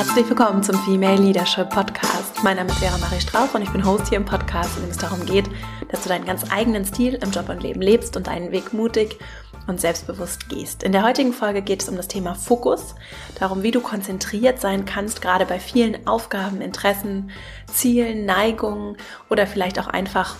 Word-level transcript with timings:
Herzlich 0.00 0.30
willkommen 0.30 0.62
zum 0.62 0.78
Female 0.78 1.20
Leadership 1.20 1.68
Podcast. 1.68 2.42
Mein 2.42 2.56
Name 2.56 2.70
ist 2.70 2.78
Vera 2.78 2.96
Marie 2.96 3.20
Strauch 3.20 3.52
und 3.52 3.60
ich 3.60 3.68
bin 3.68 3.84
Host 3.84 4.08
hier 4.08 4.16
im 4.16 4.24
Podcast, 4.24 4.78
in 4.78 4.84
dem 4.84 4.90
es 4.92 4.96
darum 4.96 5.26
geht, 5.26 5.44
dass 5.90 6.02
du 6.02 6.08
deinen 6.08 6.24
ganz 6.24 6.50
eigenen 6.50 6.86
Stil 6.86 7.18
im 7.22 7.30
Job 7.30 7.50
und 7.50 7.62
Leben 7.62 7.82
lebst 7.82 8.16
und 8.16 8.26
deinen 8.26 8.50
Weg 8.50 8.72
mutig 8.72 9.18
und 9.66 9.78
selbstbewusst 9.78 10.48
gehst. 10.48 10.84
In 10.84 10.92
der 10.92 11.02
heutigen 11.02 11.34
Folge 11.34 11.60
geht 11.60 11.82
es 11.82 11.90
um 11.90 11.96
das 11.98 12.08
Thema 12.08 12.34
Fokus, 12.34 12.94
darum, 13.38 13.62
wie 13.62 13.72
du 13.72 13.82
konzentriert 13.82 14.58
sein 14.58 14.86
kannst, 14.86 15.20
gerade 15.20 15.44
bei 15.44 15.60
vielen 15.60 16.06
Aufgaben, 16.06 16.62
Interessen, 16.62 17.30
Zielen, 17.70 18.24
Neigungen 18.24 18.96
oder 19.28 19.46
vielleicht 19.46 19.78
auch 19.78 19.88
einfach 19.88 20.34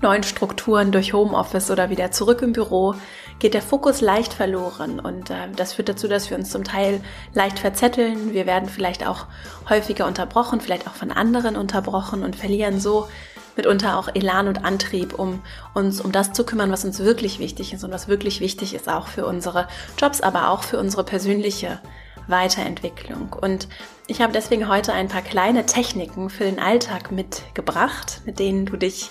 neuen 0.00 0.22
Strukturen 0.22 0.92
durch 0.92 1.12
Homeoffice 1.12 1.70
oder 1.70 1.90
wieder 1.90 2.10
zurück 2.10 2.40
im 2.40 2.54
Büro 2.54 2.94
geht 3.38 3.54
der 3.54 3.62
Fokus 3.62 4.00
leicht 4.00 4.32
verloren 4.32 5.00
und 5.00 5.30
äh, 5.30 5.48
das 5.56 5.74
führt 5.74 5.88
dazu, 5.88 6.08
dass 6.08 6.30
wir 6.30 6.36
uns 6.36 6.50
zum 6.50 6.64
Teil 6.64 7.00
leicht 7.34 7.58
verzetteln. 7.58 8.32
Wir 8.32 8.46
werden 8.46 8.68
vielleicht 8.68 9.06
auch 9.06 9.26
häufiger 9.68 10.06
unterbrochen, 10.06 10.60
vielleicht 10.60 10.86
auch 10.86 10.94
von 10.94 11.10
anderen 11.10 11.56
unterbrochen 11.56 12.22
und 12.22 12.36
verlieren 12.36 12.80
so 12.80 13.08
mitunter 13.56 13.98
auch 13.98 14.08
Elan 14.14 14.48
und 14.48 14.64
Antrieb, 14.64 15.18
um 15.18 15.42
uns 15.74 16.00
um 16.00 16.12
das 16.12 16.32
zu 16.32 16.44
kümmern, 16.44 16.70
was 16.70 16.84
uns 16.84 17.00
wirklich 17.00 17.38
wichtig 17.38 17.72
ist 17.72 17.84
und 17.84 17.92
was 17.92 18.08
wirklich 18.08 18.40
wichtig 18.40 18.74
ist 18.74 18.88
auch 18.88 19.06
für 19.06 19.26
unsere 19.26 19.68
Jobs, 19.98 20.20
aber 20.20 20.50
auch 20.50 20.62
für 20.62 20.78
unsere 20.78 21.04
persönliche 21.04 21.80
Weiterentwicklung. 22.28 23.34
Und 23.40 23.68
ich 24.06 24.22
habe 24.22 24.32
deswegen 24.32 24.68
heute 24.68 24.92
ein 24.92 25.08
paar 25.08 25.22
kleine 25.22 25.66
Techniken 25.66 26.30
für 26.30 26.44
den 26.44 26.60
Alltag 26.60 27.10
mitgebracht, 27.10 28.22
mit 28.24 28.38
denen 28.38 28.66
du 28.66 28.76
dich 28.76 29.10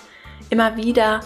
immer 0.50 0.76
wieder 0.76 1.20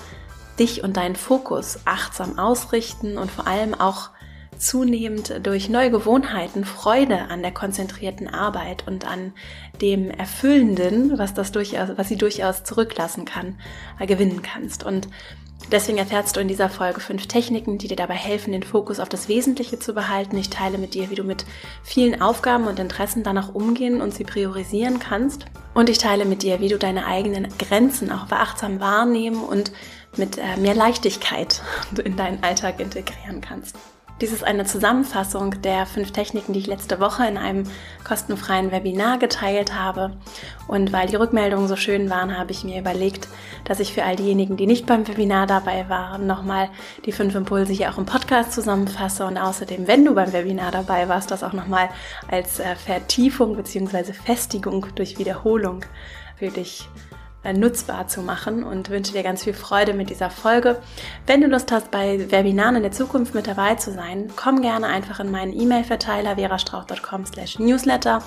dich 0.59 0.83
und 0.83 0.96
deinen 0.96 1.16
Fokus 1.16 1.80
achtsam 1.84 2.38
ausrichten 2.38 3.19
und 3.19 3.30
vor 3.30 3.46
allem 3.46 3.74
auch 3.74 4.10
zunehmend 4.59 5.46
durch 5.46 5.68
neue 5.68 5.90
Gewohnheiten 5.90 6.65
Freude 6.65 7.29
an 7.29 7.43
der 7.43 7.52
konzentrierten 7.52 8.29
Arbeit 8.29 8.87
und 8.87 9.07
an 9.07 9.32
dem 9.80 10.10
Erfüllenden, 10.10 11.18
was 11.18 11.35
das 11.35 11.52
durchaus, 11.52 11.90
was 11.96 12.09
sie 12.09 12.16
durchaus 12.16 12.65
zurücklassen 12.65 13.24
kann, 13.24 13.59
äh, 13.98 14.07
gewinnen 14.07 14.43
kannst. 14.43 14.85
Und 14.85 15.09
deswegen 15.71 15.98
erfährst 15.98 16.37
du 16.37 16.40
in 16.40 16.48
dieser 16.48 16.70
Folge 16.70 17.01
fünf 17.01 17.26
Techniken, 17.26 17.79
die 17.79 17.88
dir 17.88 17.96
dabei 17.96 18.15
helfen, 18.15 18.52
den 18.52 18.63
Fokus 18.63 19.01
auf 19.01 19.09
das 19.09 19.29
Wesentliche 19.29 19.79
zu 19.79 19.93
behalten. 19.93 20.37
Ich 20.38 20.51
teile 20.51 20.79
mit 20.79 20.95
dir, 20.95 21.10
wie 21.10 21.16
du 21.16 21.24
mit 21.24 21.45
vielen 21.82 22.23
Aufgaben 22.23 22.66
und 22.66 22.79
Interessen 22.79 23.23
danach 23.23 23.54
umgehen 23.54 24.01
und 24.01 24.15
sie 24.15 24.24
priorisieren 24.24 24.98
kannst. 24.98 25.45
Und 25.74 25.91
ich 25.91 25.98
teile 25.98 26.24
mit 26.24 26.43
dir, 26.43 26.60
wie 26.60 26.68
du 26.68 26.79
deine 26.79 27.07
eigenen 27.07 27.48
Grenzen 27.59 28.10
auch 28.10 28.26
beachtsam 28.26 28.80
wahrnehmen 28.80 29.43
und 29.43 29.73
mit 30.18 30.38
äh, 30.38 30.56
mehr 30.59 30.74
Leichtigkeit 30.74 31.62
in 32.04 32.16
deinen 32.16 32.42
Alltag 32.42 32.80
integrieren 32.80 33.40
kannst. 33.40 33.76
Dies 34.23 34.32
ist 34.32 34.45
eine 34.45 34.64
Zusammenfassung 34.64 35.60
der 35.60 35.84
fünf 35.84 36.10
Techniken, 36.10 36.54
die 36.54 36.60
ich 36.60 36.66
letzte 36.66 37.00
Woche 37.00 37.26
in 37.26 37.36
einem 37.36 37.64
kostenfreien 38.02 38.73
Webinar 38.73 39.18
geteilt 39.18 39.74
habe. 39.74 40.16
Und 40.66 40.90
weil 40.90 41.06
die 41.06 41.16
Rückmeldungen 41.16 41.68
so 41.68 41.76
schön 41.76 42.08
waren, 42.08 42.38
habe 42.38 42.50
ich 42.50 42.64
mir 42.64 42.80
überlegt, 42.80 43.28
dass 43.64 43.78
ich 43.78 43.92
für 43.92 44.04
all 44.04 44.16
diejenigen, 44.16 44.56
die 44.56 44.66
nicht 44.66 44.86
beim 44.86 45.06
Webinar 45.06 45.46
dabei 45.46 45.90
waren, 45.90 46.26
nochmal 46.26 46.70
die 47.04 47.12
fünf 47.12 47.34
Impulse 47.34 47.74
hier 47.74 47.92
auch 47.92 47.98
im 47.98 48.06
Podcast 48.06 48.52
zusammenfasse. 48.52 49.26
Und 49.26 49.36
außerdem, 49.36 49.86
wenn 49.86 50.06
du 50.06 50.14
beim 50.14 50.32
Webinar 50.32 50.70
dabei 50.70 51.10
warst, 51.10 51.30
das 51.30 51.45
auch 51.45 51.52
nochmal 51.52 51.90
als 52.30 52.58
äh, 52.58 52.74
Vertiefung 52.74 53.54
bzw. 53.54 54.14
Festigung 54.14 54.86
durch 54.95 55.18
Wiederholung 55.18 55.84
für 56.38 56.48
dich 56.48 56.88
nutzbar 57.52 58.08
zu 58.08 58.22
machen 58.22 58.64
und 58.64 58.90
wünsche 58.90 59.12
dir 59.12 59.22
ganz 59.22 59.44
viel 59.44 59.54
Freude 59.54 59.94
mit 59.94 60.10
dieser 60.10 60.30
Folge. 60.30 60.80
Wenn 61.26 61.40
du 61.40 61.46
Lust 61.46 61.72
hast, 61.72 61.90
bei 61.90 62.30
Webinaren 62.30 62.76
in 62.76 62.82
der 62.82 62.92
Zukunft 62.92 63.34
mit 63.34 63.46
dabei 63.46 63.74
zu 63.76 63.92
sein, 63.92 64.30
komm 64.36 64.62
gerne 64.62 64.86
einfach 64.86 65.20
in 65.20 65.30
meinen 65.30 65.52
E-Mail-Verteiler 65.52 66.36
verastrauch.com 66.36 67.26
slash 67.26 67.58
newsletter 67.58 68.22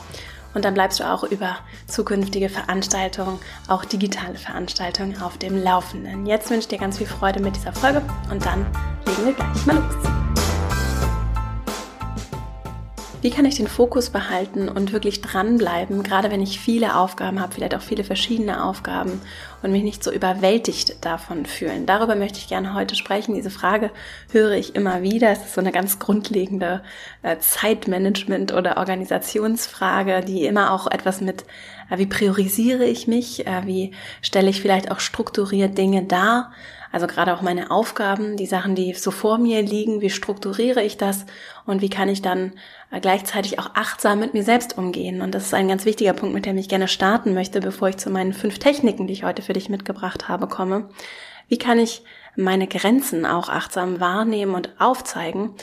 und 0.53 0.65
dann 0.65 0.73
bleibst 0.73 0.99
du 0.99 1.03
auch 1.03 1.23
über 1.23 1.58
zukünftige 1.87 2.49
Veranstaltungen, 2.49 3.39
auch 3.67 3.85
digitale 3.85 4.35
Veranstaltungen 4.35 5.21
auf 5.21 5.37
dem 5.37 5.61
Laufenden. 5.61 6.25
Jetzt 6.25 6.49
wünsche 6.49 6.61
ich 6.61 6.67
dir 6.69 6.79
ganz 6.79 6.97
viel 6.97 7.08
Freude 7.08 7.39
mit 7.39 7.55
dieser 7.55 7.73
Folge 7.73 8.02
und 8.31 8.45
dann 8.45 8.65
legen 9.05 9.25
wir 9.25 9.33
gleich 9.33 9.65
mal 9.65 9.75
los. 9.75 10.58
Wie 13.21 13.31
kann 13.31 13.43
ich 13.43 13.55
den 13.55 13.67
Fokus 13.67 14.11
behalten 14.11 14.69
und 14.69 14.93
wirklich 14.93 15.19
dranbleiben, 15.19 16.03
gerade 16.03 16.31
wenn 16.31 16.41
ich 16.41 16.57
viele 16.57 16.95
Aufgaben 16.95 17.41
habe, 17.41 17.53
vielleicht 17.53 17.75
auch 17.75 17.81
viele 17.81 18.05
verschiedene 18.05 18.63
Aufgaben 18.63 19.19
und 19.61 19.73
mich 19.73 19.83
nicht 19.83 20.05
so 20.05 20.11
überwältigt 20.11 21.03
davon 21.03 21.45
fühlen? 21.45 21.85
Darüber 21.85 22.15
möchte 22.15 22.39
ich 22.39 22.47
gerne 22.47 22.73
heute 22.75 22.95
sprechen. 22.95 23.35
Diese 23.35 23.49
Frage 23.49 23.91
höre 24.31 24.53
ich 24.53 24.73
immer 24.73 25.02
wieder. 25.02 25.31
Es 25.31 25.39
ist 25.39 25.53
so 25.53 25.59
eine 25.59 25.73
ganz 25.73 25.99
grundlegende 25.99 26.81
äh, 27.21 27.35
Zeitmanagement- 27.35 28.53
oder 28.53 28.77
Organisationsfrage, 28.77 30.21
die 30.21 30.45
immer 30.45 30.71
auch 30.71 30.87
etwas 30.87 31.19
mit, 31.19 31.43
äh, 31.89 31.97
wie 31.97 32.05
priorisiere 32.05 32.85
ich 32.85 33.08
mich, 33.08 33.45
äh, 33.45 33.65
wie 33.65 33.91
stelle 34.21 34.49
ich 34.49 34.61
vielleicht 34.61 34.91
auch 34.91 35.02
strukturiert 35.02 35.77
Dinge 35.77 36.03
dar, 36.03 36.53
also 36.92 37.08
gerade 37.08 37.33
auch 37.33 37.42
meine 37.42 37.72
Aufgaben, 37.72 38.36
die 38.36 38.45
Sachen, 38.45 38.76
die 38.76 38.94
so 38.94 39.11
vor 39.11 39.38
mir 39.38 39.61
liegen, 39.61 40.02
wie 40.02 40.10
strukturiere 40.10 40.83
ich 40.83 40.98
das 40.98 41.26
und 41.66 41.82
wie 41.82 41.89
kann 41.89 42.10
ich 42.10 42.22
dann 42.22 42.54
äh, 42.92 43.00
gleichzeitig 43.00 43.60
auch 43.60 43.72
achtsam 43.76 44.20
mit 44.20 44.33
mir 44.33 44.44
selbst 44.44 44.77
umgehen. 44.77 45.22
Und 45.22 45.36
das 45.36 45.45
ist 45.45 45.54
ein 45.54 45.67
ganz 45.67 45.86
wichtiger 45.86 46.14
Punkt, 46.14 46.33
mit 46.33 46.45
dem 46.45 46.58
ich 46.58 46.70
gerne 46.70 46.88
starten 46.88 47.33
möchte, 47.33 47.60
bevor 47.60 47.89
ich 47.89 47.98
zu 47.98 48.10
meinen 48.10 48.33
fünf 48.33 48.60
Techniken, 48.60 49.08
die 49.08 49.14
ich 49.14 49.23
heute 49.23 49.42
für 49.42 49.54
dich 49.54 49.70
mitgebracht 49.70 50.27
habe, 50.27 50.48
komme. 50.48 50.89
Wie 51.48 51.58
kann 51.58 51.80
ich 51.80 52.04
meine 52.36 52.67
Grenzen 52.67 53.26
auch 53.26 53.50
achtsam 53.50 54.00
wahrnehmen 54.00 54.56
und 54.56 54.80
aufzeigen 54.80 55.56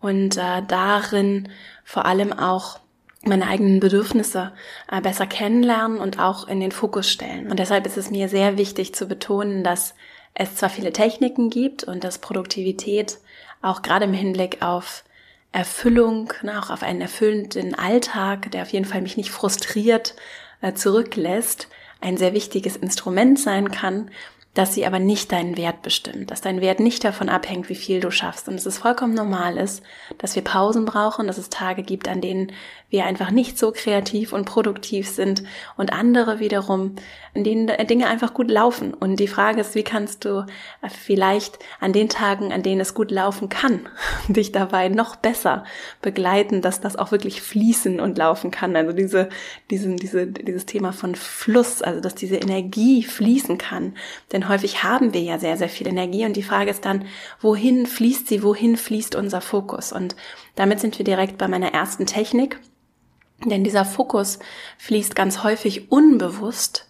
und 0.00 0.36
äh, 0.36 0.62
darin 0.66 1.48
vor 1.84 2.04
allem 2.04 2.32
auch 2.32 2.80
meine 3.26 3.46
eigenen 3.46 3.80
Bedürfnisse 3.80 4.52
äh, 4.90 5.00
besser 5.00 5.26
kennenlernen 5.26 5.98
und 5.98 6.18
auch 6.18 6.48
in 6.48 6.60
den 6.60 6.72
Fokus 6.72 7.10
stellen. 7.10 7.50
Und 7.50 7.58
deshalb 7.58 7.86
ist 7.86 7.96
es 7.96 8.10
mir 8.10 8.28
sehr 8.28 8.58
wichtig 8.58 8.94
zu 8.94 9.06
betonen, 9.06 9.64
dass 9.64 9.94
es 10.34 10.56
zwar 10.56 10.70
viele 10.70 10.92
Techniken 10.92 11.50
gibt 11.50 11.84
und 11.84 12.04
dass 12.04 12.18
Produktivität 12.18 13.18
auch 13.62 13.82
gerade 13.82 14.04
im 14.04 14.12
Hinblick 14.12 14.62
auf 14.62 15.04
Erfüllung, 15.52 16.32
ne, 16.42 16.60
auch 16.60 16.70
auf 16.70 16.82
einen 16.82 17.00
erfüllenden 17.00 17.74
Alltag, 17.74 18.50
der 18.50 18.62
auf 18.62 18.70
jeden 18.70 18.84
Fall 18.84 19.00
mich 19.00 19.16
nicht 19.16 19.30
frustriert 19.30 20.14
äh, 20.60 20.74
zurücklässt, 20.74 21.68
ein 22.00 22.16
sehr 22.16 22.34
wichtiges 22.34 22.76
Instrument 22.76 23.38
sein 23.38 23.70
kann 23.70 24.10
dass 24.54 24.72
sie 24.72 24.86
aber 24.86 25.00
nicht 25.00 25.32
deinen 25.32 25.56
Wert 25.56 25.82
bestimmt, 25.82 26.30
dass 26.30 26.40
dein 26.40 26.60
Wert 26.60 26.78
nicht 26.78 27.02
davon 27.02 27.28
abhängt, 27.28 27.68
wie 27.68 27.74
viel 27.74 27.98
du 27.98 28.12
schaffst. 28.12 28.48
Und 28.48 28.54
dass 28.54 28.66
es 28.66 28.78
vollkommen 28.78 29.14
normal 29.14 29.56
ist, 29.56 29.82
dass 30.18 30.36
wir 30.36 30.44
Pausen 30.44 30.84
brauchen, 30.84 31.26
dass 31.26 31.38
es 31.38 31.50
Tage 31.50 31.82
gibt, 31.82 32.08
an 32.08 32.20
denen 32.20 32.52
wir 32.94 33.06
einfach 33.06 33.32
nicht 33.32 33.58
so 33.58 33.72
kreativ 33.72 34.32
und 34.32 34.44
produktiv 34.44 35.08
sind 35.08 35.42
und 35.76 35.92
andere 35.92 36.38
wiederum, 36.38 36.94
in 37.34 37.42
denen 37.42 37.66
Dinge 37.88 38.06
einfach 38.06 38.34
gut 38.34 38.48
laufen. 38.48 38.94
Und 38.94 39.16
die 39.16 39.26
Frage 39.26 39.60
ist, 39.60 39.74
wie 39.74 39.82
kannst 39.82 40.24
du 40.24 40.46
vielleicht 40.88 41.58
an 41.80 41.92
den 41.92 42.08
Tagen, 42.08 42.52
an 42.52 42.62
denen 42.62 42.80
es 42.80 42.94
gut 42.94 43.10
laufen 43.10 43.48
kann, 43.48 43.88
dich 44.28 44.52
dabei 44.52 44.88
noch 44.88 45.16
besser 45.16 45.64
begleiten, 46.02 46.62
dass 46.62 46.80
das 46.80 46.94
auch 46.94 47.10
wirklich 47.10 47.42
fließen 47.42 47.98
und 47.98 48.16
laufen 48.16 48.52
kann. 48.52 48.76
Also 48.76 48.92
diese, 48.92 49.28
diesen, 49.72 49.96
diese, 49.96 50.28
dieses 50.28 50.64
Thema 50.64 50.92
von 50.92 51.16
Fluss, 51.16 51.82
also 51.82 52.00
dass 52.00 52.14
diese 52.14 52.36
Energie 52.36 53.02
fließen 53.02 53.58
kann. 53.58 53.94
Denn 54.30 54.48
häufig 54.48 54.84
haben 54.84 55.12
wir 55.12 55.22
ja 55.22 55.40
sehr, 55.40 55.56
sehr 55.56 55.68
viel 55.68 55.88
Energie 55.88 56.24
und 56.24 56.36
die 56.36 56.44
Frage 56.44 56.70
ist 56.70 56.84
dann, 56.84 57.06
wohin 57.40 57.86
fließt 57.86 58.28
sie, 58.28 58.44
wohin 58.44 58.76
fließt 58.76 59.16
unser 59.16 59.40
Fokus? 59.40 59.90
Und 59.90 60.14
damit 60.54 60.78
sind 60.78 60.96
wir 60.96 61.04
direkt 61.04 61.38
bei 61.38 61.48
meiner 61.48 61.74
ersten 61.74 62.06
Technik. 62.06 62.60
Denn 63.44 63.64
dieser 63.64 63.84
Fokus 63.84 64.38
fließt 64.78 65.14
ganz 65.14 65.42
häufig 65.42 65.90
unbewusst 65.90 66.88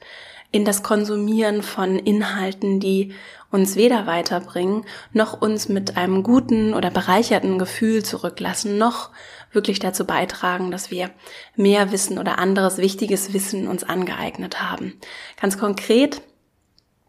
in 0.51 0.65
das 0.65 0.83
Konsumieren 0.83 1.63
von 1.63 1.99
Inhalten, 1.99 2.79
die 2.79 3.13
uns 3.51 3.77
weder 3.77 4.07
weiterbringen, 4.07 4.85
noch 5.13 5.41
uns 5.41 5.69
mit 5.69 5.97
einem 5.97 6.23
guten 6.23 6.75
oder 6.75 6.91
bereicherten 6.91 7.59
Gefühl 7.59 8.05
zurücklassen, 8.05 8.79
noch 8.79 9.11
wirklich 9.53 9.79
dazu 9.79 10.05
beitragen, 10.05 10.71
dass 10.71 10.91
wir 10.91 11.11
mehr 11.57 11.93
Wissen 11.93 12.19
oder 12.19 12.39
anderes 12.39 12.79
wichtiges 12.79 13.33
Wissen 13.33 13.69
uns 13.69 13.85
angeeignet 13.85 14.61
haben. 14.61 14.99
Ganz 15.41 15.59
konkret 15.59 16.21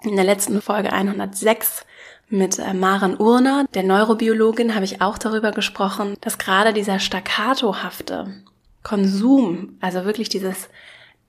in 0.04 0.16
der 0.16 0.26
letzten 0.26 0.62
Folge 0.62 0.94
106 0.94 1.86
mit 2.30 2.60
äh, 2.60 2.74
Maren 2.74 3.18
Urner, 3.18 3.66
der 3.74 3.84
Neurobiologin, 3.84 4.76
habe 4.76 4.86
ich 4.86 5.02
auch 5.02 5.18
darüber 5.18 5.52
gesprochen, 5.52 6.16
dass 6.22 6.38
gerade 6.38 6.74
dieser 6.74 7.00
staccatohafte 7.00 8.44
Konsum, 8.86 9.78
also 9.82 10.06
wirklich 10.06 10.30
dieses 10.30 10.70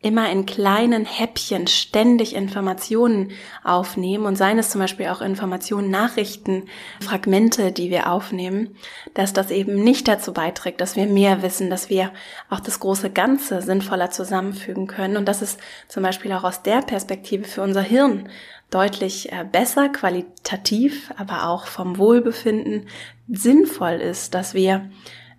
immer 0.03 0.31
in 0.31 0.45
kleinen 0.45 1.07
Häppchen 1.07 1.67
ständig 1.67 2.37
Informationen 2.37 3.33
aufnehmen 3.65 4.27
und 4.27 4.37
seien 4.37 4.59
es 4.59 4.69
zum 4.69 4.81
Beispiel 4.81 5.07
auch 5.09 5.23
Informationen, 5.23 5.91
Nachrichten, 5.91 6.69
Fragmente, 7.01 7.73
die 7.73 7.91
wir 7.91 8.13
aufnehmen, 8.13 8.77
dass 9.15 9.33
das 9.33 9.51
eben 9.51 9.83
nicht 9.83 10.07
dazu 10.07 10.35
beiträgt, 10.35 10.83
dass 10.83 10.97
wir 10.97 11.07
mehr 11.07 11.43
wissen, 11.43 11.71
dass 11.71 11.89
wir 11.89 12.13
auch 12.51 12.61
das 12.61 12.79
große 12.79 13.11
Ganze 13.11 13.63
sinnvoller 13.63 14.11
zusammenfügen 14.11 14.87
können 14.87 15.17
und 15.17 15.27
dass 15.27 15.41
es 15.41 15.57
zum 15.89 16.03
Beispiel 16.03 16.33
auch 16.33 16.45
aus 16.45 16.63
der 16.63 16.83
Perspektive 16.83 17.45
für 17.45 17.63
unser 17.63 17.83
Hirn 17.83 18.29
deutlich 18.71 19.33
äh, 19.33 19.45
besser, 19.51 19.89
qualitativ, 19.89 21.11
aber 21.17 21.49
auch 21.49 21.67
vom 21.67 21.97
Wohlbefinden 21.97 22.87
sinnvoll 23.29 23.95
ist, 23.95 24.35
dass 24.35 24.53
wir 24.53 24.91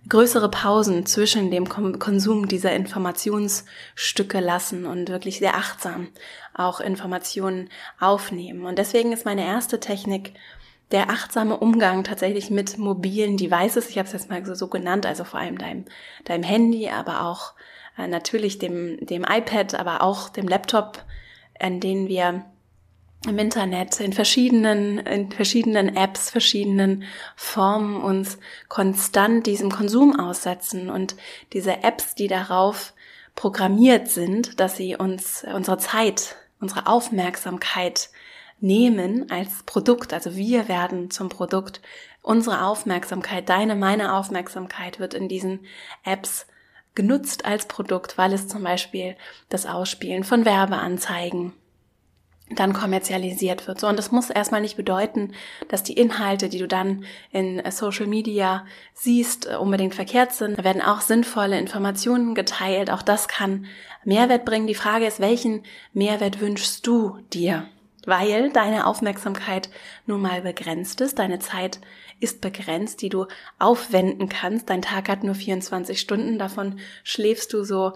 größere 0.08 0.50
Pausen 0.50 1.06
zwischen 1.06 1.50
dem 1.50 1.68
Konsum 1.68 2.48
dieser 2.48 2.72
Informationsstücke 2.72 4.40
lassen 4.40 4.86
und 4.86 5.08
wirklich 5.08 5.38
sehr 5.38 5.56
achtsam 5.56 6.08
auch 6.54 6.80
Informationen 6.80 7.68
aufnehmen. 8.00 8.64
Und 8.64 8.78
deswegen 8.78 9.12
ist 9.12 9.24
meine 9.24 9.44
erste 9.44 9.80
Technik 9.80 10.34
der 10.90 11.10
achtsame 11.10 11.58
Umgang 11.58 12.04
tatsächlich 12.04 12.50
mit 12.50 12.78
mobilen 12.78 13.36
Devices. 13.36 13.90
Ich 13.90 13.98
habe 13.98 14.06
es 14.06 14.14
jetzt 14.14 14.30
mal 14.30 14.44
so, 14.44 14.54
so 14.54 14.68
genannt, 14.68 15.04
also 15.04 15.24
vor 15.24 15.40
allem 15.40 15.58
deinem, 15.58 15.84
deinem 16.24 16.42
Handy, 16.42 16.88
aber 16.88 17.26
auch 17.26 17.52
äh, 17.98 18.08
natürlich 18.08 18.58
dem, 18.58 19.04
dem 19.04 19.24
iPad, 19.24 19.74
aber 19.74 20.02
auch 20.02 20.30
dem 20.30 20.48
Laptop, 20.48 21.04
an 21.60 21.80
denen 21.80 22.08
wir 22.08 22.46
im 23.26 23.38
Internet 23.38 23.98
in 24.00 24.12
verschiedenen, 24.12 24.98
in 24.98 25.30
verschiedenen 25.30 25.96
Apps, 25.96 26.30
verschiedenen 26.30 27.04
Formen 27.34 28.00
uns 28.00 28.38
konstant 28.68 29.46
diesem 29.46 29.70
Konsum 29.70 30.18
aussetzen. 30.18 30.88
Und 30.88 31.16
diese 31.52 31.82
Apps, 31.82 32.14
die 32.14 32.28
darauf 32.28 32.92
programmiert 33.34 34.08
sind, 34.08 34.60
dass 34.60 34.76
sie 34.76 34.96
uns 34.96 35.44
unsere 35.52 35.78
Zeit, 35.78 36.36
unsere 36.60 36.86
Aufmerksamkeit 36.86 38.10
nehmen 38.60 39.30
als 39.30 39.62
Produkt, 39.64 40.12
also 40.12 40.36
wir 40.36 40.68
werden 40.68 41.10
zum 41.10 41.28
Produkt, 41.28 41.80
unsere 42.22 42.64
Aufmerksamkeit, 42.64 43.48
deine, 43.48 43.74
meine 43.76 44.14
Aufmerksamkeit 44.14 44.98
wird 44.98 45.14
in 45.14 45.28
diesen 45.28 45.60
Apps 46.04 46.46
genutzt 46.94 47.44
als 47.44 47.66
Produkt, 47.66 48.18
weil 48.18 48.32
es 48.32 48.48
zum 48.48 48.64
Beispiel 48.64 49.16
das 49.48 49.66
Ausspielen 49.66 50.24
von 50.24 50.44
Werbeanzeigen 50.44 51.52
dann 52.50 52.72
kommerzialisiert 52.72 53.66
wird. 53.66 53.80
So, 53.80 53.86
und 53.86 53.98
das 53.98 54.10
muss 54.10 54.30
erstmal 54.30 54.60
nicht 54.60 54.76
bedeuten, 54.76 55.32
dass 55.68 55.82
die 55.82 55.94
Inhalte, 55.94 56.48
die 56.48 56.58
du 56.58 56.68
dann 56.68 57.04
in 57.30 57.58
äh, 57.58 57.70
Social 57.70 58.06
Media 58.06 58.64
siehst, 58.94 59.46
äh, 59.46 59.56
unbedingt 59.56 59.94
verkehrt 59.94 60.32
sind. 60.32 60.58
Da 60.58 60.64
werden 60.64 60.82
auch 60.82 61.00
sinnvolle 61.00 61.58
Informationen 61.58 62.34
geteilt. 62.34 62.90
Auch 62.90 63.02
das 63.02 63.28
kann 63.28 63.66
Mehrwert 64.04 64.44
bringen. 64.44 64.66
Die 64.66 64.74
Frage 64.74 65.06
ist, 65.06 65.20
welchen 65.20 65.64
Mehrwert 65.92 66.40
wünschst 66.40 66.86
du 66.86 67.18
dir? 67.32 67.68
Weil 68.06 68.50
deine 68.50 68.86
Aufmerksamkeit 68.86 69.68
nun 70.06 70.22
mal 70.22 70.40
begrenzt 70.40 71.00
ist. 71.02 71.18
Deine 71.18 71.40
Zeit 71.40 71.80
ist 72.20 72.40
begrenzt, 72.40 73.02
die 73.02 73.10
du 73.10 73.26
aufwenden 73.58 74.28
kannst. 74.28 74.70
Dein 74.70 74.82
Tag 74.82 75.08
hat 75.08 75.24
nur 75.24 75.34
24 75.34 76.00
Stunden. 76.00 76.38
Davon 76.38 76.80
schläfst 77.04 77.52
du 77.52 77.64
so 77.64 77.92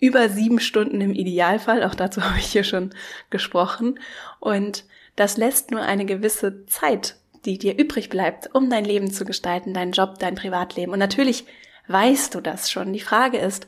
über 0.00 0.28
sieben 0.28 0.60
Stunden 0.60 1.00
im 1.00 1.12
Idealfall, 1.12 1.84
auch 1.84 1.94
dazu 1.94 2.22
habe 2.24 2.38
ich 2.38 2.46
hier 2.46 2.64
schon 2.64 2.90
gesprochen. 3.30 3.98
Und 4.40 4.84
das 5.16 5.36
lässt 5.36 5.70
nur 5.70 5.82
eine 5.82 6.06
gewisse 6.06 6.66
Zeit, 6.66 7.16
die 7.44 7.58
dir 7.58 7.78
übrig 7.78 8.08
bleibt, 8.08 8.54
um 8.54 8.70
dein 8.70 8.84
Leben 8.84 9.10
zu 9.10 9.24
gestalten, 9.24 9.74
deinen 9.74 9.92
Job, 9.92 10.18
dein 10.18 10.34
Privatleben. 10.34 10.92
Und 10.92 10.98
natürlich 10.98 11.44
weißt 11.88 12.34
du 12.34 12.40
das 12.40 12.70
schon. 12.70 12.92
Die 12.92 13.00
Frage 13.00 13.38
ist, 13.38 13.66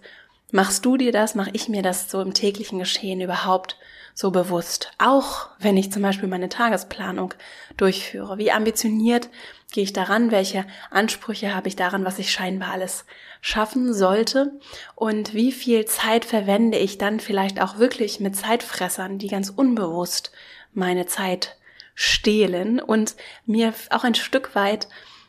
machst 0.52 0.85
du 0.85 0.97
dir 0.97 1.12
das, 1.12 1.35
mache 1.35 1.50
ich 1.52 1.69
mir 1.69 1.82
das 1.82 2.11
so 2.11 2.20
im 2.20 2.35
täglichen 2.35 2.79
Geschehen 2.79 3.20
überhaupt 3.20 3.76
so 4.14 4.31
bewusst? 4.31 4.91
Auch 4.99 5.49
wenn 5.58 5.76
ich 5.76 5.93
zum 5.93 6.02
Beispiel 6.02 6.29
meine 6.29 6.49
Tagesplanung 6.49 7.35
durchführe. 7.76 8.38
Wie 8.38 8.52
ambitioniert 8.52 9.29
gehe 9.73 9.85
ich 9.85 9.93
daran? 9.93 10.31
Welche 10.31 10.64
Ansprüche 10.91 11.55
habe 11.55 11.69
ich 11.69 11.76
daran, 11.76 12.05
was 12.05 12.19
ich 12.19 12.32
scheinbar 12.32 12.73
alles 12.73 13.05
schaffen 13.41 13.94
sollte? 13.94 14.52
Und 14.94 15.35
wie 15.35 15.52
viel 15.52 15.85
Zeit 15.85 16.25
verwende 16.25 16.79
ich 16.79 16.99
dann 16.99 17.20
vielleicht 17.20 17.61
auch 17.61 17.79
wirklich 17.79 18.20
mit 18.20 18.37
Zeitfressern, 18.37 19.19
die 19.19 19.29
ganz 19.29 19.50
unbewusst 19.50 20.32
meine 20.73 21.06
Zeit 21.06 21.56
stehlen 21.94 22.81
und 22.81 23.17
mir 23.47 23.75
auch 23.91 24.05
ein 24.05 24.14
Stück 24.14 24.55
weit 24.55 24.88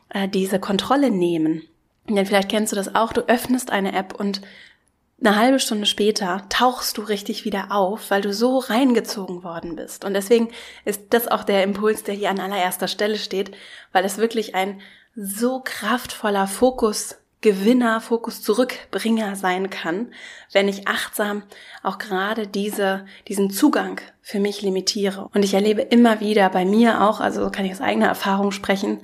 äh, 0.10 0.28
diese 0.28 0.60
Kontrolle 0.60 1.12
nehmen? 1.12 1.64
Denn 2.10 2.26
vielleicht 2.26 2.50
kennst 2.50 2.72
du 2.72 2.76
das 2.76 2.96
auch, 2.96 3.14
du 3.14 3.22
öffnest 3.22 3.72
eine 3.72 3.94
App 3.94 4.14
und 4.14 4.42
eine 5.24 5.36
halbe 5.36 5.60
Stunde 5.60 5.86
später 5.86 6.46
tauchst 6.50 6.98
du 6.98 7.04
richtig 7.04 7.46
wieder 7.46 7.72
auf, 7.72 8.10
weil 8.10 8.22
du 8.22 8.34
so 8.34 8.58
reingezogen 8.58 9.44
worden 9.44 9.76
bist. 9.76 10.04
Und 10.04 10.14
deswegen 10.14 10.50
ist 10.84 11.02
das 11.12 11.28
auch 11.28 11.44
der 11.44 11.64
Impuls, 11.64 12.04
der 12.04 12.16
hier 12.16 12.32
an 12.32 12.40
allererster 12.40 12.88
Stelle 12.88 13.18
steht, 13.18 13.52
weil 13.92 14.04
es 14.04 14.18
wirklich 14.18 14.56
ein 14.56 14.82
so 15.16 15.62
kraftvoller 15.64 16.48
Fokus 16.48 17.18
Gewinner, 17.42 18.02
Fokus 18.02 18.44
Zurückbringer 18.44 19.36
sein 19.36 19.72
kann, 19.72 20.14
wenn 20.52 20.68
ich 20.68 20.88
achtsam 20.88 21.42
auch 21.82 21.98
gerade 21.98 22.46
diese, 22.48 23.06
diesen 23.28 23.50
Zugang 23.50 24.00
für 24.22 24.40
mich 24.40 24.62
limitiere. 24.62 25.28
Und 25.34 25.44
ich 25.44 25.56
erlebe 25.56 25.82
immer 25.82 26.20
wieder 26.20 26.50
bei 26.50 26.66
mir 26.66 27.02
auch, 27.02 27.20
also 27.20 27.50
kann 27.50 27.66
ich 27.66 27.72
aus 27.72 27.82
eigener 27.82 28.08
Erfahrung 28.08 28.52
sprechen, 28.52 29.02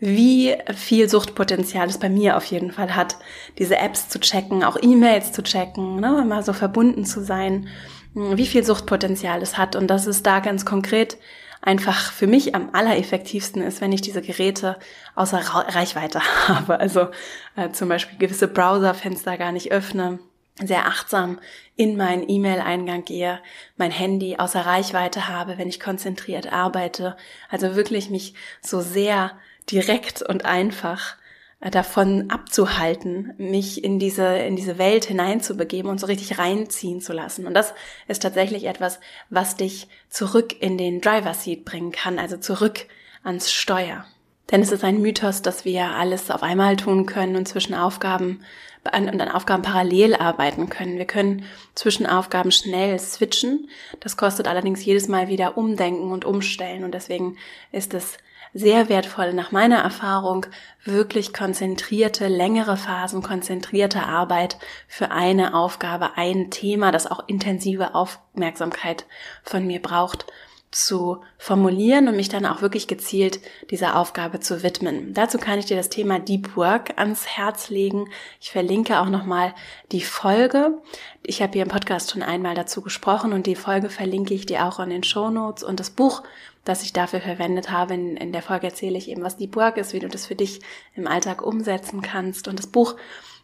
wie 0.00 0.56
viel 0.74 1.08
Suchtpotenzial 1.08 1.88
es 1.88 1.98
bei 1.98 2.08
mir 2.08 2.36
auf 2.36 2.46
jeden 2.46 2.72
Fall 2.72 2.96
hat, 2.96 3.16
diese 3.58 3.76
Apps 3.76 4.08
zu 4.08 4.18
checken, 4.18 4.64
auch 4.64 4.78
E-Mails 4.80 5.32
zu 5.32 5.42
checken, 5.42 6.00
ne, 6.00 6.24
mal 6.26 6.42
so 6.42 6.54
verbunden 6.54 7.04
zu 7.04 7.22
sein, 7.22 7.68
hm, 8.14 8.36
wie 8.36 8.46
viel 8.46 8.64
Suchtpotenzial 8.64 9.42
es 9.42 9.58
hat 9.58 9.76
und 9.76 9.88
dass 9.88 10.06
es 10.06 10.22
da 10.22 10.40
ganz 10.40 10.64
konkret 10.64 11.18
einfach 11.62 12.12
für 12.12 12.26
mich 12.26 12.54
am 12.54 12.70
allereffektivsten 12.72 13.60
ist, 13.62 13.82
wenn 13.82 13.92
ich 13.92 14.00
diese 14.00 14.22
Geräte 14.22 14.78
außer 15.14 15.38
Reichweite 15.38 16.20
habe. 16.48 16.80
Also 16.80 17.08
äh, 17.56 17.70
zum 17.70 17.90
Beispiel 17.90 18.18
gewisse 18.18 18.48
Browserfenster 18.48 19.36
gar 19.36 19.52
nicht 19.52 19.70
öffne, 19.70 20.18
sehr 20.62 20.86
achtsam 20.86 21.38
in 21.76 21.98
meinen 21.98 22.28
E-Mail-Eingang 22.28 23.04
gehe, 23.04 23.40
mein 23.76 23.90
Handy 23.90 24.36
außer 24.38 24.60
Reichweite 24.60 25.28
habe, 25.28 25.58
wenn 25.58 25.68
ich 25.68 25.80
konzentriert 25.80 26.52
arbeite. 26.52 27.16
Also 27.50 27.76
wirklich 27.76 28.08
mich 28.08 28.34
so 28.62 28.80
sehr 28.80 29.32
direkt 29.68 30.22
und 30.22 30.44
einfach 30.44 31.16
äh, 31.60 31.70
davon 31.70 32.30
abzuhalten, 32.30 33.34
mich 33.38 33.84
in 33.84 33.98
diese, 33.98 34.38
in 34.38 34.56
diese 34.56 34.78
Welt 34.78 35.04
hineinzubegeben 35.04 35.90
und 35.90 36.00
so 36.00 36.06
richtig 36.06 36.38
reinziehen 36.38 37.00
zu 37.00 37.12
lassen. 37.12 37.46
Und 37.46 37.54
das 37.54 37.74
ist 38.08 38.22
tatsächlich 38.22 38.64
etwas, 38.64 38.98
was 39.28 39.56
dich 39.56 39.88
zurück 40.08 40.54
in 40.60 40.78
den 40.78 41.00
Driver 41.00 41.34
Seat 41.34 41.64
bringen 41.64 41.92
kann, 41.92 42.18
also 42.18 42.36
zurück 42.36 42.86
ans 43.22 43.52
Steuer. 43.52 44.06
Denn 44.50 44.62
es 44.62 44.72
ist 44.72 44.82
ein 44.82 45.00
Mythos, 45.00 45.42
dass 45.42 45.64
wir 45.64 45.90
alles 45.90 46.30
auf 46.30 46.42
einmal 46.42 46.76
tun 46.76 47.06
können 47.06 47.36
und 47.36 47.46
zwischen 47.46 47.74
Aufgaben 47.74 48.40
und 48.84 49.20
an 49.20 49.28
Aufgaben 49.28 49.62
parallel 49.62 50.14
arbeiten 50.14 50.70
können. 50.70 50.96
Wir 50.96 51.04
können 51.04 51.44
zwischen 51.74 52.06
Aufgaben 52.06 52.50
schnell 52.50 52.98
switchen. 52.98 53.68
Das 54.00 54.16
kostet 54.16 54.48
allerdings 54.48 54.84
jedes 54.84 55.06
Mal 55.06 55.28
wieder 55.28 55.58
Umdenken 55.58 56.10
und 56.10 56.24
Umstellen. 56.24 56.84
Und 56.84 56.94
deswegen 56.94 57.36
ist 57.72 57.92
es 57.94 58.16
sehr 58.54 58.88
wertvoll 58.88 59.32
nach 59.32 59.52
meiner 59.52 59.78
Erfahrung 59.78 60.46
wirklich 60.84 61.32
konzentrierte, 61.32 62.28
längere 62.28 62.76
Phasen, 62.76 63.22
konzentrierte 63.22 64.02
Arbeit 64.02 64.58
für 64.88 65.10
eine 65.10 65.54
Aufgabe, 65.54 66.16
ein 66.16 66.50
Thema, 66.50 66.90
das 66.92 67.10
auch 67.10 67.24
intensive 67.28 67.94
Aufmerksamkeit 67.94 69.06
von 69.42 69.66
mir 69.66 69.80
braucht 69.80 70.26
zu 70.70 71.20
formulieren 71.36 72.06
und 72.06 72.14
mich 72.14 72.28
dann 72.28 72.46
auch 72.46 72.62
wirklich 72.62 72.86
gezielt 72.86 73.40
dieser 73.70 73.96
Aufgabe 73.96 74.38
zu 74.38 74.62
widmen. 74.62 75.12
Dazu 75.14 75.38
kann 75.38 75.58
ich 75.58 75.66
dir 75.66 75.76
das 75.76 75.88
Thema 75.88 76.20
Deep 76.20 76.56
Work 76.56 76.96
ans 76.96 77.26
Herz 77.26 77.70
legen. 77.70 78.08
Ich 78.40 78.52
verlinke 78.52 79.00
auch 79.00 79.08
nochmal 79.08 79.52
die 79.90 80.02
Folge. 80.02 80.78
Ich 81.24 81.42
habe 81.42 81.54
hier 81.54 81.62
im 81.62 81.68
Podcast 81.68 82.12
schon 82.12 82.22
einmal 82.22 82.54
dazu 82.54 82.82
gesprochen 82.82 83.32
und 83.32 83.46
die 83.46 83.56
Folge 83.56 83.90
verlinke 83.90 84.32
ich 84.32 84.46
dir 84.46 84.64
auch 84.64 84.78
in 84.78 84.90
den 84.90 85.02
Show 85.02 85.30
Notes 85.30 85.64
und 85.64 85.80
das 85.80 85.90
Buch, 85.90 86.22
das 86.64 86.82
ich 86.82 86.92
dafür 86.92 87.20
verwendet 87.20 87.70
habe. 87.70 87.94
In, 87.94 88.16
in 88.16 88.32
der 88.32 88.42
Folge 88.42 88.66
erzähle 88.66 88.98
ich 88.98 89.08
eben, 89.08 89.22
was 89.22 89.36
Deep 89.36 89.56
Work 89.56 89.76
ist, 89.76 89.92
wie 89.92 89.98
du 90.00 90.08
das 90.08 90.26
für 90.26 90.34
dich 90.34 90.60
im 90.94 91.06
Alltag 91.06 91.42
umsetzen 91.42 92.02
kannst. 92.02 92.48
Und 92.48 92.58
das 92.58 92.66
Buch 92.66 92.96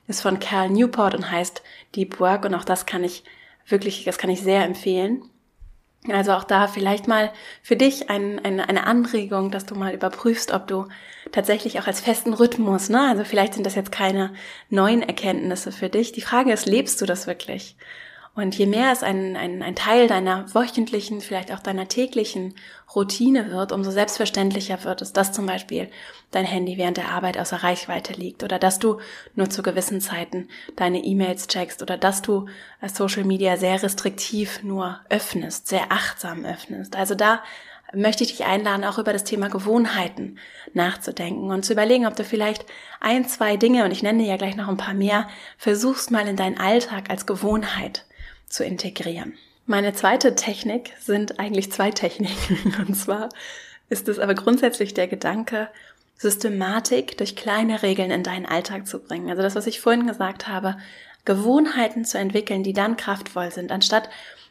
ist 0.07 0.21
von 0.21 0.39
Cal 0.39 0.71
Newport 0.71 1.15
und 1.15 1.31
heißt 1.31 1.63
Deep 1.95 2.21
Work 2.21 2.45
und 2.45 2.55
auch 2.55 2.65
das 2.65 2.87
kann 2.87 3.05
ich 3.05 3.25
wirklich, 3.67 4.05
das 4.05 4.19
kann 4.19 4.31
ich 4.31 4.43
sehr 4.43 4.65
empfehlen. 4.65 5.23
Also 6.09 6.33
auch 6.33 6.45
da 6.45 6.69
vielleicht 6.69 7.09
mal 7.09 7.33
für 7.63 7.75
dich 7.75 8.11
ein, 8.11 8.39
ein, 8.45 8.61
eine 8.61 8.87
Anregung, 8.87 9.51
dass 9.51 9.67
du 9.67 9.75
mal 9.75 9.93
überprüfst, 9.93 10.53
ob 10.53 10.69
du 10.69 10.87
tatsächlich 11.33 11.81
auch 11.81 11.89
als 11.89 12.01
festen 12.01 12.33
Rhythmus, 12.33 12.89
ne? 12.89 13.09
Also 13.09 13.25
vielleicht 13.25 13.55
sind 13.55 13.67
das 13.67 13.75
jetzt 13.75 13.91
keine 13.91 14.33
neuen 14.71 15.03
Erkenntnisse 15.03 15.73
für 15.73 15.89
dich. 15.89 16.13
Die 16.13 16.21
Frage 16.21 16.53
ist, 16.53 16.67
lebst 16.67 17.01
du 17.01 17.07
das 17.07 17.27
wirklich? 17.27 17.77
Und 18.37 18.55
je 18.55 18.67
mehr 18.67 18.93
es 18.93 19.03
ein, 19.03 19.35
ein, 19.35 19.63
ein 19.63 19.75
Teil 19.75 20.09
deiner 20.09 20.55
wöchentlichen, 20.55 21.23
vielleicht 21.23 21.51
auch 21.51 21.61
deiner 21.61 21.89
täglichen 21.89 22.55
Routine 22.95 23.51
wird, 23.51 23.73
umso 23.73 23.91
selbstverständlicher 23.91 24.85
wird 24.85 25.01
es, 25.01 25.15
dass 25.15 25.33
zum 25.33 25.47
Beispiel 25.47 25.89
dein 26.33 26.45
Handy 26.45 26.77
während 26.77 26.99
der 26.99 27.09
Arbeit 27.09 27.39
außer 27.39 27.63
Reichweite 27.63 28.13
liegt 28.13 28.43
oder 28.43 28.59
dass 28.59 28.79
du 28.79 29.01
nur 29.37 29.49
zu 29.49 29.63
gewissen 29.63 30.03
Zeiten 30.03 30.49
deine 30.77 31.03
E-Mails 31.03 31.49
checkst 31.49 31.81
oder 31.81 31.97
dass 31.97 32.21
du 32.21 32.47
äh, 32.83 32.91
Social 32.91 33.25
Media 33.25 33.57
sehr 33.57 33.83
restriktiv 33.83 34.63
nur 34.63 35.01
öffnest, 35.09 35.69
sehr 35.69 35.91
achtsam 35.91 36.45
öffnest. 36.45 36.95
Also 36.95 37.15
da 37.15 37.43
möchte 37.95 38.23
ich 38.23 38.37
dich 38.37 38.45
einladen, 38.45 38.85
auch 38.85 38.99
über 38.99 39.15
das 39.15 39.25
Thema 39.25 39.49
Gewohnheiten 39.49 40.39
nachzudenken 40.75 41.51
und 41.51 41.65
zu 41.65 41.73
überlegen, 41.73 42.07
ob 42.07 42.17
du 42.17 42.25
vielleicht 42.25 42.67
ein, 43.01 43.27
zwei 43.27 43.57
Dinge, 43.57 43.85
und 43.85 43.93
ich 43.93 44.03
nenne 44.03 44.27
ja 44.27 44.37
gleich 44.37 44.57
noch 44.57 44.69
ein 44.69 44.77
paar 44.77 44.95
mehr, 44.95 45.27
versuchst 45.57 46.11
mal 46.11 46.29
in 46.29 46.37
deinen 46.37 46.59
Alltag 46.59 47.09
als 47.09 47.25
Gewohnheit 47.25 48.06
zu 48.49 48.65
integrieren. 48.65 49.35
Meine 49.67 49.93
zweite 49.93 50.35
Technik 50.35 50.93
sind 51.01 51.41
eigentlich 51.41 51.73
zwei 51.73 51.91
Techniken. 51.91 52.75
Und 52.87 52.95
zwar 52.95 53.29
ist 53.89 54.09
es 54.09 54.19
aber 54.19 54.35
grundsätzlich 54.35 54.95
der 54.95 55.09
Gedanke, 55.09 55.69
Systematik 56.19 57.19
durch 57.19 57.37
kleine 57.37 57.83
Regeln 57.83 58.11
in 58.11 58.23
deinen 58.23 58.47
Alltag 58.47 58.87
zu 58.87 59.01
bringen. 59.01 59.29
Also 59.29 59.43
das, 59.43 59.55
was 59.55 59.67
ich 59.67 59.81
vorhin 59.81 60.07
gesagt 60.07 60.49
habe, 60.49 60.77
Gewohnheiten 61.25 62.05
zu 62.05 62.19
entwickeln, 62.19 62.63
die 62.63 62.73
dann 62.73 62.97
kraftvoll 62.97 63.51
sind, 63.51 63.71
anstatt 63.71 64.09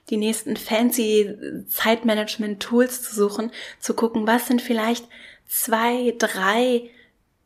die 0.10 0.18
nächsten 0.18 0.58
fancy 0.58 1.36
Zeitmanagement-Tools 1.70 3.02
zu 3.02 3.16
suchen, 3.16 3.52
zu 3.80 3.96
gucken, 3.96 4.28
was 4.28 4.48
sind 4.48 4.62
vielleicht 4.62 5.08
zwei, 5.48 6.14
drei 6.20 6.90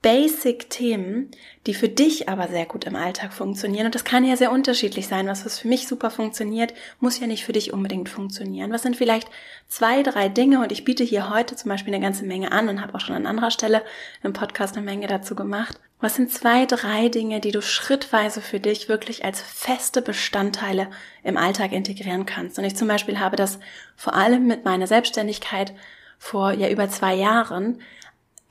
Basic-Themen, 0.01 1.29
die 1.68 1.74
für 1.74 1.89
dich 1.89 2.29
aber 2.29 2.48
sehr 2.48 2.65
gut 2.65 2.86
im 2.86 2.96
Alltag 2.96 3.34
funktionieren. 3.34 3.86
Und 3.86 3.96
das 3.96 4.06
kann 4.06 4.24
ja 4.24 4.38
sehr 4.38 4.51
unterschiedlich 4.51 5.08
sein. 5.08 5.27
Was, 5.27 5.60
für 5.60 5.68
mich 5.68 5.88
super 5.88 6.10
funktioniert, 6.10 6.74
muss 7.01 7.20
ja 7.20 7.27
nicht 7.27 7.44
für 7.44 7.51
dich 7.51 7.74
unbedingt 7.74 8.08
funktionieren. 8.08 8.72
Was 8.72 8.84
sind 8.84 8.96
vielleicht 8.96 9.29
zwei, 9.68 10.01
drei 10.01 10.29
Dinge? 10.29 10.62
Und 10.62 10.72
ich 10.72 10.86
biete 10.86 11.03
hier 11.03 11.29
heute 11.29 11.58
zum 11.58 11.68
Beispiel 11.68 11.94
eine 11.94 12.01
ganze 12.03 12.25
Menge 12.25 12.53
an 12.53 12.70
und 12.70 12.82
habe 12.82 12.96
auch 12.96 13.01
schon 13.01 13.15
an 13.15 13.25
anderer 13.25 13.51
Stelle 13.51 13.84
im 14.24 14.32
Podcast 14.32 14.77
eine 14.77 14.86
Menge 14.86 15.08
dazu 15.08 15.36
gemacht. 15.36 15.77
Was 16.00 16.15
sind 16.15 16.32
zwei, 16.32 16.65
drei 16.65 17.10
Dinge, 17.10 17.41
die 17.41 17.51
du 17.51 17.62
schrittweise 17.62 18.39
für 18.39 18.62
dich 18.62 18.88
wirklich 18.88 19.25
als 19.25 19.41
feste 19.41 20.01
Bestandteile 20.01 20.88
im 21.24 21.36
Alltag 21.36 21.74
integrieren 21.74 22.25
kannst? 22.25 22.58
Und 22.58 22.63
ich 22.63 22.77
zum 22.77 22.88
Beispiel 22.88 23.20
habe 23.20 23.36
das 23.36 23.60
vor 23.98 24.15
allem 24.15 24.48
mit 24.48 24.63
meiner 24.63 24.88
Selbstständigkeit 24.88 25.74
vor 26.18 26.51
ja 26.53 26.70
über 26.70 26.88
zwei 26.88 27.15
Jahren 27.15 27.82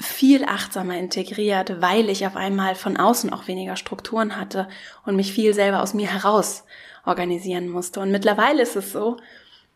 viel 0.01 0.45
achtsamer 0.45 0.97
integriert, 0.97 1.81
weil 1.81 2.09
ich 2.09 2.27
auf 2.27 2.37
einmal 2.37 2.75
von 2.75 2.97
außen 2.97 3.33
auch 3.33 3.49
weniger 3.49 3.77
Strukturen 3.77 4.37
hatte 4.37 4.69
und 5.05 5.17
mich 5.17 5.33
viel 5.33 5.55
selber 5.55 5.83
aus 5.83 5.95
mir 5.95 6.13
heraus 6.13 6.65
organisieren 7.05 7.69
musste. 7.69 8.01
Und 8.01 8.11
mittlerweile 8.11 8.63
ist 8.63 8.77
es 8.77 8.93
so, 8.93 9.17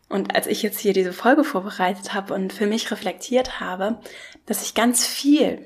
und 0.09 0.35
als 0.35 0.47
ich 0.47 0.61
jetzt 0.61 0.79
hier 0.79 0.93
diese 0.93 1.13
Folge 1.13 1.43
vorbereitet 1.43 2.13
habe 2.13 2.33
und 2.33 2.53
für 2.53 2.67
mich 2.67 2.91
reflektiert 2.91 3.59
habe, 3.59 3.97
dass 4.45 4.63
ich 4.63 4.75
ganz 4.75 5.05
viel 5.05 5.65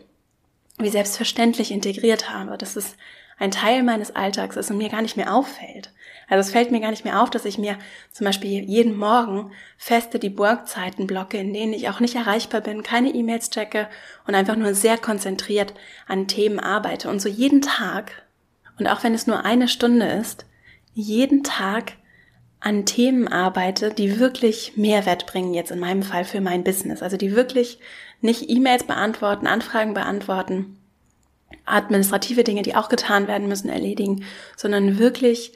wie 0.78 0.90
selbstverständlich 0.90 1.72
integriert 1.72 2.32
habe, 2.32 2.58
dass 2.58 2.76
es 2.76 2.96
ein 3.40 3.52
Teil 3.52 3.84
meines 3.84 4.16
Alltags 4.16 4.56
ist 4.56 4.72
und 4.72 4.78
mir 4.78 4.90
gar 4.90 5.02
nicht 5.02 5.18
mehr 5.18 5.34
auffällt. 5.34 5.92
Also 6.30 6.42
es 6.42 6.52
fällt 6.52 6.72
mir 6.72 6.82
gar 6.82 6.92
nicht 6.92 7.06
mehr 7.06 7.22
auf, 7.22 7.30
dass 7.30 7.46
ich 7.46 7.58
mir 7.58 7.78
zum 8.12 8.26
Beispiel 8.26 8.64
jeden 8.64 8.98
Morgen 8.98 9.52
feste 9.78 10.20
die 10.20 10.38
Workzeiten 10.38 11.08
blocke, 11.08 11.38
in 11.38 11.54
denen 11.54 11.74
ich 11.74 11.90
auch 11.90 12.00
nicht 12.00 12.16
erreichbar 12.16 12.62
bin, 12.62 12.84
keine 12.84 13.14
E-Mails 13.14 13.50
checke 13.50 13.88
und 14.26 14.36
einfach 14.36 14.58
nur 14.58 14.74
sehr 14.74 14.98
konzentriert 14.98 15.74
an 16.06 16.28
Themen 16.28 16.60
arbeite. 16.60 17.10
Und 17.10 17.22
so 17.22 17.30
jeden 17.30 17.62
Tag, 17.62 18.12
und 18.78 18.88
auch 18.88 19.04
wenn 19.04 19.14
es 19.14 19.28
nur 19.28 19.46
eine 19.46 19.70
Stunde 19.70 20.06
ist, 20.06 20.46
jeden 20.94 21.44
Tag 21.44 21.94
an 22.60 22.86
Themen 22.86 23.28
arbeite, 23.28 23.94
die 23.94 24.20
wirklich 24.20 24.76
Mehrwert 24.76 25.28
bringen, 25.28 25.54
jetzt 25.54 25.72
in 25.72 25.80
meinem 25.80 26.04
Fall 26.04 26.26
für 26.26 26.42
mein 26.42 26.64
Business. 26.64 27.02
Also 27.02 27.16
die 27.16 27.36
wirklich 27.36 27.80
nicht 28.20 28.50
E-Mails 28.50 28.84
beantworten, 28.84 29.48
Anfragen 29.48 29.94
beantworten, 29.94 30.78
administrative 31.66 32.44
Dinge, 32.44 32.64
die 32.64 32.76
auch 32.76 32.90
getan 32.90 33.28
werden 33.28 33.48
müssen, 33.48 33.70
erledigen, 33.70 34.26
sondern 34.56 34.98
wirklich 34.98 35.54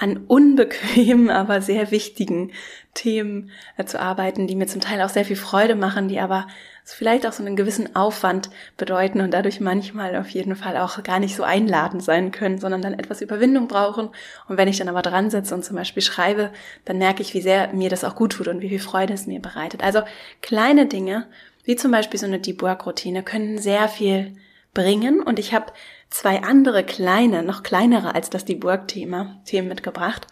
an 0.00 0.16
unbequemen, 0.26 1.30
aber 1.30 1.60
sehr 1.60 1.90
wichtigen 1.90 2.52
Themen 2.94 3.50
äh, 3.76 3.84
zu 3.84 4.00
arbeiten, 4.00 4.46
die 4.46 4.56
mir 4.56 4.66
zum 4.66 4.80
Teil 4.80 5.00
auch 5.02 5.08
sehr 5.10 5.24
viel 5.24 5.36
Freude 5.36 5.76
machen, 5.76 6.08
die 6.08 6.18
aber 6.18 6.46
vielleicht 6.84 7.26
auch 7.26 7.32
so 7.32 7.44
einen 7.44 7.54
gewissen 7.54 7.94
Aufwand 7.94 8.50
bedeuten 8.76 9.20
und 9.20 9.32
dadurch 9.32 9.60
manchmal 9.60 10.16
auf 10.16 10.28
jeden 10.30 10.56
Fall 10.56 10.76
auch 10.76 11.02
gar 11.04 11.20
nicht 11.20 11.36
so 11.36 11.44
einladend 11.44 12.02
sein 12.02 12.32
können, 12.32 12.58
sondern 12.58 12.82
dann 12.82 12.98
etwas 12.98 13.20
Überwindung 13.20 13.68
brauchen. 13.68 14.08
Und 14.48 14.56
wenn 14.56 14.66
ich 14.66 14.78
dann 14.78 14.88
aber 14.88 15.02
dran 15.02 15.30
sitze 15.30 15.54
und 15.54 15.64
zum 15.64 15.76
Beispiel 15.76 16.02
schreibe, 16.02 16.50
dann 16.86 16.98
merke 16.98 17.22
ich, 17.22 17.34
wie 17.34 17.42
sehr 17.42 17.72
mir 17.72 17.90
das 17.90 18.02
auch 18.02 18.16
gut 18.16 18.32
tut 18.32 18.48
und 18.48 18.60
wie 18.60 18.68
viel 18.68 18.80
Freude 18.80 19.14
es 19.14 19.26
mir 19.26 19.40
bereitet. 19.40 19.84
Also 19.84 20.00
kleine 20.42 20.86
Dinge, 20.86 21.26
wie 21.64 21.76
zum 21.76 21.92
Beispiel 21.92 22.18
so 22.18 22.26
eine 22.26 22.40
Deep 22.40 22.62
Work 22.62 22.86
Routine, 22.86 23.22
können 23.22 23.58
sehr 23.58 23.88
viel 23.88 24.34
bringen 24.74 25.20
und 25.20 25.38
ich 25.38 25.52
habe 25.52 25.72
zwei 26.10 26.42
andere 26.42 26.84
kleine, 26.84 27.42
noch 27.42 27.62
kleinere 27.62 28.14
als 28.14 28.30
das 28.30 28.44
Deep 28.44 28.64
Work 28.64 28.88
Thema, 28.88 29.40
Themen 29.44 29.68
mitgebracht. 29.68 30.26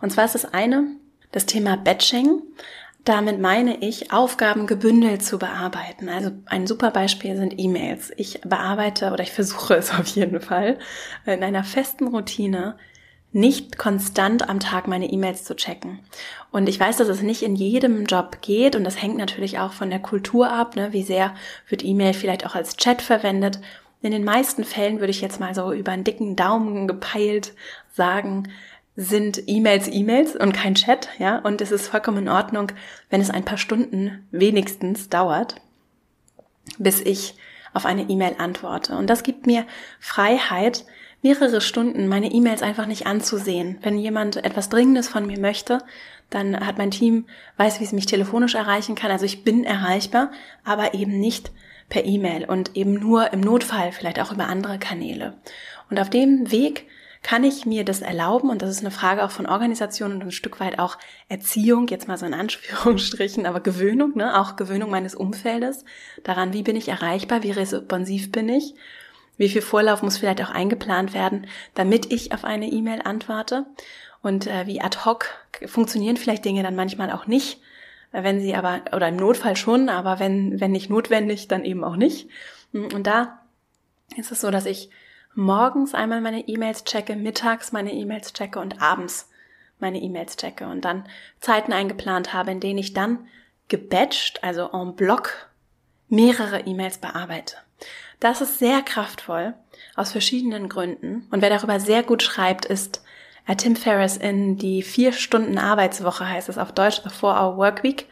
Und 0.00 0.10
zwar 0.10 0.26
ist 0.26 0.34
das 0.34 0.52
eine, 0.52 0.96
das 1.32 1.46
Thema 1.46 1.76
Batching. 1.76 2.42
Damit 3.04 3.40
meine 3.40 3.78
ich, 3.78 4.12
Aufgaben 4.12 4.68
gebündelt 4.68 5.24
zu 5.24 5.38
bearbeiten. 5.38 6.08
Also 6.08 6.30
ein 6.46 6.68
super 6.68 6.92
Beispiel 6.92 7.36
sind 7.36 7.54
E-Mails. 7.58 8.12
Ich 8.16 8.42
bearbeite 8.42 9.10
oder 9.10 9.24
ich 9.24 9.32
versuche 9.32 9.74
es 9.76 9.90
auf 9.92 10.06
jeden 10.06 10.40
Fall 10.40 10.78
in 11.26 11.42
einer 11.42 11.64
festen 11.64 12.06
Routine 12.06 12.76
nicht 13.32 13.78
konstant 13.78 14.48
am 14.48 14.60
Tag 14.60 14.86
meine 14.86 15.10
E-Mails 15.10 15.44
zu 15.44 15.56
checken. 15.56 16.00
Und 16.50 16.68
ich 16.68 16.78
weiß, 16.78 16.98
dass 16.98 17.08
es 17.08 17.22
nicht 17.22 17.42
in 17.42 17.56
jedem 17.56 18.04
Job 18.04 18.42
geht 18.42 18.76
und 18.76 18.84
das 18.84 19.00
hängt 19.00 19.16
natürlich 19.16 19.58
auch 19.58 19.72
von 19.72 19.88
der 19.88 20.00
Kultur 20.00 20.52
ab, 20.52 20.76
ne? 20.76 20.92
wie 20.92 21.02
sehr 21.02 21.34
wird 21.66 21.82
E-Mail 21.82 22.12
vielleicht 22.12 22.44
auch 22.44 22.54
als 22.54 22.76
Chat 22.76 23.00
verwendet 23.00 23.58
in 24.02 24.12
den 24.12 24.24
meisten 24.24 24.64
Fällen 24.64 25.00
würde 25.00 25.10
ich 25.10 25.20
jetzt 25.20 25.40
mal 25.40 25.54
so 25.54 25.72
über 25.72 25.92
einen 25.92 26.04
dicken 26.04 26.36
Daumen 26.36 26.88
gepeilt 26.88 27.54
sagen, 27.92 28.48
sind 28.96 29.42
E-Mails 29.46 29.88
E-Mails 29.90 30.36
und 30.36 30.52
kein 30.52 30.74
Chat, 30.74 31.08
ja, 31.18 31.38
und 31.38 31.60
es 31.60 31.70
ist 31.70 31.88
vollkommen 31.88 32.18
in 32.18 32.28
Ordnung, 32.28 32.72
wenn 33.08 33.20
es 33.20 33.30
ein 33.30 33.44
paar 33.44 33.56
Stunden 33.56 34.26
wenigstens 34.30 35.08
dauert, 35.08 35.54
bis 36.78 37.00
ich 37.00 37.34
auf 37.72 37.86
eine 37.86 38.02
E-Mail 38.02 38.34
antworte. 38.38 38.96
Und 38.96 39.08
das 39.08 39.22
gibt 39.22 39.46
mir 39.46 39.64
Freiheit, 39.98 40.84
mehrere 41.22 41.60
Stunden 41.60 42.08
meine 42.08 42.32
E-Mails 42.32 42.62
einfach 42.62 42.86
nicht 42.86 43.06
anzusehen. 43.06 43.78
Wenn 43.82 43.98
jemand 43.98 44.44
etwas 44.44 44.68
Dringendes 44.68 45.08
von 45.08 45.26
mir 45.26 45.38
möchte, 45.38 45.78
dann 46.28 46.66
hat 46.66 46.76
mein 46.76 46.90
Team, 46.90 47.26
weiß, 47.56 47.80
wie 47.80 47.84
es 47.84 47.92
mich 47.92 48.06
telefonisch 48.06 48.54
erreichen 48.54 48.94
kann. 48.94 49.10
Also 49.10 49.24
ich 49.24 49.44
bin 49.44 49.64
erreichbar, 49.64 50.32
aber 50.64 50.92
eben 50.92 51.18
nicht 51.18 51.52
per 51.92 52.06
E-Mail 52.06 52.46
und 52.46 52.74
eben 52.74 52.94
nur 52.94 53.34
im 53.34 53.40
Notfall 53.40 53.92
vielleicht 53.92 54.18
auch 54.18 54.32
über 54.32 54.46
andere 54.46 54.78
Kanäle. 54.78 55.34
Und 55.90 56.00
auf 56.00 56.08
dem 56.08 56.50
Weg 56.50 56.86
kann 57.22 57.44
ich 57.44 57.66
mir 57.66 57.84
das 57.84 58.00
erlauben? 58.00 58.48
Und 58.48 58.62
das 58.62 58.70
ist 58.70 58.80
eine 58.80 58.90
Frage 58.90 59.22
auch 59.22 59.30
von 59.30 59.44
Organisation 59.44 60.12
und 60.12 60.22
ein 60.22 60.30
Stück 60.30 60.58
weit 60.58 60.78
auch 60.78 60.96
Erziehung, 61.28 61.86
jetzt 61.88 62.08
mal 62.08 62.16
so 62.16 62.24
in 62.24 62.32
Anführungsstrichen, 62.32 63.44
aber 63.44 63.60
Gewöhnung, 63.60 64.16
ne? 64.16 64.40
auch 64.40 64.56
Gewöhnung 64.56 64.88
meines 64.88 65.14
Umfeldes 65.14 65.84
daran, 66.24 66.54
wie 66.54 66.62
bin 66.62 66.76
ich 66.76 66.88
erreichbar, 66.88 67.42
wie 67.42 67.50
responsiv 67.50 68.32
bin 68.32 68.48
ich, 68.48 68.74
wie 69.36 69.50
viel 69.50 69.62
Vorlauf 69.62 70.02
muss 70.02 70.16
vielleicht 70.16 70.42
auch 70.42 70.50
eingeplant 70.50 71.12
werden, 71.12 71.46
damit 71.74 72.10
ich 72.10 72.32
auf 72.32 72.44
eine 72.44 72.68
E-Mail 72.68 73.02
antworte 73.04 73.66
und 74.22 74.46
äh, 74.46 74.66
wie 74.66 74.80
ad 74.80 75.00
hoc 75.04 75.26
funktionieren 75.66 76.16
vielleicht 76.16 76.46
Dinge 76.46 76.62
dann 76.62 76.74
manchmal 76.74 77.12
auch 77.12 77.26
nicht 77.26 77.60
wenn 78.12 78.40
sie 78.40 78.54
aber, 78.54 78.82
oder 78.94 79.08
im 79.08 79.16
Notfall 79.16 79.56
schon, 79.56 79.88
aber 79.88 80.18
wenn, 80.20 80.60
wenn 80.60 80.72
nicht 80.72 80.90
notwendig, 80.90 81.48
dann 81.48 81.64
eben 81.64 81.82
auch 81.82 81.96
nicht. 81.96 82.28
Und 82.72 83.06
da 83.06 83.40
ist 84.16 84.30
es 84.30 84.40
so, 84.40 84.50
dass 84.50 84.66
ich 84.66 84.90
morgens 85.34 85.94
einmal 85.94 86.20
meine 86.20 86.46
E-Mails 86.46 86.84
checke, 86.84 87.16
mittags 87.16 87.72
meine 87.72 87.92
E-Mails 87.92 88.32
checke 88.32 88.58
und 88.58 88.82
abends 88.82 89.30
meine 89.78 90.00
E-Mails 90.00 90.36
checke 90.36 90.66
und 90.66 90.84
dann 90.84 91.04
Zeiten 91.40 91.72
eingeplant 91.72 92.32
habe, 92.32 92.52
in 92.52 92.60
denen 92.60 92.78
ich 92.78 92.92
dann 92.92 93.26
gebatcht, 93.68 94.44
also 94.44 94.70
en 94.72 94.94
bloc, 94.94 95.50
mehrere 96.08 96.60
E-Mails 96.60 96.98
bearbeite. 96.98 97.56
Das 98.20 98.40
ist 98.40 98.58
sehr 98.58 98.82
kraftvoll 98.82 99.54
aus 99.96 100.12
verschiedenen 100.12 100.68
Gründen. 100.68 101.26
Und 101.30 101.42
wer 101.42 101.50
darüber 101.50 101.80
sehr 101.80 102.02
gut 102.02 102.22
schreibt, 102.22 102.66
ist 102.66 103.02
Tim 103.56 103.76
Ferriss 103.76 104.16
in 104.16 104.56
die 104.56 104.82
vier 104.82 105.12
Stunden 105.12 105.58
Arbeitswoche 105.58 106.28
heißt 106.28 106.48
es 106.48 106.58
auf 106.58 106.72
Deutsch, 106.72 107.02
The 107.02 107.10
Four 107.10 107.34
Hour 107.34 107.56
Work 107.56 107.82
Week. 107.82 108.06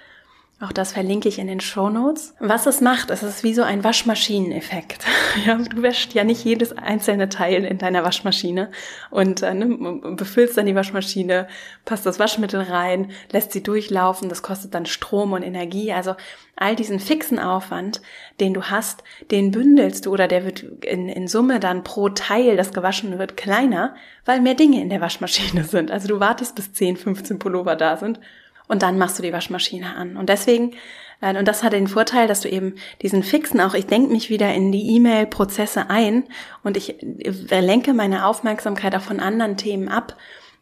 Auch 0.62 0.72
das 0.72 0.92
verlinke 0.92 1.26
ich 1.26 1.38
in 1.38 1.46
den 1.46 1.60
Show 1.60 1.88
Notes. 1.88 2.34
Was 2.38 2.66
es 2.66 2.82
macht, 2.82 3.08
es 3.08 3.22
ist 3.22 3.42
wie 3.42 3.54
so 3.54 3.62
ein 3.62 3.82
Waschmaschineneffekt. 3.82 5.04
Ja, 5.46 5.54
du 5.54 5.80
wäschst 5.80 6.12
ja 6.12 6.24
nicht 6.24 6.44
jedes 6.44 6.76
einzelne 6.76 7.28
Teil 7.28 7.64
in 7.64 7.78
deiner 7.78 8.02
Waschmaschine 8.02 8.68
und 9.12 9.42
äh, 9.42 9.54
ne, 9.54 10.00
befüllst 10.16 10.56
dann 10.56 10.66
die 10.66 10.74
Waschmaschine, 10.74 11.46
passt 11.84 12.04
das 12.04 12.18
Waschmittel 12.18 12.62
rein, 12.62 13.12
lässt 13.30 13.52
sie 13.52 13.62
durchlaufen. 13.62 14.28
Das 14.28 14.42
kostet 14.42 14.74
dann 14.74 14.86
Strom 14.86 15.32
und 15.32 15.44
Energie. 15.44 15.92
Also 15.92 16.16
all 16.56 16.74
diesen 16.74 16.98
fixen 16.98 17.38
Aufwand, 17.38 18.02
den 18.40 18.54
du 18.54 18.64
hast, 18.64 19.04
den 19.30 19.52
bündelst 19.52 20.06
du 20.06 20.12
oder 20.12 20.26
der 20.26 20.44
wird 20.44 20.64
in, 20.84 21.08
in 21.08 21.28
Summe 21.28 21.60
dann 21.60 21.84
pro 21.84 22.08
Teil, 22.08 22.56
das 22.56 22.72
gewaschen 22.72 23.16
wird, 23.20 23.36
kleiner, 23.36 23.94
weil 24.24 24.40
mehr 24.40 24.54
Dinge 24.54 24.82
in 24.82 24.90
der 24.90 25.00
Waschmaschine 25.00 25.62
sind. 25.64 25.92
Also 25.92 26.08
du 26.08 26.18
wartest 26.18 26.56
bis 26.56 26.72
10, 26.72 26.96
15 26.96 27.38
Pullover 27.38 27.76
da 27.76 27.96
sind 27.96 28.18
und 28.70 28.82
dann 28.82 28.98
machst 28.98 29.18
du 29.18 29.22
die 29.22 29.32
Waschmaschine 29.32 29.96
an. 29.96 30.16
Und 30.16 30.28
deswegen, 30.28 30.76
äh, 31.20 31.36
und 31.36 31.48
das 31.48 31.64
hat 31.64 31.72
den 31.72 31.88
Vorteil, 31.88 32.28
dass 32.28 32.40
du 32.40 32.48
eben 32.48 32.76
diesen 33.02 33.24
Fixen 33.24 33.60
auch, 33.60 33.74
ich 33.74 33.86
denke 33.86 34.12
mich 34.12 34.30
wieder 34.30 34.54
in 34.54 34.70
die 34.70 34.94
E-Mail-Prozesse 34.94 35.90
ein 35.90 36.24
und 36.62 36.76
ich 36.76 37.02
äh, 37.02 37.60
lenke 37.60 37.94
meine 37.94 38.26
Aufmerksamkeit 38.26 38.94
auch 38.94 39.02
von 39.02 39.18
anderen 39.18 39.56
Themen 39.56 39.88
ab, 39.88 40.16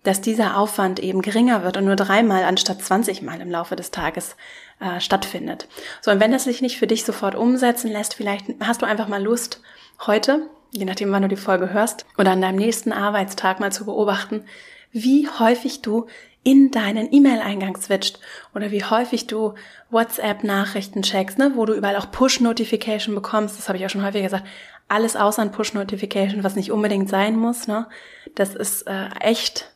dass 0.04 0.22
dieser 0.22 0.56
Aufwand 0.56 1.00
eben 1.00 1.20
geringer 1.20 1.64
wird 1.64 1.76
und 1.76 1.84
nur 1.84 1.96
dreimal 1.96 2.44
anstatt 2.44 2.80
20 2.80 3.20
Mal 3.20 3.42
im 3.42 3.50
Laufe 3.50 3.76
des 3.76 3.90
Tages 3.90 4.36
äh, 4.80 5.00
stattfindet. 5.00 5.68
So, 6.00 6.10
und 6.10 6.18
wenn 6.18 6.32
das 6.32 6.44
sich 6.44 6.62
nicht 6.62 6.78
für 6.78 6.86
dich 6.86 7.04
sofort 7.04 7.34
umsetzen 7.34 7.90
lässt, 7.90 8.14
vielleicht 8.14 8.46
hast 8.60 8.80
du 8.80 8.86
einfach 8.86 9.08
mal 9.08 9.22
Lust, 9.22 9.60
heute, 10.06 10.48
je 10.70 10.86
nachdem, 10.86 11.12
wann 11.12 11.22
du 11.22 11.28
die 11.28 11.36
Folge 11.36 11.74
hörst, 11.74 12.06
oder 12.16 12.30
an 12.30 12.40
deinem 12.40 12.56
nächsten 12.56 12.92
Arbeitstag 12.92 13.60
mal 13.60 13.70
zu 13.70 13.84
beobachten, 13.84 14.46
wie 14.92 15.28
häufig 15.28 15.82
du 15.82 16.06
in 16.48 16.70
deinen 16.70 17.12
E-Mail-Eingang 17.12 17.76
switcht 17.76 18.20
oder 18.54 18.70
wie 18.70 18.82
häufig 18.82 19.26
du 19.26 19.52
WhatsApp-Nachrichten 19.90 21.02
checkst, 21.02 21.36
ne, 21.36 21.52
wo 21.56 21.66
du 21.66 21.74
überall 21.74 21.96
auch 21.96 22.10
Push-Notification 22.10 23.14
bekommst. 23.14 23.58
Das 23.58 23.68
habe 23.68 23.76
ich 23.76 23.84
auch 23.84 23.90
schon 23.90 24.02
häufiger 24.02 24.24
gesagt. 24.24 24.46
Alles 24.88 25.14
außer 25.14 25.42
ein 25.42 25.52
Push-Notification, 25.52 26.44
was 26.44 26.56
nicht 26.56 26.72
unbedingt 26.72 27.10
sein 27.10 27.36
muss. 27.36 27.68
Ne? 27.68 27.86
Das 28.34 28.54
ist 28.54 28.86
äh, 28.86 29.10
echt. 29.20 29.70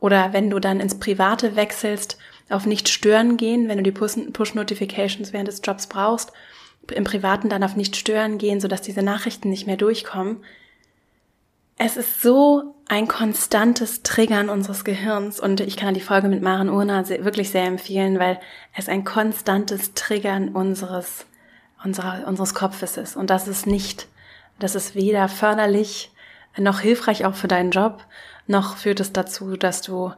Oder 0.00 0.32
wenn 0.32 0.50
du 0.50 0.58
dann 0.58 0.80
ins 0.80 0.98
Private 0.98 1.54
wechselst, 1.54 2.18
auf 2.50 2.66
nicht 2.66 2.88
stören 2.88 3.36
gehen, 3.36 3.68
wenn 3.68 3.78
du 3.78 3.84
die 3.84 3.92
Push-Notifications 3.92 5.32
während 5.32 5.46
des 5.46 5.60
Jobs 5.62 5.86
brauchst, 5.86 6.32
im 6.92 7.04
Privaten 7.04 7.48
dann 7.48 7.62
auf 7.62 7.76
nicht 7.76 7.94
stören 7.94 8.38
gehen, 8.38 8.60
sodass 8.60 8.82
diese 8.82 9.02
Nachrichten 9.02 9.50
nicht 9.50 9.68
mehr 9.68 9.76
durchkommen. 9.76 10.38
Es 11.80 11.96
ist 11.96 12.20
so 12.20 12.74
ein 12.88 13.06
konstantes 13.06 14.02
Triggern 14.02 14.48
unseres 14.48 14.84
Gehirns 14.84 15.38
und 15.38 15.60
ich 15.60 15.76
kann 15.76 15.94
die 15.94 16.00
Folge 16.00 16.28
mit 16.28 16.42
Maren 16.42 16.68
Urner 16.68 17.08
wirklich 17.08 17.50
sehr 17.50 17.66
empfehlen, 17.66 18.18
weil 18.18 18.40
es 18.74 18.88
ein 18.88 19.04
konstantes 19.04 19.94
Triggern 19.94 20.48
unseres, 20.48 21.24
unserer, 21.84 22.26
unseres 22.26 22.54
Kopfes 22.54 22.96
ist. 22.96 23.14
Und 23.14 23.30
das 23.30 23.46
ist 23.46 23.68
nicht, 23.68 24.08
das 24.58 24.74
ist 24.74 24.96
weder 24.96 25.28
förderlich 25.28 26.10
noch 26.56 26.80
hilfreich 26.80 27.24
auch 27.24 27.36
für 27.36 27.46
deinen 27.46 27.70
Job, 27.70 28.04
noch 28.48 28.76
führt 28.76 28.98
es 28.98 29.12
dazu, 29.12 29.56
dass 29.56 29.80
du, 29.80 30.12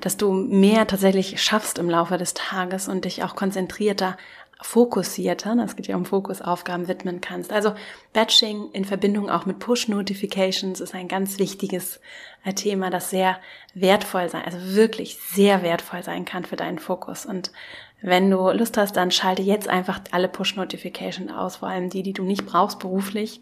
dass 0.00 0.16
du 0.16 0.32
mehr 0.32 0.88
tatsächlich 0.88 1.40
schaffst 1.40 1.78
im 1.78 1.88
Laufe 1.88 2.18
des 2.18 2.34
Tages 2.34 2.88
und 2.88 3.04
dich 3.04 3.22
auch 3.22 3.36
konzentrierter 3.36 4.16
fokussierter, 4.60 5.56
das 5.56 5.76
geht 5.76 5.86
ja 5.86 5.96
um 5.96 6.04
Fokusaufgaben, 6.04 6.88
widmen 6.88 7.20
kannst. 7.20 7.52
Also 7.52 7.74
Batching 8.12 8.70
in 8.72 8.84
Verbindung 8.84 9.28
auch 9.30 9.46
mit 9.46 9.58
Push-Notifications 9.58 10.80
ist 10.80 10.94
ein 10.94 11.08
ganz 11.08 11.38
wichtiges 11.38 12.00
äh, 12.44 12.52
Thema, 12.52 12.90
das 12.90 13.10
sehr 13.10 13.38
wertvoll 13.74 14.28
sein, 14.28 14.42
also 14.44 14.58
wirklich 14.74 15.16
sehr 15.16 15.62
wertvoll 15.62 16.02
sein 16.02 16.24
kann 16.24 16.44
für 16.44 16.56
deinen 16.56 16.78
Fokus. 16.78 17.26
Und 17.26 17.52
wenn 18.00 18.30
du 18.30 18.50
Lust 18.50 18.76
hast, 18.76 18.96
dann 18.96 19.10
schalte 19.10 19.42
jetzt 19.42 19.68
einfach 19.68 20.00
alle 20.10 20.28
Push-Notifications 20.28 21.32
aus, 21.32 21.56
vor 21.56 21.68
allem 21.68 21.90
die, 21.90 22.02
die 22.02 22.12
du 22.12 22.22
nicht 22.22 22.46
brauchst 22.46 22.78
beruflich, 22.78 23.40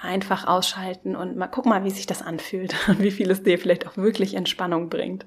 einfach 0.00 0.46
ausschalten 0.46 1.16
und 1.16 1.36
mal 1.36 1.48
guck 1.48 1.66
mal, 1.66 1.84
wie 1.84 1.90
sich 1.90 2.06
das 2.06 2.22
anfühlt 2.22 2.74
und 2.88 3.00
wie 3.00 3.10
viel 3.10 3.30
es 3.30 3.42
dir 3.42 3.58
vielleicht 3.58 3.86
auch 3.86 3.96
wirklich 3.96 4.34
Entspannung 4.34 4.88
bringt. 4.88 5.26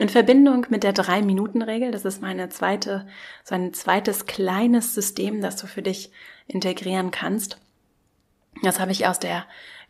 In 0.00 0.08
Verbindung 0.08 0.64
mit 0.70 0.82
der 0.82 0.94
Drei-Minuten-Regel, 0.94 1.90
das 1.90 2.06
ist 2.06 2.22
meine 2.22 2.48
zweite, 2.48 3.06
so 3.44 3.54
ein 3.54 3.74
zweites 3.74 4.24
kleines 4.24 4.94
System, 4.94 5.42
das 5.42 5.56
du 5.56 5.66
für 5.66 5.82
dich 5.82 6.10
integrieren 6.46 7.10
kannst. 7.10 7.58
Das 8.62 8.80
habe 8.80 8.92
ich 8.92 9.06
aus 9.06 9.18
der 9.18 9.44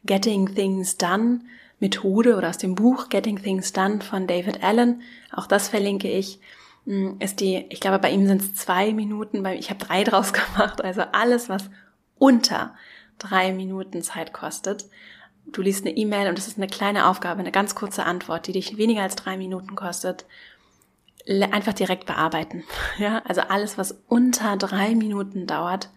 Getting 0.05 0.53
Things 0.53 0.97
Done 0.97 1.43
Methode 1.79 2.37
oder 2.37 2.49
aus 2.49 2.59
dem 2.59 2.75
Buch 2.75 3.09
Getting 3.09 3.41
Things 3.41 3.73
Done 3.73 4.01
von 4.01 4.27
David 4.27 4.65
Allen. 4.65 5.03
Auch 5.31 5.47
das 5.47 5.69
verlinke 5.69 6.11
ich. 6.11 6.41
Hm, 6.87 7.19
ist 7.21 7.39
die, 7.39 7.67
ich 7.69 7.79
glaube, 7.79 8.01
bei 8.01 8.11
ihm 8.11 8.27
sind 8.27 8.43
es 8.43 8.57
zwei 8.57 8.93
Minuten, 8.93 9.47
ich 9.47 9.71
habe 9.71 9.85
drei 9.85 10.03
draus 10.03 10.33
gemacht. 10.33 10.83
Also 10.83 11.03
alles, 11.13 11.49
was 11.49 11.71
unter 12.19 12.75
drei 13.21 13.53
Minuten 13.53 14.03
Zeit 14.03 14.33
kostet, 14.33 14.87
du 15.53 15.63
liest 15.63 15.87
eine 15.87 15.97
E-Mail 15.97 16.29
und 16.29 16.39
es 16.39 16.49
ist 16.49 16.59
eine 16.59 16.67
kleine 16.67 17.07
Aufgabe, 17.07 17.41
eine 17.41 17.53
ganz 17.53 17.75
kurze 17.75 18.05
Antwort, 18.05 18.47
die 18.47 18.53
dich 18.53 18.77
weniger 18.77 19.03
als 19.03 19.17
drei 19.17 19.37
Minuten 19.37 19.75
kostet, 19.75 20.25
einfach 21.27 21.73
direkt 21.73 22.07
bearbeiten. 22.07 22.65
Ja, 22.99 23.23
also 23.25 23.43
alles, 23.43 23.79
was 23.79 24.03
unter 24.09 24.57
drei 24.57 24.95
Minuten 24.95 25.47
dauert, 25.47 25.91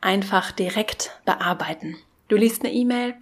einfach 0.00 0.52
direkt 0.52 1.12
bearbeiten. 1.24 1.96
Du 2.28 2.36
liest 2.36 2.64
eine 2.64 2.72
E-Mail 2.72 3.14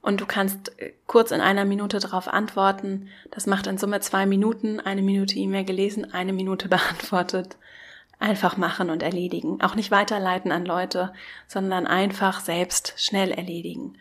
und 0.00 0.20
du 0.20 0.26
kannst 0.26 0.78
äh, 0.78 0.92
kurz 1.06 1.30
in 1.32 1.40
einer 1.40 1.64
Minute 1.64 1.98
darauf 1.98 2.28
antworten. 2.28 3.08
Das 3.30 3.46
macht 3.46 3.66
in 3.66 3.78
Summe 3.78 4.00
zwei 4.00 4.26
Minuten, 4.26 4.80
eine 4.80 5.02
Minute 5.02 5.36
E-Mail 5.36 5.64
gelesen, 5.64 6.12
eine 6.12 6.32
Minute 6.32 6.68
beantwortet. 6.68 7.56
Einfach 8.20 8.56
machen 8.56 8.90
und 8.90 9.02
erledigen. 9.02 9.60
Auch 9.60 9.76
nicht 9.76 9.92
weiterleiten 9.92 10.50
an 10.50 10.64
Leute, 10.64 11.12
sondern 11.46 11.86
einfach 11.86 12.40
selbst 12.40 12.94
schnell 12.96 13.30
erledigen. 13.30 13.96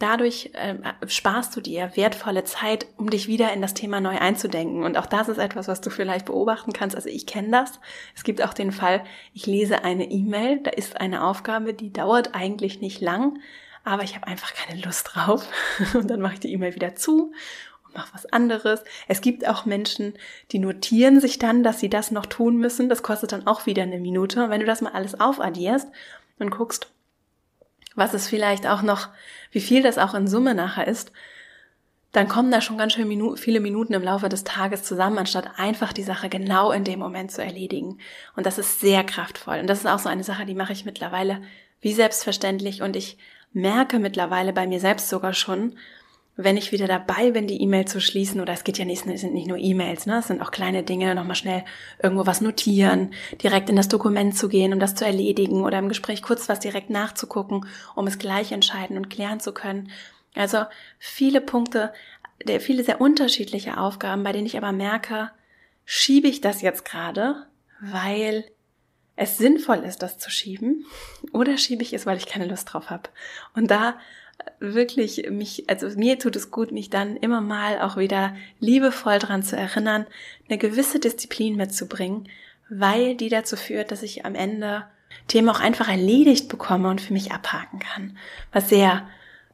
Dadurch 0.00 0.50
äh, 0.54 0.74
sparst 1.06 1.54
du 1.54 1.60
dir 1.60 1.92
wertvolle 1.94 2.42
Zeit, 2.42 2.86
um 2.96 3.10
dich 3.10 3.28
wieder 3.28 3.52
in 3.52 3.62
das 3.62 3.74
Thema 3.74 4.00
neu 4.00 4.18
einzudenken. 4.18 4.82
Und 4.82 4.96
auch 4.96 5.06
das 5.06 5.28
ist 5.28 5.38
etwas, 5.38 5.68
was 5.68 5.80
du 5.80 5.88
vielleicht 5.88 6.26
beobachten 6.26 6.72
kannst. 6.72 6.96
Also 6.96 7.08
ich 7.08 7.26
kenne 7.26 7.50
das. 7.50 7.78
Es 8.16 8.24
gibt 8.24 8.42
auch 8.42 8.54
den 8.54 8.72
Fall, 8.72 9.04
ich 9.34 9.46
lese 9.46 9.84
eine 9.84 10.10
E-Mail, 10.10 10.60
da 10.64 10.70
ist 10.70 11.00
eine 11.00 11.24
Aufgabe, 11.24 11.74
die 11.74 11.92
dauert 11.92 12.34
eigentlich 12.34 12.80
nicht 12.80 13.00
lang, 13.00 13.38
aber 13.84 14.02
ich 14.02 14.16
habe 14.16 14.26
einfach 14.26 14.52
keine 14.54 14.80
Lust 14.80 15.10
drauf. 15.12 15.46
Und 15.94 16.08
dann 16.10 16.20
mache 16.20 16.34
ich 16.34 16.40
die 16.40 16.52
E-Mail 16.52 16.74
wieder 16.74 16.96
zu 16.96 17.32
und 17.84 17.94
mache 17.94 18.12
was 18.14 18.26
anderes. 18.26 18.82
Es 19.06 19.20
gibt 19.20 19.46
auch 19.46 19.64
Menschen, 19.64 20.14
die 20.50 20.58
notieren 20.58 21.20
sich 21.20 21.38
dann, 21.38 21.62
dass 21.62 21.78
sie 21.78 21.90
das 21.90 22.10
noch 22.10 22.26
tun 22.26 22.56
müssen. 22.56 22.88
Das 22.88 23.04
kostet 23.04 23.30
dann 23.30 23.46
auch 23.46 23.66
wieder 23.66 23.84
eine 23.84 24.00
Minute. 24.00 24.42
Und 24.42 24.50
wenn 24.50 24.60
du 24.60 24.66
das 24.66 24.80
mal 24.80 24.92
alles 24.92 25.20
aufaddierst 25.20 25.88
und 26.38 26.50
guckst, 26.50 26.90
was 27.94 28.14
es 28.14 28.28
vielleicht 28.28 28.66
auch 28.66 28.82
noch, 28.82 29.08
wie 29.50 29.60
viel 29.60 29.82
das 29.82 29.98
auch 29.98 30.14
in 30.14 30.26
Summe 30.26 30.54
nachher 30.54 30.86
ist, 30.86 31.12
dann 32.14 32.28
kommen 32.28 32.52
da 32.52 32.60
schon 32.60 32.78
ganz 32.78 32.92
schön 32.92 33.08
Minu 33.08 33.34
viele 33.34 33.58
Minuten 33.58 33.92
im 33.92 34.02
Laufe 34.02 34.28
des 34.28 34.44
Tages 34.44 34.84
zusammen, 34.84 35.18
anstatt 35.18 35.58
einfach 35.58 35.92
die 35.92 36.04
Sache 36.04 36.28
genau 36.28 36.70
in 36.70 36.84
dem 36.84 37.00
Moment 37.00 37.32
zu 37.32 37.42
erledigen. 37.42 37.98
Und 38.36 38.46
das 38.46 38.56
ist 38.56 38.78
sehr 38.78 39.02
kraftvoll. 39.02 39.58
Und 39.58 39.66
das 39.66 39.80
ist 39.80 39.86
auch 39.86 39.98
so 39.98 40.08
eine 40.08 40.22
Sache, 40.22 40.46
die 40.46 40.54
mache 40.54 40.72
ich 40.72 40.84
mittlerweile 40.84 41.42
wie 41.80 41.92
selbstverständlich. 41.92 42.82
Und 42.82 42.94
ich 42.94 43.18
merke 43.52 43.98
mittlerweile 43.98 44.52
bei 44.52 44.66
mir 44.68 44.78
selbst 44.78 45.08
sogar 45.08 45.32
schon, 45.32 45.76
wenn 46.36 46.56
ich 46.56 46.72
wieder 46.72 46.88
dabei 46.88 47.30
bin, 47.30 47.46
die 47.46 47.62
E-Mail 47.62 47.84
zu 47.84 48.00
schließen, 48.00 48.40
oder 48.40 48.52
es 48.52 48.64
geht 48.64 48.76
ja 48.76 48.84
nicht, 48.84 49.06
es 49.06 49.20
sind 49.20 49.34
nicht 49.34 49.46
nur 49.46 49.56
E-Mails, 49.56 50.06
ne? 50.06 50.18
Es 50.18 50.26
sind 50.26 50.42
auch 50.42 50.50
kleine 50.50 50.82
Dinge, 50.82 51.14
nochmal 51.14 51.36
schnell 51.36 51.64
irgendwo 52.02 52.26
was 52.26 52.40
notieren, 52.40 53.14
direkt 53.42 53.70
in 53.70 53.76
das 53.76 53.88
Dokument 53.88 54.36
zu 54.36 54.48
gehen, 54.48 54.72
um 54.72 54.80
das 54.80 54.96
zu 54.96 55.04
erledigen 55.04 55.62
oder 55.62 55.78
im 55.78 55.88
Gespräch 55.88 56.22
kurz 56.22 56.48
was 56.48 56.58
direkt 56.58 56.90
nachzugucken, 56.90 57.66
um 57.94 58.06
es 58.08 58.18
gleich 58.18 58.50
entscheiden 58.50 58.96
und 58.96 59.10
klären 59.10 59.38
zu 59.38 59.52
können. 59.52 59.90
Also 60.34 60.64
viele 60.98 61.40
Punkte, 61.40 61.92
viele 62.58 62.82
sehr 62.82 63.00
unterschiedliche 63.00 63.78
Aufgaben, 63.78 64.24
bei 64.24 64.32
denen 64.32 64.46
ich 64.46 64.56
aber 64.56 64.72
merke, 64.72 65.30
schiebe 65.84 66.26
ich 66.26 66.40
das 66.40 66.62
jetzt 66.62 66.84
gerade, 66.84 67.46
weil 67.80 68.44
es 69.14 69.38
sinnvoll 69.38 69.84
ist, 69.84 70.02
das 70.02 70.18
zu 70.18 70.28
schieben, 70.30 70.84
oder 71.32 71.56
schiebe 71.58 71.84
ich 71.84 71.92
es, 71.92 72.06
weil 72.06 72.16
ich 72.16 72.26
keine 72.26 72.46
Lust 72.46 72.72
drauf 72.72 72.90
habe. 72.90 73.10
Und 73.54 73.70
da 73.70 73.94
wirklich 74.60 75.28
mich, 75.30 75.68
also 75.68 75.88
mir 75.98 76.18
tut 76.18 76.36
es 76.36 76.50
gut, 76.50 76.72
mich 76.72 76.90
dann 76.90 77.16
immer 77.16 77.40
mal 77.40 77.80
auch 77.80 77.96
wieder 77.96 78.34
liebevoll 78.60 79.18
dran 79.18 79.42
zu 79.42 79.56
erinnern, 79.56 80.06
eine 80.48 80.58
gewisse 80.58 80.98
Disziplin 80.98 81.56
mitzubringen, 81.56 82.28
weil 82.68 83.14
die 83.14 83.28
dazu 83.28 83.56
führt, 83.56 83.90
dass 83.90 84.02
ich 84.02 84.24
am 84.24 84.34
Ende 84.34 84.84
Themen 85.28 85.48
auch 85.48 85.60
einfach 85.60 85.88
erledigt 85.88 86.48
bekomme 86.48 86.88
und 86.90 87.00
für 87.00 87.12
mich 87.12 87.32
abhaken 87.32 87.78
kann, 87.78 88.16
was 88.52 88.68
sehr 88.68 89.08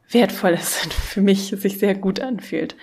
wertvoll 0.08 0.52
ist 0.52 0.84
und 0.84 0.92
für 0.92 1.20
mich 1.20 1.54
sich 1.56 1.78
sehr 1.78 1.94
gut 1.94 2.20
anfühlt. 2.20 2.76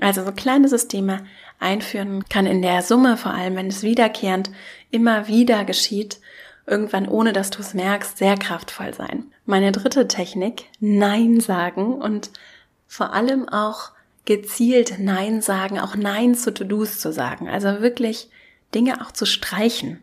Also 0.00 0.24
so 0.24 0.32
kleine 0.32 0.68
Systeme 0.68 1.26
einführen 1.58 2.24
kann 2.28 2.46
in 2.46 2.62
der 2.62 2.82
Summe, 2.82 3.16
vor 3.16 3.34
allem 3.34 3.56
wenn 3.56 3.66
es 3.66 3.82
wiederkehrend 3.82 4.50
immer 4.90 5.28
wieder 5.28 5.64
geschieht, 5.64 6.20
irgendwann, 6.66 7.08
ohne 7.08 7.32
dass 7.32 7.50
du 7.50 7.60
es 7.60 7.74
merkst, 7.74 8.18
sehr 8.18 8.36
kraftvoll 8.36 8.94
sein. 8.94 9.26
Meine 9.44 9.72
dritte 9.72 10.08
Technik, 10.08 10.64
Nein 10.78 11.40
sagen 11.40 11.94
und 11.94 12.30
vor 12.86 13.12
allem 13.12 13.48
auch 13.48 13.90
gezielt 14.24 14.98
Nein 14.98 15.42
sagen, 15.42 15.78
auch 15.78 15.96
Nein 15.96 16.34
zu 16.34 16.52
To-Dos 16.52 17.00
zu 17.00 17.12
sagen. 17.12 17.48
Also 17.48 17.80
wirklich 17.80 18.30
Dinge 18.74 19.00
auch 19.00 19.10
zu 19.12 19.26
streichen 19.26 20.00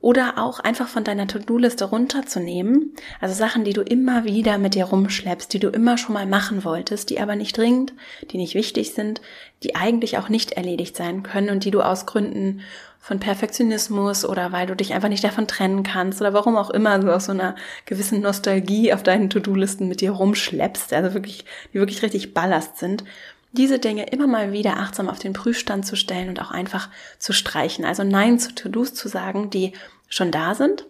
oder 0.00 0.38
auch 0.38 0.60
einfach 0.60 0.88
von 0.88 1.02
deiner 1.02 1.26
To-Do-Liste 1.26 1.84
runterzunehmen. 1.84 2.94
Also 3.20 3.34
Sachen, 3.34 3.64
die 3.64 3.72
du 3.72 3.82
immer 3.82 4.24
wieder 4.24 4.58
mit 4.58 4.74
dir 4.74 4.84
rumschleppst, 4.84 5.52
die 5.52 5.58
du 5.58 5.68
immer 5.68 5.98
schon 5.98 6.12
mal 6.12 6.26
machen 6.26 6.64
wolltest, 6.64 7.10
die 7.10 7.20
aber 7.20 7.34
nicht 7.34 7.56
dringend, 7.56 7.94
die 8.30 8.36
nicht 8.36 8.54
wichtig 8.54 8.94
sind, 8.94 9.20
die 9.64 9.74
eigentlich 9.74 10.18
auch 10.18 10.28
nicht 10.28 10.52
erledigt 10.52 10.96
sein 10.96 11.24
können 11.24 11.50
und 11.50 11.64
die 11.64 11.72
du 11.72 11.82
aus 11.82 12.06
Gründen 12.06 12.60
von 13.08 13.20
Perfektionismus 13.20 14.26
oder 14.26 14.52
weil 14.52 14.66
du 14.66 14.76
dich 14.76 14.92
einfach 14.92 15.08
nicht 15.08 15.24
davon 15.24 15.48
trennen 15.48 15.82
kannst 15.82 16.20
oder 16.20 16.34
warum 16.34 16.58
auch 16.58 16.68
immer 16.68 16.98
du 16.98 17.10
aus 17.10 17.24
so 17.24 17.32
einer 17.32 17.56
gewissen 17.86 18.20
Nostalgie 18.20 18.92
auf 18.92 19.02
deinen 19.02 19.30
To-Do-Listen 19.30 19.88
mit 19.88 20.02
dir 20.02 20.10
rumschleppst, 20.10 20.92
also 20.92 21.14
wirklich, 21.14 21.46
die 21.72 21.78
wirklich 21.78 22.02
richtig 22.02 22.34
Ballast 22.34 22.76
sind, 22.76 23.04
diese 23.52 23.78
Dinge 23.78 24.10
immer 24.10 24.26
mal 24.26 24.52
wieder 24.52 24.76
achtsam 24.76 25.08
auf 25.08 25.18
den 25.18 25.32
Prüfstand 25.32 25.86
zu 25.86 25.96
stellen 25.96 26.28
und 26.28 26.38
auch 26.38 26.50
einfach 26.50 26.90
zu 27.18 27.32
streichen. 27.32 27.86
Also 27.86 28.04
Nein 28.04 28.38
zu 28.38 28.54
To-Dos 28.54 28.92
zu 28.92 29.08
sagen, 29.08 29.48
die 29.48 29.72
schon 30.10 30.30
da 30.30 30.54
sind 30.54 30.84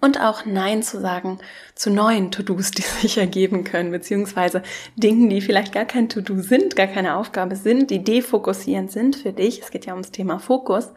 und 0.00 0.20
auch 0.20 0.44
Nein 0.44 0.82
zu 0.82 1.00
sagen 1.00 1.38
zu 1.74 1.90
neuen 1.90 2.30
To-Dos, 2.30 2.70
die 2.70 2.82
sich 3.00 3.18
ergeben 3.18 3.64
können, 3.64 3.90
beziehungsweise 3.90 4.62
Dingen, 4.96 5.28
die 5.30 5.40
vielleicht 5.40 5.72
gar 5.72 5.84
kein 5.84 6.08
To-Do 6.08 6.40
sind, 6.40 6.76
gar 6.76 6.86
keine 6.86 7.16
Aufgabe 7.16 7.56
sind, 7.56 7.90
die 7.90 8.02
defokussierend 8.02 8.90
sind 8.90 9.16
für 9.16 9.32
dich. 9.32 9.60
Es 9.60 9.70
geht 9.70 9.86
ja 9.86 9.92
ums 9.92 10.10
Thema 10.10 10.38
Fokus, 10.38 10.90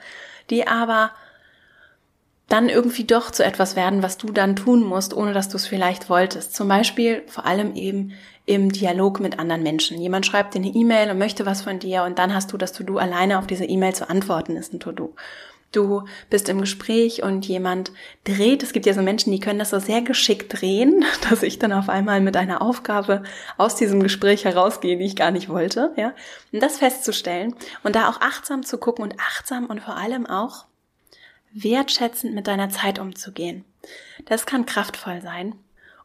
die 0.50 0.68
aber 0.68 1.12
dann 2.52 2.68
irgendwie 2.68 3.06
doch 3.06 3.32
zu 3.32 3.46
etwas 3.46 3.78
werden, 3.78 4.04
was 4.04 4.18
du 4.18 4.28
dann 4.28 4.58
tun 4.58 4.84
musst, 4.84 5.16
ohne 5.16 5.32
dass 5.32 5.48
du 5.48 5.56
es 5.56 5.68
vielleicht 5.68 6.10
wolltest. 6.10 6.54
Zum 6.54 6.68
Beispiel 6.68 7.24
vor 7.28 7.46
allem 7.46 7.76
eben 7.76 8.12
im 8.46 8.72
Dialog 8.72 9.22
mit 9.22 9.40
anderen 9.40 9.64
Menschen. 9.64 10.02
Jemand 10.02 10.26
schreibt 10.26 10.54
dir 10.54 10.60
eine 10.60 10.68
E-Mail 10.68 11.10
und 11.10 11.18
möchte 11.18 11.46
was 11.46 11.62
von 11.62 11.80
dir 11.80 12.04
und 12.04 12.20
dann 12.20 12.34
hast 12.34 12.52
du 12.52 12.58
das 12.58 12.74
To-Do 12.74 12.98
alleine 12.98 13.40
auf 13.40 13.48
diese 13.48 13.64
E-Mail 13.64 13.96
zu 13.96 14.10
antworten, 14.10 14.58
ist 14.58 14.74
ein 14.74 14.82
To-Do. 14.82 15.16
Du 15.72 16.04
bist 16.30 16.50
im 16.50 16.60
Gespräch 16.60 17.24
und 17.24 17.48
jemand 17.48 17.94
dreht. 18.26 18.62
Es 18.62 18.74
gibt 18.74 18.86
ja 18.86 18.94
so 18.94 19.02
Menschen, 19.02 19.32
die 19.32 19.40
können 19.40 19.60
das 19.60 19.70
so 19.70 19.80
sehr 19.80 20.02
geschickt 20.02 20.62
drehen, 20.62 21.06
dass 21.30 21.44
ich 21.44 21.60
dann 21.60 21.72
auf 21.72 21.88
einmal 21.88 22.20
mit 22.20 22.36
einer 22.36 22.62
Aufgabe 22.62 23.24
aus 23.58 23.76
diesem 23.76 24.04
Gespräch 24.04 24.44
herausgehe, 24.44 24.98
die 24.98 25.06
ich 25.06 25.16
gar 25.16 25.32
nicht 25.32 25.48
wollte, 25.48 25.94
ja. 25.96 26.14
Und 26.52 26.62
das 26.62 26.78
festzustellen 26.78 27.56
und 27.84 27.96
da 27.96 28.10
auch 28.10 28.20
achtsam 28.20 28.64
zu 28.64 28.78
gucken 28.78 29.04
und 29.04 29.20
achtsam 29.20 29.68
und 29.68 29.82
vor 29.82 29.96
allem 29.96 30.26
auch 30.26 30.66
wertschätzend 31.54 32.34
mit 32.34 32.48
deiner 32.48 32.70
Zeit 32.70 33.00
umzugehen. 33.00 33.66
Das 34.26 34.46
kann 34.46 34.66
kraftvoll 34.66 35.22
sein 35.22 35.56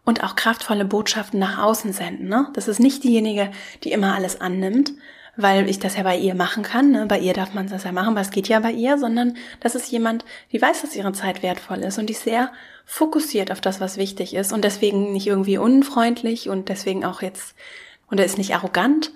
und 0.04 0.22
auch 0.22 0.36
kraftvolle 0.36 0.84
Botschaften 0.84 1.38
nach 1.40 1.58
außen 1.58 1.92
senden. 1.92 2.28
Ne? 2.28 2.48
Das 2.54 2.68
ist 2.68 2.80
nicht 2.80 3.04
diejenige, 3.04 3.50
die 3.82 3.92
immer 3.92 4.14
alles 4.14 4.40
annimmt, 4.40 4.92
weil 5.36 5.68
ich 5.68 5.78
das 5.78 5.96
ja 5.96 6.02
bei 6.02 6.16
ihr 6.16 6.34
machen 6.34 6.62
kann. 6.62 6.90
Ne? 6.90 7.06
Bei 7.06 7.18
ihr 7.18 7.34
darf 7.34 7.54
man 7.54 7.68
das 7.68 7.84
ja 7.84 7.92
machen, 7.92 8.14
weil 8.14 8.22
es 8.22 8.30
geht 8.30 8.48
ja 8.48 8.60
bei 8.60 8.72
ihr, 8.72 8.98
sondern 8.98 9.36
das 9.60 9.74
ist 9.74 9.90
jemand, 9.90 10.24
die 10.52 10.60
weiß, 10.60 10.82
dass 10.82 10.96
ihre 10.96 11.12
Zeit 11.12 11.42
wertvoll 11.42 11.78
ist 11.78 11.98
und 11.98 12.06
die 12.06 12.14
sehr 12.14 12.52
fokussiert 12.84 13.50
auf 13.52 13.60
das, 13.60 13.80
was 13.80 13.96
wichtig 13.96 14.34
ist 14.34 14.52
und 14.52 14.64
deswegen 14.64 15.12
nicht 15.12 15.26
irgendwie 15.26 15.58
unfreundlich 15.58 16.48
und 16.48 16.68
deswegen 16.68 17.04
auch 17.04 17.20
jetzt, 17.20 17.54
und 18.08 18.18
er 18.18 18.26
ist 18.26 18.38
nicht 18.38 18.54
arrogant, 18.54 19.12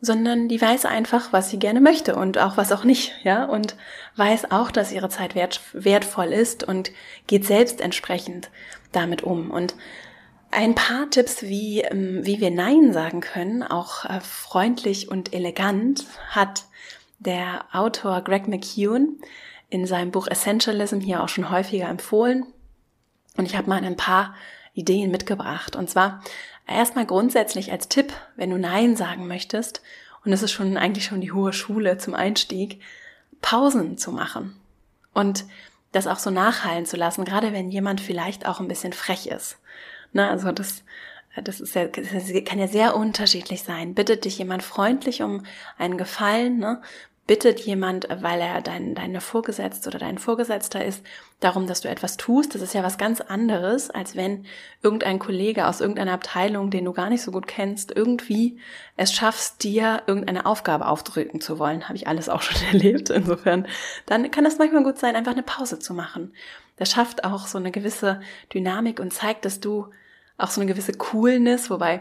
sondern 0.00 0.48
die 0.48 0.60
weiß 0.60 0.86
einfach, 0.86 1.32
was 1.32 1.50
sie 1.50 1.58
gerne 1.58 1.80
möchte 1.80 2.16
und 2.16 2.38
auch 2.38 2.56
was 2.56 2.72
auch 2.72 2.84
nicht, 2.84 3.12
ja, 3.22 3.44
und 3.44 3.76
weiß 4.16 4.50
auch, 4.50 4.70
dass 4.70 4.92
ihre 4.92 5.10
Zeit 5.10 5.34
wert, 5.34 5.60
wertvoll 5.74 6.32
ist 6.32 6.64
und 6.64 6.90
geht 7.26 7.44
selbst 7.44 7.82
entsprechend 7.82 8.50
damit 8.92 9.22
um. 9.22 9.50
Und 9.50 9.74
ein 10.50 10.74
paar 10.74 11.10
Tipps, 11.10 11.42
wie, 11.42 11.80
ähm, 11.80 12.24
wie 12.24 12.40
wir 12.40 12.50
Nein 12.50 12.92
sagen 12.92 13.20
können, 13.20 13.62
auch 13.62 14.04
äh, 14.04 14.20
freundlich 14.20 15.10
und 15.10 15.32
elegant, 15.32 16.06
hat 16.28 16.64
der 17.18 17.64
Autor 17.72 18.22
Greg 18.22 18.48
McKeown 18.48 19.20
in 19.68 19.86
seinem 19.86 20.10
Buch 20.10 20.26
Essentialism 20.26 20.98
hier 20.98 21.22
auch 21.22 21.28
schon 21.28 21.50
häufiger 21.50 21.88
empfohlen. 21.88 22.46
Und 23.36 23.44
ich 23.46 23.56
habe 23.56 23.68
mal 23.68 23.82
ein 23.82 23.96
paar 23.96 24.34
Ideen 24.74 25.10
mitgebracht. 25.10 25.76
Und 25.76 25.88
zwar 25.88 26.22
erstmal 26.66 27.06
grundsätzlich 27.06 27.70
als 27.70 27.88
Tipp, 27.88 28.12
wenn 28.36 28.50
du 28.50 28.58
Nein 28.58 28.96
sagen 28.96 29.26
möchtest, 29.26 29.82
und 30.24 30.32
es 30.32 30.42
ist 30.42 30.52
schon 30.52 30.76
eigentlich 30.76 31.06
schon 31.06 31.22
die 31.22 31.32
hohe 31.32 31.54
Schule 31.54 31.96
zum 31.96 32.14
Einstieg, 32.14 32.82
Pausen 33.40 33.96
zu 33.96 34.12
machen. 34.12 34.54
Und 35.14 35.44
das 35.92 36.06
auch 36.06 36.18
so 36.18 36.30
nachhallen 36.30 36.84
zu 36.84 36.96
lassen, 36.96 37.24
gerade 37.24 37.52
wenn 37.52 37.70
jemand 37.70 38.00
vielleicht 38.00 38.46
auch 38.46 38.60
ein 38.60 38.68
bisschen 38.68 38.92
frech 38.92 39.26
ist. 39.26 39.59
Ne, 40.12 40.28
also 40.28 40.52
das, 40.52 40.82
das 41.42 41.60
ist 41.60 41.74
ja, 41.74 41.86
das 41.86 42.06
kann 42.44 42.58
ja 42.58 42.66
sehr 42.66 42.96
unterschiedlich 42.96 43.62
sein. 43.62 43.94
Bittet 43.94 44.24
dich 44.24 44.38
jemand 44.38 44.62
freundlich 44.62 45.22
um 45.22 45.44
einen 45.78 45.96
Gefallen, 45.96 46.58
ne? 46.58 46.82
bittet 47.30 47.60
jemand, 47.60 48.08
weil 48.10 48.40
er 48.40 48.60
dein, 48.60 48.96
deine 48.96 49.20
Vorgesetzte 49.20 49.88
oder 49.88 50.00
dein 50.00 50.18
Vorgesetzter 50.18 50.84
ist, 50.84 51.06
darum, 51.38 51.68
dass 51.68 51.80
du 51.80 51.88
etwas 51.88 52.16
tust. 52.16 52.56
Das 52.56 52.60
ist 52.60 52.74
ja 52.74 52.82
was 52.82 52.98
ganz 52.98 53.20
anderes, 53.20 53.88
als 53.88 54.16
wenn 54.16 54.46
irgendein 54.82 55.20
Kollege 55.20 55.68
aus 55.68 55.80
irgendeiner 55.80 56.14
Abteilung, 56.14 56.72
den 56.72 56.86
du 56.86 56.92
gar 56.92 57.08
nicht 57.08 57.22
so 57.22 57.30
gut 57.30 57.46
kennst, 57.46 57.92
irgendwie 57.94 58.58
es 58.96 59.12
schaffst, 59.12 59.62
dir 59.62 60.02
irgendeine 60.08 60.44
Aufgabe 60.44 60.88
aufdrücken 60.88 61.40
zu 61.40 61.60
wollen. 61.60 61.84
Habe 61.84 61.94
ich 61.94 62.08
alles 62.08 62.28
auch 62.28 62.42
schon 62.42 62.60
erlebt. 62.72 63.10
Insofern, 63.10 63.68
dann 64.06 64.28
kann 64.32 64.44
es 64.44 64.58
manchmal 64.58 64.82
gut 64.82 64.98
sein, 64.98 65.14
einfach 65.14 65.30
eine 65.30 65.44
Pause 65.44 65.78
zu 65.78 65.94
machen. 65.94 66.34
Das 66.78 66.90
schafft 66.90 67.22
auch 67.22 67.46
so 67.46 67.58
eine 67.58 67.70
gewisse 67.70 68.20
Dynamik 68.52 68.98
und 68.98 69.12
zeigt, 69.12 69.44
dass 69.44 69.60
du 69.60 69.86
auch 70.42 70.50
so 70.50 70.60
eine 70.60 70.70
gewisse 70.70 70.92
Coolness, 70.92 71.70
wobei 71.70 72.00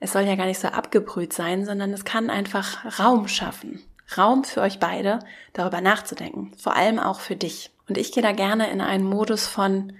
es 0.00 0.12
soll 0.12 0.22
ja 0.22 0.36
gar 0.36 0.46
nicht 0.46 0.60
so 0.60 0.68
abgebrüht 0.68 1.32
sein, 1.32 1.64
sondern 1.64 1.92
es 1.92 2.04
kann 2.04 2.30
einfach 2.30 2.98
Raum 2.98 3.28
schaffen. 3.28 3.82
Raum 4.18 4.44
für 4.44 4.60
euch 4.60 4.78
beide, 4.78 5.20
darüber 5.52 5.80
nachzudenken. 5.80 6.52
Vor 6.58 6.76
allem 6.76 6.98
auch 6.98 7.20
für 7.20 7.36
dich. 7.36 7.70
Und 7.88 7.96
ich 7.96 8.12
gehe 8.12 8.22
da 8.22 8.32
gerne 8.32 8.70
in 8.70 8.80
einen 8.80 9.04
Modus 9.04 9.46
von 9.46 9.94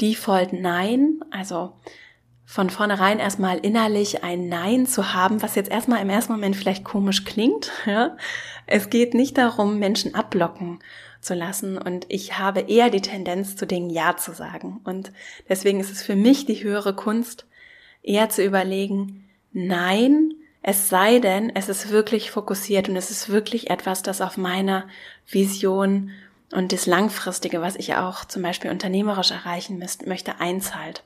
Default 0.00 0.52
Nein, 0.52 1.20
also 1.30 1.72
von 2.46 2.68
vornherein 2.68 3.18
erstmal 3.18 3.58
innerlich 3.58 4.22
ein 4.22 4.48
Nein 4.48 4.86
zu 4.86 5.14
haben, 5.14 5.42
was 5.42 5.54
jetzt 5.54 5.70
erstmal 5.70 6.02
im 6.02 6.10
ersten 6.10 6.32
Moment 6.32 6.56
vielleicht 6.56 6.84
komisch 6.84 7.24
klingt. 7.24 7.70
Ja? 7.86 8.16
Es 8.66 8.90
geht 8.90 9.14
nicht 9.14 9.36
darum, 9.36 9.78
Menschen 9.78 10.14
abblocken 10.14 10.80
zu 11.24 11.34
lassen 11.34 11.78
und 11.78 12.06
ich 12.08 12.38
habe 12.38 12.60
eher 12.60 12.90
die 12.90 13.00
Tendenz, 13.00 13.56
zu 13.56 13.66
Dingen 13.66 13.90
Ja 13.90 14.16
zu 14.16 14.32
sagen. 14.32 14.80
Und 14.84 15.12
deswegen 15.48 15.80
ist 15.80 15.90
es 15.90 16.02
für 16.02 16.16
mich 16.16 16.46
die 16.46 16.62
höhere 16.62 16.94
Kunst, 16.94 17.46
eher 18.02 18.28
zu 18.28 18.44
überlegen, 18.44 19.28
nein, 19.52 20.34
es 20.62 20.88
sei 20.88 21.18
denn, 21.18 21.54
es 21.54 21.68
ist 21.68 21.90
wirklich 21.90 22.30
fokussiert 22.30 22.88
und 22.88 22.96
es 22.96 23.10
ist 23.10 23.28
wirklich 23.28 23.70
etwas, 23.70 24.02
das 24.02 24.20
auf 24.20 24.36
meiner 24.36 24.86
Vision 25.26 26.10
und 26.54 26.72
das 26.72 26.86
Langfristige, 26.86 27.60
was 27.60 27.74
ich 27.74 27.96
auch 27.96 28.24
zum 28.24 28.42
Beispiel 28.42 28.70
unternehmerisch 28.70 29.32
erreichen 29.32 29.84
möchte, 30.06 30.40
einzahlt. 30.40 31.02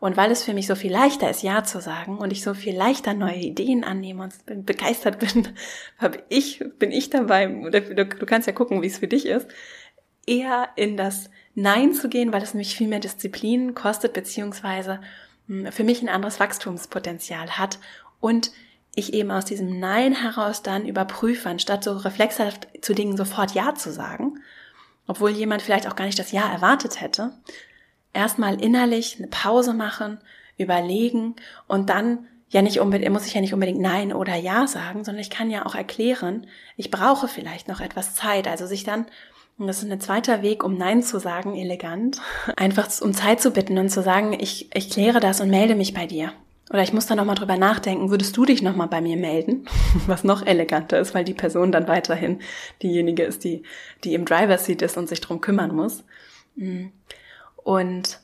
Und 0.00 0.16
weil 0.16 0.32
es 0.32 0.42
für 0.42 0.54
mich 0.54 0.66
so 0.66 0.74
viel 0.74 0.90
leichter 0.90 1.30
ist, 1.30 1.44
Ja 1.44 1.62
zu 1.62 1.80
sagen 1.80 2.18
und 2.18 2.32
ich 2.32 2.42
so 2.42 2.52
viel 2.52 2.76
leichter 2.76 3.14
neue 3.14 3.36
Ideen 3.36 3.84
annehme 3.84 4.24
und 4.24 4.66
begeistert 4.66 5.18
bin, 5.34 5.50
habe 5.98 6.18
ich, 6.28 6.64
bin 6.80 6.90
ich 6.90 7.10
dabei, 7.10 7.46
du 7.46 8.26
kannst 8.26 8.48
ja 8.48 8.52
gucken, 8.52 8.82
wie 8.82 8.88
es 8.88 8.98
für 8.98 9.06
dich 9.06 9.26
ist, 9.26 9.46
eher 10.26 10.68
in 10.74 10.96
das 10.96 11.30
Nein 11.54 11.94
zu 11.94 12.08
gehen, 12.08 12.32
weil 12.32 12.42
es 12.42 12.54
nämlich 12.54 12.76
viel 12.76 12.88
mehr 12.88 13.00
Disziplin 13.00 13.74
kostet, 13.74 14.14
beziehungsweise 14.14 15.00
hm, 15.46 15.70
für 15.70 15.84
mich 15.84 16.02
ein 16.02 16.08
anderes 16.08 16.40
Wachstumspotenzial 16.40 17.56
hat 17.56 17.78
und 18.18 18.50
ich 18.96 19.14
eben 19.14 19.30
aus 19.30 19.44
diesem 19.44 19.78
Nein 19.78 20.12
heraus 20.12 20.64
dann 20.64 20.86
überprüfe, 20.86 21.48
anstatt 21.48 21.84
so 21.84 21.96
reflexhaft 21.96 22.66
zu 22.80 22.94
Dingen 22.94 23.16
sofort 23.16 23.52
Ja 23.52 23.76
zu 23.76 23.92
sagen, 23.92 24.40
obwohl 25.08 25.30
jemand 25.30 25.62
vielleicht 25.62 25.88
auch 25.88 25.96
gar 25.96 26.04
nicht 26.04 26.18
das 26.18 26.30
Ja 26.30 26.48
erwartet 26.48 27.00
hätte, 27.00 27.32
erstmal 28.12 28.62
innerlich 28.62 29.16
eine 29.18 29.26
Pause 29.26 29.74
machen, 29.74 30.18
überlegen 30.56 31.36
und 31.66 31.90
dann 31.90 32.26
ja 32.50 32.62
nicht 32.62 32.80
unbedingt, 32.80 33.12
muss 33.12 33.26
ich 33.26 33.34
ja 33.34 33.40
nicht 33.40 33.54
unbedingt 33.54 33.80
Nein 33.80 34.12
oder 34.12 34.34
Ja 34.34 34.66
sagen, 34.66 35.04
sondern 35.04 35.20
ich 35.20 35.30
kann 35.30 35.50
ja 35.50 35.66
auch 35.66 35.74
erklären, 35.74 36.46
ich 36.76 36.90
brauche 36.90 37.28
vielleicht 37.28 37.68
noch 37.68 37.80
etwas 37.80 38.14
Zeit. 38.14 38.48
Also 38.48 38.66
sich 38.66 38.84
dann, 38.84 39.06
und 39.58 39.66
das 39.66 39.82
ist 39.82 39.90
ein 39.90 40.00
zweiter 40.00 40.42
Weg, 40.42 40.64
um 40.64 40.76
Nein 40.76 41.02
zu 41.02 41.18
sagen, 41.18 41.56
elegant, 41.56 42.20
einfach 42.56 42.88
um 43.00 43.14
Zeit 43.14 43.40
zu 43.40 43.50
bitten 43.50 43.78
und 43.78 43.90
zu 43.90 44.02
sagen, 44.02 44.36
ich, 44.38 44.70
ich 44.74 44.90
kläre 44.90 45.20
das 45.20 45.40
und 45.40 45.50
melde 45.50 45.74
mich 45.74 45.94
bei 45.94 46.06
dir. 46.06 46.32
Oder 46.70 46.82
ich 46.82 46.92
muss 46.92 47.06
da 47.06 47.14
nochmal 47.14 47.34
drüber 47.34 47.56
nachdenken, 47.56 48.10
würdest 48.10 48.36
du 48.36 48.44
dich 48.44 48.62
nochmal 48.62 48.88
bei 48.88 49.00
mir 49.00 49.16
melden? 49.16 49.66
Was 50.06 50.24
noch 50.24 50.44
eleganter 50.44 50.98
ist, 50.98 51.14
weil 51.14 51.24
die 51.24 51.34
Person 51.34 51.72
dann 51.72 51.88
weiterhin 51.88 52.40
diejenige 52.82 53.22
ist, 53.22 53.44
die, 53.44 53.62
die 54.04 54.14
im 54.14 54.24
Driver 54.24 54.58
Seat 54.58 54.82
ist 54.82 54.96
und 54.96 55.08
sich 55.08 55.20
drum 55.20 55.40
kümmern 55.40 55.74
muss. 55.74 56.04
Mm. 56.56 56.86
Und 57.56 58.20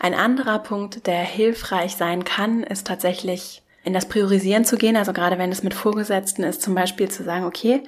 ein 0.00 0.14
anderer 0.14 0.58
Punkt, 0.58 1.06
der 1.06 1.22
hilfreich 1.22 1.96
sein 1.96 2.24
kann, 2.24 2.62
ist 2.62 2.86
tatsächlich 2.86 3.62
in 3.84 3.94
das 3.94 4.06
Priorisieren 4.06 4.64
zu 4.64 4.76
gehen. 4.76 4.96
Also 4.96 5.12
gerade 5.12 5.38
wenn 5.38 5.50
es 5.50 5.62
mit 5.62 5.74
Vorgesetzten 5.74 6.42
ist, 6.42 6.62
zum 6.62 6.74
Beispiel 6.74 7.08
zu 7.08 7.24
sagen, 7.24 7.44
okay, 7.44 7.82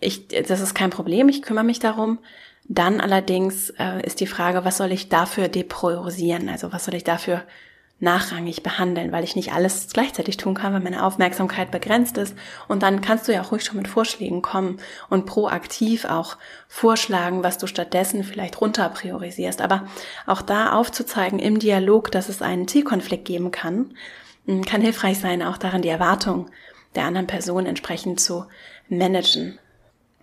ich, 0.00 0.28
das 0.28 0.60
ist 0.60 0.74
kein 0.74 0.90
Problem, 0.90 1.28
ich 1.28 1.42
kümmere 1.42 1.64
mich 1.64 1.78
darum. 1.78 2.18
Dann 2.64 3.00
allerdings 3.00 3.70
äh, 3.78 4.04
ist 4.04 4.20
die 4.20 4.26
Frage, 4.26 4.64
was 4.64 4.78
soll 4.78 4.92
ich 4.92 5.08
dafür 5.08 5.48
depriorisieren? 5.48 6.48
Also 6.48 6.72
was 6.72 6.84
soll 6.84 6.94
ich 6.94 7.04
dafür 7.04 7.42
nachrangig 8.02 8.64
behandeln, 8.64 9.12
weil 9.12 9.22
ich 9.22 9.36
nicht 9.36 9.52
alles 9.52 9.86
gleichzeitig 9.92 10.36
tun 10.36 10.54
kann, 10.54 10.72
weil 10.72 10.80
meine 10.80 11.04
Aufmerksamkeit 11.04 11.70
begrenzt 11.70 12.18
ist. 12.18 12.34
Und 12.66 12.82
dann 12.82 13.00
kannst 13.00 13.28
du 13.28 13.32
ja 13.32 13.42
auch 13.42 13.52
ruhig 13.52 13.62
schon 13.62 13.76
mit 13.76 13.86
Vorschlägen 13.86 14.42
kommen 14.42 14.78
und 15.08 15.24
proaktiv 15.24 16.04
auch 16.04 16.36
vorschlagen, 16.66 17.44
was 17.44 17.58
du 17.58 17.68
stattdessen 17.68 18.24
vielleicht 18.24 18.60
runter 18.60 18.88
priorisierst. 18.88 19.60
Aber 19.62 19.86
auch 20.26 20.42
da 20.42 20.72
aufzuzeigen 20.72 21.38
im 21.38 21.60
Dialog, 21.60 22.10
dass 22.10 22.28
es 22.28 22.42
einen 22.42 22.66
Zielkonflikt 22.66 23.24
geben 23.24 23.52
kann, 23.52 23.94
hm, 24.46 24.64
kann 24.64 24.80
hilfreich 24.80 25.20
sein, 25.20 25.40
auch 25.40 25.56
darin 25.56 25.82
die 25.82 25.88
Erwartung 25.88 26.50
der 26.96 27.04
anderen 27.04 27.28
Person 27.28 27.66
entsprechend 27.66 28.18
zu 28.18 28.46
managen. 28.88 29.60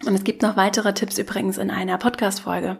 Und 0.06 0.15
es 0.15 0.26
gibt 0.26 0.42
noch 0.42 0.58
weitere 0.58 0.94
Tipps 0.94 1.18
übrigens 1.18 1.58
in 1.58 1.72
einer 1.72 1.98
Podcast-Folge, 1.98 2.78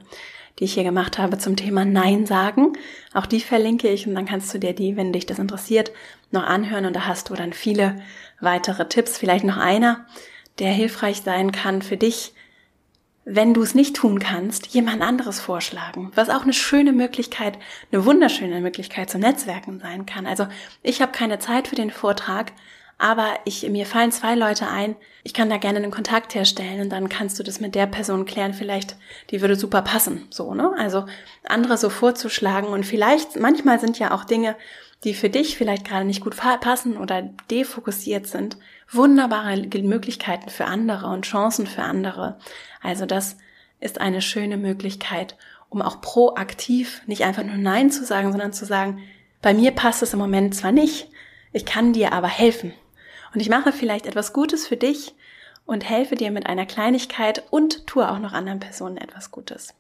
die 0.60 0.66
ich 0.66 0.74
hier 0.74 0.84
gemacht 0.84 1.18
habe 1.18 1.38
zum 1.38 1.56
Thema 1.56 1.86
Nein 1.86 2.26
sagen. 2.26 2.74
Auch 3.14 3.26
die 3.26 3.40
verlinke 3.40 3.88
ich 3.88 4.08
und 4.08 4.16
dann 4.16 4.26
kannst 4.26 4.54
du 4.54 4.60
dir 4.60 4.74
die, 4.74 4.98
wenn 4.98 5.14
dich 5.14 5.26
das 5.26 5.40
interessiert, 5.40 5.92
noch 6.32 6.44
anhören 6.44 6.86
und 6.86 6.96
da 6.96 7.06
hast 7.06 7.30
du 7.30 7.36
dann 7.36 7.54
viele 7.54 8.02
weitere 8.42 8.88
Tipps. 8.88 9.18
Vielleicht 9.18 9.46
noch 9.46 9.58
einer, 9.58 10.06
der 10.60 10.72
hilfreich 10.72 11.22
sein 11.22 11.52
kann 11.52 11.82
für 11.82 11.98
dich, 11.98 12.34
wenn 13.32 13.54
du 13.54 13.62
es 13.62 13.76
nicht 13.76 13.96
tun 13.96 14.20
kannst, 14.20 14.68
jemand 14.68 15.02
anderes 15.02 15.40
vorschlagen, 15.40 16.12
was 16.16 16.30
auch 16.30 16.44
eine 16.44 16.54
schöne 16.54 16.92
Möglichkeit, 16.92 17.60
eine 17.92 18.04
wunderschöne 18.04 18.60
Möglichkeit 18.60 19.10
zum 19.10 19.22
Netzwerken 19.22 19.80
sein 19.80 20.06
kann. 20.06 20.26
Also 20.26 20.48
ich 20.82 21.02
habe 21.02 21.12
keine 21.12 21.38
Zeit 21.38 21.68
für 21.68 21.76
den 21.76 21.92
Vortrag, 21.92 22.52
aber 23.00 23.40
ich, 23.46 23.68
mir 23.70 23.86
fallen 23.86 24.12
zwei 24.12 24.36
Leute 24.36 24.68
ein, 24.68 24.96
ich 25.24 25.34
kann 25.34 25.50
da 25.50 25.58
gerne 25.58 25.80
einen 25.80 25.92
Kontakt 25.92 26.36
herstellen 26.36 26.82
und 26.82 26.90
dann 26.90 27.10
kannst 27.10 27.40
du 27.40 27.44
das 27.44 27.60
mit 27.60 27.74
der 27.74 27.88
Person 27.88 28.26
klären, 28.26 28.54
vielleicht, 28.54 28.98
die 29.32 29.42
würde 29.42 29.56
super 29.56 29.82
passen, 29.82 30.28
so, 30.30 30.54
ne? 30.54 30.74
Also, 30.78 31.06
andere 31.46 31.78
so 31.78 31.90
vorzuschlagen 31.90 32.68
und 32.68 32.86
vielleicht, 32.86 33.40
manchmal 33.40 33.80
sind 33.80 33.98
ja 33.98 34.14
auch 34.14 34.26
Dinge, 34.26 34.56
die 35.04 35.14
für 35.14 35.30
dich 35.30 35.58
vielleicht 35.58 35.88
gerade 35.88 36.06
nicht 36.06 36.22
gut 36.22 36.36
passen 36.36 36.98
oder 36.98 37.22
defokussiert 37.50 38.28
sind, 38.28 38.58
wunderbare 38.92 39.56
Möglichkeiten 39.82 40.50
für 40.50 40.66
andere 40.66 41.08
und 41.08 41.26
Chancen 41.26 41.68
für 41.68 41.84
andere. 41.84 42.38
Also 42.82 43.06
das 43.06 43.38
ist 43.80 44.02
eine 44.02 44.22
schöne 44.22 44.58
Möglichkeit, 44.58 45.38
um 45.70 45.82
auch 45.82 46.02
proaktiv 46.02 47.02
nicht 47.06 47.24
einfach 47.24 47.44
nur 47.44 47.56
Nein 47.56 47.92
zu 47.92 48.04
sagen, 48.04 48.32
sondern 48.32 48.52
zu 48.52 48.66
sagen, 48.66 49.02
bei 49.42 49.54
mir 49.54 49.72
passt 49.72 50.04
es 50.04 50.12
im 50.12 50.20
Moment 50.20 50.54
zwar 50.54 50.74
nicht, 50.74 51.08
ich 51.54 51.66
kann 51.66 51.94
dir 51.94 52.12
aber 52.12 52.28
helfen. 52.28 52.74
Und 53.34 53.42
ich 53.42 53.50
mache 53.50 53.72
vielleicht 53.72 54.06
etwas 54.06 54.34
Gutes 54.34 54.68
für 54.68 54.78
dich 54.78 55.14
und 55.66 55.88
helfe 55.88 56.16
dir 56.16 56.32
mit 56.32 56.48
einer 56.48 56.66
Kleinigkeit 56.66 57.44
und 57.52 57.86
tue 57.86 58.10
auch 58.10 58.20
noch 58.20 58.34
anderen 58.34 58.60
Personen 58.60 58.98
etwas 58.98 59.32
Gutes. 59.32 59.74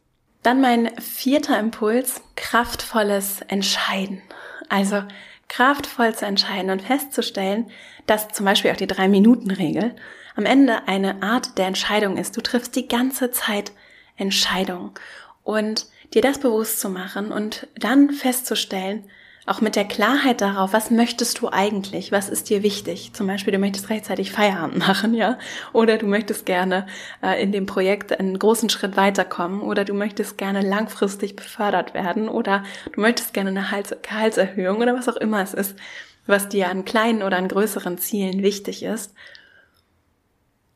Dann 0.43 0.61
mein 0.61 0.95
vierter 0.99 1.59
Impuls, 1.59 2.21
kraftvolles 2.35 3.41
Entscheiden. 3.47 4.21
Also 4.69 5.03
kraftvoll 5.47 6.15
zu 6.15 6.25
entscheiden 6.25 6.69
und 6.69 6.81
festzustellen, 6.81 7.69
dass 8.05 8.29
zum 8.29 8.45
Beispiel 8.45 8.71
auch 8.71 8.77
die 8.77 8.87
Drei-Minuten-Regel 8.87 9.95
am 10.35 10.45
Ende 10.45 10.87
eine 10.87 11.21
Art 11.21 11.57
der 11.57 11.65
Entscheidung 11.65 12.17
ist. 12.17 12.37
Du 12.37 12.41
triffst 12.41 12.75
die 12.75 12.87
ganze 12.87 13.31
Zeit 13.31 13.71
Entscheidungen. 14.15 14.91
Und 15.43 15.87
dir 16.13 16.21
das 16.21 16.39
bewusst 16.39 16.79
zu 16.79 16.89
machen 16.89 17.31
und 17.31 17.67
dann 17.75 18.11
festzustellen, 18.11 19.09
auch 19.49 19.61
mit 19.61 19.75
der 19.75 19.85
Klarheit 19.85 20.41
darauf, 20.41 20.73
was 20.73 20.91
möchtest 20.91 21.39
du 21.41 21.49
eigentlich, 21.49 22.11
was 22.11 22.29
ist 22.29 22.49
dir 22.49 22.63
wichtig. 22.63 23.11
Zum 23.13 23.27
Beispiel, 23.27 23.51
du 23.51 23.59
möchtest 23.59 23.89
rechtzeitig 23.89 24.31
Feierabend 24.31 24.77
machen, 24.87 25.13
ja, 25.13 25.39
oder 25.73 25.97
du 25.97 26.05
möchtest 26.05 26.45
gerne 26.45 26.85
äh, 27.23 27.41
in 27.41 27.51
dem 27.51 27.65
Projekt 27.65 28.17
einen 28.19 28.37
großen 28.37 28.69
Schritt 28.69 28.95
weiterkommen, 28.95 29.61
oder 29.61 29.85
du 29.85 29.93
möchtest 29.93 30.37
gerne 30.37 30.61
langfristig 30.61 31.35
befördert 31.35 31.93
werden, 31.93 32.29
oder 32.29 32.63
du 32.93 33.01
möchtest 33.01 33.33
gerne 33.33 33.49
eine 33.49 33.65
Gehaltserhöhung 34.01 34.77
oder 34.77 34.95
was 34.95 35.09
auch 35.09 35.17
immer 35.17 35.41
es 35.41 35.53
ist, 35.53 35.75
was 36.27 36.47
dir 36.47 36.69
an 36.69 36.85
kleinen 36.85 37.23
oder 37.23 37.37
an 37.37 37.47
größeren 37.47 37.97
Zielen 37.97 38.43
wichtig 38.43 38.83
ist. 38.83 39.13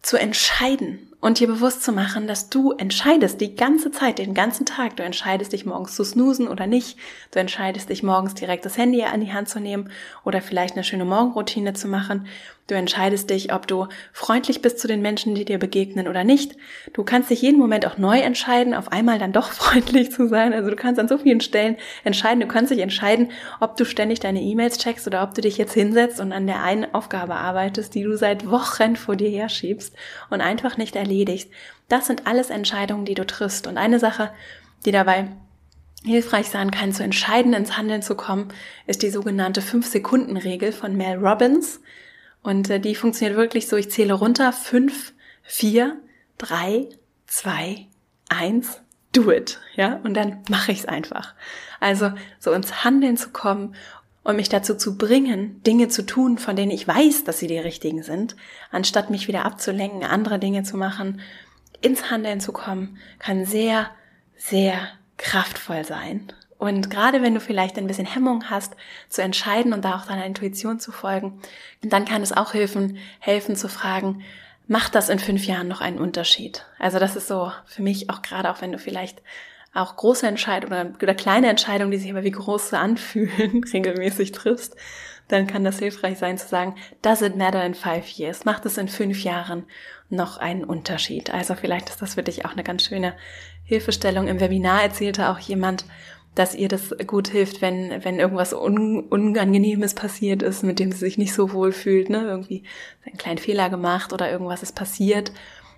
Zu 0.01 0.17
entscheiden 0.17 1.12
und 1.23 1.39
dir 1.39 1.47
bewusst 1.47 1.83
zu 1.83 1.93
machen, 1.93 2.27
dass 2.27 2.49
du 2.49 2.73
entscheidest 2.73 3.39
die 3.39 3.55
ganze 3.55 3.91
Zeit, 3.91 4.19
den 4.19 4.33
ganzen 4.33 4.65
Tag. 4.65 4.97
Du 4.97 5.03
entscheidest 5.03 5.53
dich 5.53 5.65
morgens 5.65 5.95
zu 5.95 6.03
snoosen 6.03 6.49
oder 6.49 6.67
nicht. 6.67 6.97
Du 7.31 7.39
entscheidest 7.39 7.87
dich 7.87 8.03
morgens 8.03 8.33
direkt 8.33 8.65
das 8.65 8.77
Handy 8.77 9.03
an 9.03 9.21
die 9.21 9.31
Hand 9.31 9.47
zu 9.47 9.61
nehmen 9.61 9.89
oder 10.25 10.41
vielleicht 10.41 10.75
eine 10.75 10.83
schöne 10.83 11.05
Morgenroutine 11.05 11.73
zu 11.75 11.87
machen. 11.87 12.27
Du 12.67 12.75
entscheidest 12.75 13.29
dich, 13.29 13.53
ob 13.53 13.67
du 13.67 13.87
freundlich 14.13 14.61
bist 14.61 14.79
zu 14.79 14.87
den 14.87 15.01
Menschen, 15.01 15.35
die 15.35 15.43
dir 15.43 15.59
begegnen 15.59 16.07
oder 16.07 16.23
nicht. 16.23 16.55
Du 16.93 17.03
kannst 17.03 17.29
dich 17.29 17.41
jeden 17.41 17.59
Moment 17.59 17.85
auch 17.85 17.97
neu 17.97 18.19
entscheiden, 18.19 18.73
auf 18.73 18.89
einmal 18.89 19.19
dann 19.19 19.33
doch 19.33 19.51
freundlich 19.51 20.11
zu 20.11 20.29
sein. 20.29 20.53
Also 20.53 20.69
du 20.69 20.77
kannst 20.77 20.97
an 20.97 21.09
so 21.09 21.17
vielen 21.17 21.41
Stellen 21.41 21.75
entscheiden. 22.05 22.39
Du 22.39 22.47
kannst 22.47 22.71
dich 22.71 22.79
entscheiden, 22.79 23.31
ob 23.59 23.75
du 23.75 23.83
ständig 23.85 24.21
deine 24.21 24.41
E-Mails 24.41 24.77
checkst 24.77 25.05
oder 25.07 25.23
ob 25.23 25.33
du 25.33 25.41
dich 25.41 25.57
jetzt 25.57 25.73
hinsetzt 25.73 26.21
und 26.21 26.31
an 26.31 26.47
der 26.47 26.63
einen 26.63 26.93
Aufgabe 26.95 27.35
arbeitest, 27.35 27.95
die 27.95 28.03
du 28.03 28.15
seit 28.15 28.49
Wochen 28.49 28.95
vor 28.95 29.17
dir 29.17 29.29
herschiebst 29.29 29.93
und 30.29 30.39
einfach 30.39 30.77
nicht 30.77 30.95
erledigst. 30.95 31.49
Das 31.89 32.07
sind 32.07 32.27
alles 32.27 32.49
Entscheidungen, 32.49 33.03
die 33.03 33.15
du 33.15 33.25
triffst. 33.25 33.67
Und 33.67 33.77
eine 33.77 33.99
Sache, 33.99 34.31
die 34.85 34.91
dabei 34.91 35.27
hilfreich 36.05 36.47
sein 36.47 36.71
kann, 36.71 36.93
zu 36.93 37.03
entscheiden 37.03 37.53
ins 37.53 37.77
Handeln 37.77 38.01
zu 38.01 38.15
kommen, 38.15 38.49
ist 38.87 39.03
die 39.03 39.09
sogenannte 39.09 39.61
5-Sekunden-Regel 39.61 40.71
von 40.71 40.95
Mel 40.95 41.17
Robbins. 41.17 41.81
Und 42.43 42.69
äh, 42.69 42.79
die 42.79 42.95
funktioniert 42.95 43.37
wirklich 43.37 43.67
so, 43.67 43.75
ich 43.77 43.89
zähle 43.89 44.13
runter, 44.13 44.53
fünf, 44.53 45.13
vier, 45.41 45.97
drei, 46.37 46.89
zwei, 47.25 47.87
eins, 48.29 48.81
do 49.13 49.31
it, 49.31 49.59
ja, 49.75 49.99
und 50.03 50.13
dann 50.13 50.43
mache 50.49 50.71
ich 50.71 50.79
es 50.79 50.85
einfach. 50.85 51.33
Also 51.79 52.11
so 52.39 52.51
ins 52.51 52.83
Handeln 52.83 53.17
zu 53.17 53.29
kommen 53.29 53.75
und 54.23 54.35
mich 54.35 54.49
dazu 54.49 54.75
zu 54.75 54.97
bringen, 54.97 55.61
Dinge 55.63 55.87
zu 55.87 56.05
tun, 56.05 56.37
von 56.37 56.55
denen 56.55 56.71
ich 56.71 56.87
weiß, 56.87 57.23
dass 57.23 57.39
sie 57.39 57.47
die 57.47 57.59
richtigen 57.59 58.03
sind, 58.03 58.35
anstatt 58.71 59.09
mich 59.09 59.27
wieder 59.27 59.45
abzulenken, 59.45 60.03
andere 60.03 60.39
Dinge 60.39 60.63
zu 60.63 60.77
machen, 60.77 61.21
ins 61.81 62.09
Handeln 62.09 62.39
zu 62.39 62.53
kommen, 62.53 62.97
kann 63.19 63.45
sehr, 63.45 63.89
sehr 64.37 64.79
kraftvoll 65.17 65.83
sein. 65.85 66.31
Und 66.63 66.89
gerade 66.89 67.21
wenn 67.21 67.33
du 67.33 67.41
vielleicht 67.41 67.77
ein 67.77 67.87
bisschen 67.87 68.05
Hemmung 68.05 68.49
hast, 68.49 68.77
zu 69.09 69.21
entscheiden 69.21 69.73
und 69.73 69.83
da 69.83 69.97
auch 69.97 70.05
deiner 70.05 70.25
Intuition 70.25 70.79
zu 70.79 70.93
folgen, 70.93 71.41
dann 71.81 72.05
kann 72.05 72.21
es 72.21 72.31
auch 72.31 72.53
helfen, 72.53 72.99
helfen 73.19 73.57
zu 73.57 73.67
fragen, 73.67 74.23
macht 74.65 74.95
das 74.95 75.09
in 75.09 75.19
fünf 75.19 75.43
Jahren 75.43 75.67
noch 75.67 75.81
einen 75.81 75.97
Unterschied? 75.97 76.65
Also 76.79 76.99
das 76.99 77.17
ist 77.17 77.27
so 77.27 77.51
für 77.65 77.81
mich 77.81 78.09
auch 78.09 78.21
gerade 78.21 78.49
auch 78.49 78.61
wenn 78.61 78.71
du 78.71 78.79
vielleicht 78.79 79.21
auch 79.73 79.97
große 79.97 80.25
Entscheidungen 80.25 80.95
oder, 81.01 81.13
kleine 81.13 81.49
Entscheidungen, 81.49 81.91
die 81.91 81.97
sich 81.97 82.09
aber 82.09 82.23
wie 82.23 82.31
große 82.31 82.79
anfühlen, 82.79 83.61
regelmäßig 83.73 84.31
triffst, 84.31 84.77
dann 85.27 85.47
kann 85.47 85.65
das 85.65 85.79
hilfreich 85.79 86.17
sein 86.17 86.37
zu 86.37 86.47
sagen, 86.47 86.75
does 87.01 87.21
it 87.21 87.35
matter 87.35 87.65
in 87.65 87.73
five 87.73 88.07
years? 88.07 88.45
Macht 88.45 88.65
es 88.65 88.77
in 88.77 88.87
fünf 88.87 89.21
Jahren 89.21 89.65
noch 90.09 90.37
einen 90.37 90.63
Unterschied? 90.63 91.29
Also 91.33 91.55
vielleicht 91.55 91.89
ist 91.89 92.01
das 92.01 92.13
für 92.13 92.23
dich 92.23 92.45
auch 92.45 92.53
eine 92.53 92.63
ganz 92.63 92.85
schöne 92.85 93.15
Hilfestellung. 93.65 94.29
Im 94.29 94.39
Webinar 94.39 94.81
erzählte 94.81 95.27
auch 95.27 95.39
jemand, 95.39 95.83
dass 96.35 96.55
ihr 96.55 96.67
das 96.67 96.95
gut 97.05 97.27
hilft, 97.27 97.61
wenn, 97.61 98.03
wenn 98.03 98.19
irgendwas 98.19 98.53
Un 98.53 99.01
Unangenehmes 99.01 99.93
passiert 99.93 100.41
ist, 100.41 100.63
mit 100.63 100.79
dem 100.79 100.91
sie 100.91 100.97
sich 100.97 101.17
nicht 101.17 101.33
so 101.33 101.53
wohl 101.53 101.71
fühlt, 101.71 102.09
ne? 102.09 102.21
irgendwie 102.21 102.63
einen 103.05 103.17
kleinen 103.17 103.37
Fehler 103.37 103.69
gemacht 103.69 104.13
oder 104.13 104.31
irgendwas 104.31 104.63
ist 104.63 104.75
passiert, 104.75 105.31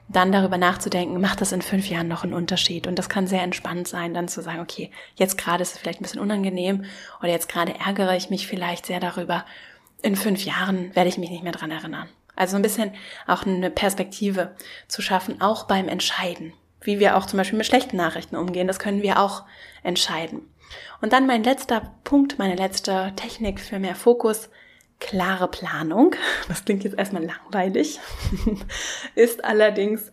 dann 0.08 0.32
darüber 0.32 0.58
nachzudenken, 0.58 1.20
macht 1.20 1.42
das 1.42 1.52
in 1.52 1.62
fünf 1.62 1.90
Jahren 1.90 2.08
noch 2.08 2.24
einen 2.24 2.34
Unterschied? 2.34 2.88
Und 2.88 3.00
das 3.00 3.10
kann 3.10 3.28
sehr 3.28 3.42
entspannt 3.42 3.88
sein, 3.88 4.14
dann 4.14 4.28
zu 4.28 4.42
sagen, 4.42 4.60
okay, 4.60 4.92
jetzt 5.16 5.38
gerade 5.38 5.64
ist 5.64 5.74
es 5.74 5.80
vielleicht 5.80 6.00
ein 6.00 6.04
bisschen 6.04 6.22
unangenehm 6.22 6.86
oder 7.20 7.30
jetzt 7.30 7.50
gerade 7.50 7.74
ärgere 7.80 8.16
ich 8.16 8.30
mich 8.30 8.48
vielleicht 8.48 8.86
sehr 8.86 9.00
darüber. 9.00 9.46
In 10.04 10.16
fünf 10.16 10.46
Jahren 10.46 10.96
werde 10.96 11.10
ich 11.10 11.18
mich 11.18 11.32
nicht 11.32 11.44
mehr 11.44 11.52
dran 11.52 11.72
erinnern. 11.72 12.08
Also 12.36 12.56
ein 12.56 12.62
bisschen 12.62 12.92
auch 13.28 13.46
eine 13.46 13.72
Perspektive 13.72 14.56
zu 14.88 15.02
schaffen, 15.02 15.42
auch 15.42 15.64
beim 15.64 15.88
Entscheiden 15.88 16.54
wie 16.86 17.00
wir 17.00 17.18
auch 17.18 17.26
zum 17.26 17.38
Beispiel 17.38 17.58
mit 17.58 17.68
schlechten 17.68 17.98
Nachrichten 17.98 18.36
umgehen. 18.36 18.68
Das 18.68 18.80
können 18.80 19.02
wir 19.02 19.20
auch 19.20 19.44
entscheiden. 19.84 20.42
Und 21.02 21.14
dann 21.14 21.28
mein 21.28 21.44
letzter 21.44 21.94
Punkt, 22.04 22.40
meine 22.40 22.56
letzte 22.56 23.14
Technik 23.16 23.60
für 23.60 23.80
mehr 23.80 23.96
Fokus, 23.96 24.50
klare 25.00 25.48
Planung. 25.48 26.16
Das 26.48 26.66
klingt 26.66 26.84
jetzt 26.84 26.98
erstmal 26.98 27.26
langweilig, 27.26 28.00
ist 29.16 29.44
allerdings 29.44 30.12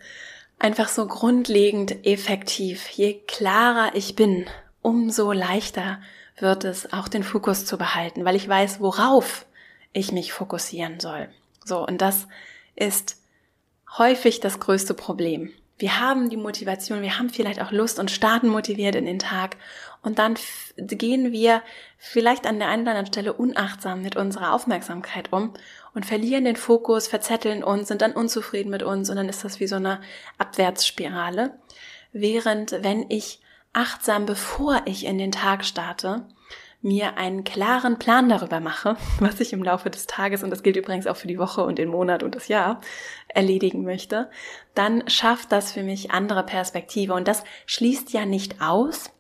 einfach 0.58 0.88
so 0.88 1.06
grundlegend 1.06 2.06
effektiv. 2.06 2.88
Je 2.88 3.20
klarer 3.26 3.94
ich 3.94 4.16
bin, 4.16 4.46
umso 4.80 5.32
leichter 5.32 6.00
wird 6.38 6.64
es 6.64 6.92
auch 6.92 7.08
den 7.08 7.22
Fokus 7.22 7.66
zu 7.66 7.76
behalten, 7.78 8.24
weil 8.24 8.36
ich 8.36 8.48
weiß, 8.48 8.80
worauf 8.80 9.46
ich 9.92 10.12
mich 10.12 10.32
fokussieren 10.32 11.00
soll. 11.00 11.28
So, 11.64 11.86
und 11.86 12.00
das 12.00 12.26
ist 12.74 13.18
häufig 13.98 14.40
das 14.40 14.58
größte 14.58 14.94
Problem 14.94 15.52
wir 15.78 16.00
haben 16.00 16.30
die 16.30 16.36
Motivation, 16.36 17.02
wir 17.02 17.18
haben 17.18 17.30
vielleicht 17.30 17.60
auch 17.60 17.72
Lust 17.72 17.98
und 17.98 18.10
starten 18.10 18.48
motiviert 18.48 18.94
in 18.94 19.06
den 19.06 19.18
Tag 19.18 19.56
und 20.02 20.18
dann 20.18 20.34
gehen 20.76 21.32
wir 21.32 21.62
vielleicht 21.98 22.46
an 22.46 22.58
der 22.58 22.68
einen 22.68 22.82
oder 22.82 22.92
anderen 22.92 23.06
Stelle 23.06 23.32
unachtsam 23.32 24.02
mit 24.02 24.16
unserer 24.16 24.52
Aufmerksamkeit 24.52 25.32
um 25.32 25.54
und 25.94 26.06
verlieren 26.06 26.44
den 26.44 26.56
Fokus, 26.56 27.06
verzetteln 27.06 27.64
uns, 27.64 27.88
sind 27.88 28.02
dann 28.02 28.12
unzufrieden 28.12 28.70
mit 28.70 28.82
uns 28.82 29.10
und 29.10 29.16
dann 29.16 29.28
ist 29.28 29.44
das 29.44 29.60
wie 29.60 29.66
so 29.66 29.76
eine 29.76 30.00
Abwärtsspirale. 30.38 31.58
Während 32.12 32.82
wenn 32.82 33.06
ich 33.08 33.40
achtsam, 33.72 34.26
bevor 34.26 34.82
ich 34.84 35.06
in 35.06 35.18
den 35.18 35.32
Tag 35.32 35.64
starte, 35.64 36.26
mir 36.82 37.16
einen 37.16 37.44
klaren 37.44 37.98
Plan 37.98 38.28
darüber 38.28 38.60
mache, 38.60 38.96
was 39.20 39.40
ich 39.40 39.52
im 39.52 39.62
Laufe 39.62 39.88
des 39.88 40.06
Tages, 40.06 40.42
und 40.42 40.50
das 40.50 40.62
gilt 40.62 40.76
übrigens 40.76 41.06
auch 41.06 41.16
für 41.16 41.28
die 41.28 41.38
Woche 41.38 41.64
und 41.64 41.78
den 41.78 41.88
Monat 41.88 42.22
und 42.22 42.34
das 42.34 42.48
Jahr, 42.48 42.80
erledigen 43.28 43.84
möchte, 43.84 44.30
dann 44.74 45.08
schafft 45.08 45.52
das 45.52 45.72
für 45.72 45.82
mich 45.82 46.10
andere 46.10 46.44
Perspektive. 46.44 47.14
Und 47.14 47.28
das 47.28 47.44
schließt 47.66 48.12
ja 48.12 48.26
nicht 48.26 48.60
aus, 48.60 49.10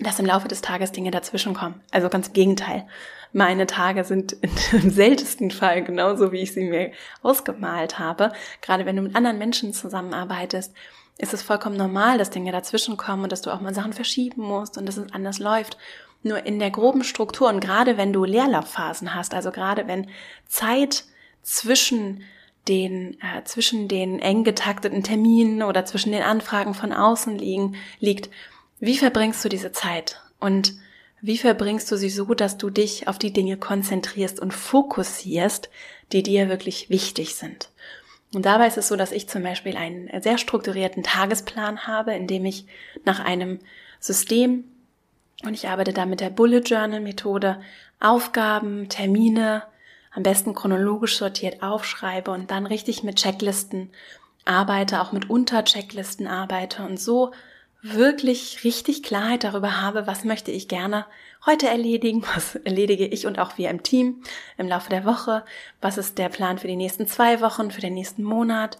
dass 0.00 0.18
im 0.18 0.26
Laufe 0.26 0.48
des 0.48 0.60
Tages 0.60 0.92
Dinge 0.92 1.10
dazwischenkommen. 1.10 1.80
Also 1.90 2.08
ganz 2.08 2.28
im 2.28 2.32
Gegenteil. 2.32 2.86
Meine 3.32 3.66
Tage 3.66 4.04
sind 4.04 4.36
im 4.72 4.90
seltensten 4.90 5.50
Fall 5.50 5.82
genauso, 5.82 6.32
wie 6.32 6.40
ich 6.40 6.54
sie 6.54 6.64
mir 6.64 6.92
ausgemalt 7.22 7.98
habe. 7.98 8.32
Gerade 8.62 8.86
wenn 8.86 8.96
du 8.96 9.02
mit 9.02 9.16
anderen 9.16 9.38
Menschen 9.38 9.72
zusammenarbeitest, 9.72 10.72
ist 11.18 11.34
es 11.34 11.42
vollkommen 11.42 11.76
normal, 11.76 12.16
dass 12.16 12.30
Dinge 12.30 12.52
dazwischenkommen 12.52 13.24
und 13.24 13.32
dass 13.32 13.42
du 13.42 13.50
auch 13.50 13.60
mal 13.60 13.74
Sachen 13.74 13.92
verschieben 13.92 14.42
musst 14.42 14.78
und 14.78 14.86
dass 14.86 14.96
es 14.96 15.12
anders 15.12 15.40
läuft. 15.40 15.76
Nur 16.22 16.44
in 16.44 16.58
der 16.58 16.70
groben 16.70 17.04
Struktur 17.04 17.48
und 17.48 17.60
gerade 17.60 17.96
wenn 17.96 18.12
du 18.12 18.24
Leerlaufphasen 18.24 19.14
hast, 19.14 19.34
also 19.34 19.50
gerade 19.50 19.86
wenn 19.86 20.08
Zeit 20.46 21.04
zwischen 21.42 22.22
den 22.66 23.18
äh, 23.20 23.44
zwischen 23.44 23.88
den 23.88 24.18
eng 24.20 24.44
getakteten 24.44 25.02
Terminen 25.02 25.62
oder 25.62 25.84
zwischen 25.84 26.12
den 26.12 26.22
Anfragen 26.22 26.74
von 26.74 26.92
außen 26.92 27.38
liegen 27.38 27.76
liegt, 28.00 28.30
wie 28.80 28.98
verbringst 28.98 29.44
du 29.44 29.48
diese 29.48 29.72
Zeit? 29.72 30.20
Und 30.38 30.74
Wie 31.20 31.38
verbringst 31.38 31.90
du 31.90 31.96
sie 31.96 32.10
so, 32.10 32.32
dass 32.34 32.58
du 32.58 32.70
dich 32.70 33.08
auf 33.08 33.18
die 33.18 33.32
Dinge 33.32 33.56
konzentrierst 33.56 34.38
und 34.38 34.54
fokussierst, 34.54 35.68
die 36.12 36.22
dir 36.22 36.48
wirklich 36.48 36.90
wichtig 36.90 37.34
sind? 37.34 37.70
Und 38.34 38.44
dabei 38.46 38.66
ist 38.68 38.78
es 38.78 38.88
so, 38.88 38.96
dass 38.96 39.10
ich 39.10 39.28
zum 39.28 39.42
Beispiel 39.42 39.76
einen 39.76 40.10
sehr 40.22 40.38
strukturierten 40.38 41.02
Tagesplan 41.02 41.86
habe, 41.86 42.14
in 42.14 42.26
dem 42.26 42.44
ich 42.44 42.66
nach 43.04 43.20
einem 43.20 43.58
System 44.00 44.64
und 45.44 45.54
ich 45.54 45.68
arbeite 45.68 45.92
da 45.92 46.06
mit 46.06 46.20
der 46.20 46.30
Bullet 46.30 46.60
Journal 46.60 47.00
Methode 47.00 47.60
Aufgaben, 48.00 48.88
Termine, 48.88 49.62
am 50.12 50.22
besten 50.22 50.54
chronologisch 50.54 51.16
sortiert 51.16 51.62
aufschreibe 51.62 52.30
und 52.30 52.50
dann 52.50 52.66
richtig 52.66 53.02
mit 53.02 53.16
Checklisten 53.16 53.90
arbeite, 54.44 55.00
auch 55.00 55.12
mit 55.12 55.28
Unterchecklisten 55.30 56.26
arbeite 56.26 56.82
und 56.82 56.98
so 56.98 57.32
wirklich 57.82 58.64
richtig 58.64 59.02
Klarheit 59.02 59.44
darüber 59.44 59.80
habe, 59.80 60.06
was 60.06 60.24
möchte 60.24 60.50
ich 60.50 60.66
gerne 60.66 61.06
heute 61.46 61.68
erledigen, 61.68 62.24
was 62.34 62.56
erledige 62.56 63.06
ich 63.06 63.26
und 63.26 63.38
auch 63.38 63.56
wir 63.56 63.70
im 63.70 63.82
Team 63.82 64.22
im 64.56 64.66
Laufe 64.66 64.90
der 64.90 65.04
Woche, 65.04 65.44
was 65.80 65.98
ist 65.98 66.18
der 66.18 66.28
Plan 66.28 66.58
für 66.58 66.66
die 66.66 66.76
nächsten 66.76 67.06
zwei 67.06 67.40
Wochen, 67.40 67.70
für 67.70 67.80
den 67.80 67.94
nächsten 67.94 68.24
Monat, 68.24 68.78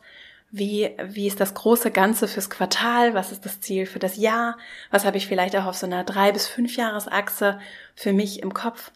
wie, 0.50 0.90
wie 1.04 1.26
ist 1.26 1.40
das 1.40 1.54
große 1.54 1.90
Ganze 1.90 2.26
fürs 2.26 2.48
Quartal, 2.48 3.14
was 3.14 3.32
ist 3.32 3.44
das 3.44 3.60
Ziel 3.60 3.86
für 3.86 3.98
das 3.98 4.16
Jahr, 4.16 4.56
was 4.90 5.04
habe 5.04 5.18
ich 5.18 5.26
vielleicht 5.26 5.54
auch 5.56 5.66
auf 5.66 5.76
so 5.76 5.86
einer 5.86 6.04
drei 6.04 6.32
bis 6.32 6.46
fünf 6.46 6.76
Jahresachse 6.76 7.60
für 7.94 8.12
mich 8.12 8.42
im 8.42 8.54
Kopf. 8.54 8.90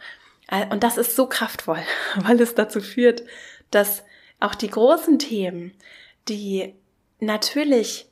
Und 0.71 0.83
das 0.83 0.97
ist 0.97 1.15
so 1.15 1.27
kraftvoll, 1.27 1.83
weil 2.17 2.41
es 2.41 2.55
dazu 2.55 2.81
führt, 2.81 3.23
dass 3.71 4.03
auch 4.41 4.55
die 4.55 4.71
großen 4.71 5.19
Themen, 5.19 5.73
die 6.29 6.75
natürlich 7.21 8.09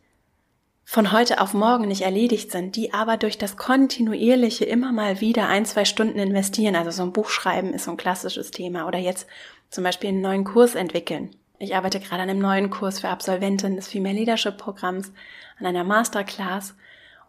von 0.84 1.12
heute 1.12 1.40
auf 1.40 1.54
morgen 1.54 1.86
nicht 1.86 2.02
erledigt 2.02 2.50
sind, 2.50 2.74
die 2.76 2.92
aber 2.92 3.16
durch 3.16 3.38
das 3.38 3.56
kontinuierliche 3.56 4.64
immer 4.64 4.92
mal 4.92 5.20
wieder 5.20 5.48
ein, 5.48 5.64
zwei 5.64 5.84
Stunden 5.84 6.18
investieren, 6.18 6.74
also 6.74 6.90
so 6.90 7.02
ein 7.02 7.12
Buch 7.12 7.30
schreiben 7.30 7.72
ist 7.72 7.84
so 7.84 7.92
ein 7.92 7.96
klassisches 7.96 8.50
Thema 8.50 8.86
oder 8.88 8.98
jetzt 8.98 9.28
zum 9.70 9.84
Beispiel 9.84 10.08
einen 10.08 10.20
neuen 10.20 10.44
Kurs 10.44 10.74
entwickeln. 10.74 11.36
Ich 11.62 11.76
arbeite 11.76 12.00
gerade 12.00 12.22
an 12.22 12.30
einem 12.30 12.38
neuen 12.38 12.70
Kurs 12.70 13.00
für 13.00 13.10
Absolventen 13.10 13.76
des 13.76 13.86
Female 13.86 14.14
Leadership 14.14 14.56
Programms, 14.56 15.12
an 15.58 15.66
einer 15.66 15.84
Masterclass. 15.84 16.74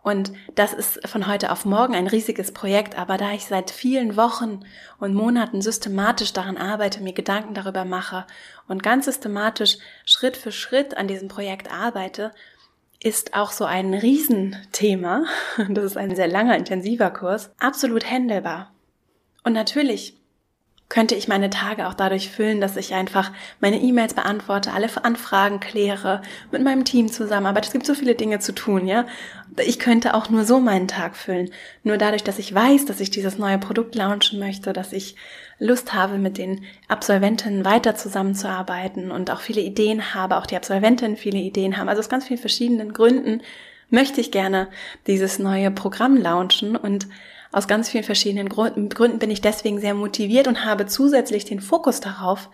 Und 0.03 0.31
das 0.55 0.71
ist 0.71 1.05
von 1.05 1.27
heute 1.27 1.51
auf 1.51 1.65
morgen 1.65 1.93
ein 1.95 2.07
riesiges 2.07 2.53
Projekt, 2.53 2.97
aber 2.97 3.17
da 3.17 3.33
ich 3.33 3.43
seit 3.45 3.71
vielen 3.71 4.15
Wochen 4.15 4.61
und 4.99 5.13
Monaten 5.13 5.61
systematisch 5.61 6.31
daran 6.31 6.55
arbeite, 6.55 7.03
mir 7.03 7.11
Gedanken 7.11 7.53
darüber 7.53 7.83
mache 7.83 8.25
und 8.69 8.83
ganz 8.83 9.03
systematisch 9.03 9.79
Schritt 10.05 10.37
für 10.37 10.53
Schritt 10.53 10.95
an 10.95 11.09
diesem 11.09 11.27
Projekt 11.27 11.69
arbeite, 11.69 12.31
ist 13.03 13.33
auch 13.33 13.51
so 13.51 13.65
ein 13.65 13.93
Riesenthema, 13.93 15.25
das 15.69 15.83
ist 15.83 15.97
ein 15.97 16.15
sehr 16.15 16.29
langer, 16.29 16.55
intensiver 16.55 17.11
Kurs, 17.11 17.51
absolut 17.59 18.09
händelbar. 18.09 18.71
Und 19.43 19.51
natürlich 19.51 20.20
könnte 20.91 21.15
ich 21.15 21.29
meine 21.29 21.49
Tage 21.49 21.87
auch 21.87 21.93
dadurch 21.93 22.29
füllen, 22.29 22.59
dass 22.59 22.75
ich 22.75 22.93
einfach 22.93 23.31
meine 23.61 23.79
E-Mails 23.79 24.13
beantworte, 24.13 24.73
alle 24.73 24.89
Anfragen 25.03 25.61
kläre, 25.61 26.21
mit 26.51 26.61
meinem 26.61 26.83
Team 26.83 27.09
zusammenarbeite. 27.09 27.67
Es 27.67 27.71
gibt 27.71 27.85
so 27.85 27.93
viele 27.95 28.13
Dinge 28.13 28.39
zu 28.39 28.53
tun, 28.53 28.85
ja. 28.85 29.05
Ich 29.65 29.79
könnte 29.79 30.13
auch 30.13 30.29
nur 30.29 30.43
so 30.43 30.59
meinen 30.59 30.89
Tag 30.89 31.15
füllen. 31.15 31.49
Nur 31.83 31.97
dadurch, 31.97 32.25
dass 32.25 32.39
ich 32.39 32.53
weiß, 32.53 32.85
dass 32.85 32.99
ich 32.99 33.09
dieses 33.09 33.37
neue 33.37 33.57
Produkt 33.57 33.95
launchen 33.95 34.37
möchte, 34.37 34.73
dass 34.73 34.91
ich 34.91 35.15
Lust 35.59 35.93
habe, 35.93 36.17
mit 36.17 36.37
den 36.37 36.65
Absolventinnen 36.89 37.63
weiter 37.63 37.95
zusammenzuarbeiten 37.95 39.11
und 39.11 39.31
auch 39.31 39.39
viele 39.39 39.61
Ideen 39.61 40.13
habe, 40.13 40.35
auch 40.35 40.45
die 40.45 40.57
Absolventinnen 40.57 41.15
viele 41.15 41.39
Ideen 41.39 41.77
haben. 41.77 41.87
Also 41.87 42.01
aus 42.01 42.09
ganz 42.09 42.27
vielen 42.27 42.39
verschiedenen 42.39 42.91
Gründen 42.91 43.41
möchte 43.89 44.19
ich 44.19 44.31
gerne 44.31 44.67
dieses 45.07 45.39
neue 45.39 45.71
Programm 45.71 46.17
launchen 46.17 46.75
und 46.75 47.07
aus 47.51 47.67
ganz 47.67 47.89
vielen 47.89 48.03
verschiedenen 48.03 48.49
Gründen 48.49 49.19
bin 49.19 49.31
ich 49.31 49.41
deswegen 49.41 49.79
sehr 49.79 49.93
motiviert 49.93 50.47
und 50.47 50.65
habe 50.65 50.85
zusätzlich 50.85 51.45
den 51.45 51.59
Fokus 51.59 51.99
darauf, 51.99 52.49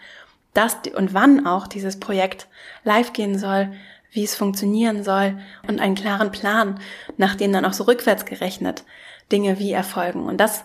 dass 0.53 0.77
und 0.95 1.13
wann 1.13 1.45
auch 1.45 1.67
dieses 1.67 1.99
Projekt 1.99 2.47
live 2.83 3.13
gehen 3.13 3.38
soll, 3.38 3.71
wie 4.12 4.23
es 4.23 4.36
funktionieren 4.36 5.03
soll 5.03 5.38
und 5.67 5.79
einen 5.79 5.95
klaren 5.95 6.31
Plan, 6.31 6.79
nach 7.17 7.36
dem 7.36 7.53
dann 7.53 7.65
auch 7.65 7.73
so 7.73 7.83
rückwärts 7.83 8.25
gerechnet 8.25 8.83
Dinge 9.31 9.60
wie 9.60 9.71
erfolgen. 9.71 10.25
Und 10.25 10.38
das 10.38 10.63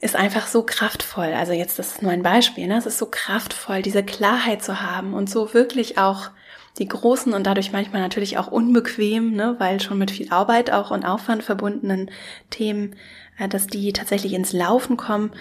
ist 0.00 0.16
einfach 0.16 0.48
so 0.48 0.64
kraftvoll. 0.64 1.32
Also 1.32 1.52
jetzt, 1.52 1.78
das 1.78 1.92
ist 1.92 2.02
nur 2.02 2.10
ein 2.10 2.24
Beispiel, 2.24 2.66
ne? 2.66 2.76
Es 2.76 2.86
ist 2.86 2.98
so 2.98 3.06
kraftvoll, 3.06 3.82
diese 3.82 4.02
Klarheit 4.02 4.64
zu 4.64 4.80
haben 4.80 5.14
und 5.14 5.30
so 5.30 5.54
wirklich 5.54 5.98
auch 5.98 6.30
die 6.78 6.88
großen 6.88 7.34
und 7.34 7.46
dadurch 7.46 7.72
manchmal 7.72 8.00
natürlich 8.00 8.38
auch 8.38 8.48
unbequem, 8.48 9.32
ne, 9.32 9.56
weil 9.58 9.80
schon 9.80 9.98
mit 9.98 10.10
viel 10.10 10.30
Arbeit 10.30 10.70
auch 10.70 10.90
und 10.90 11.04
Aufwand 11.04 11.42
verbundenen 11.42 12.10
Themen, 12.50 12.96
äh, 13.38 13.48
dass 13.48 13.66
die 13.66 13.92
tatsächlich 13.92 14.32
ins 14.32 14.52
Laufen 14.52 14.96
kommen 14.96 15.32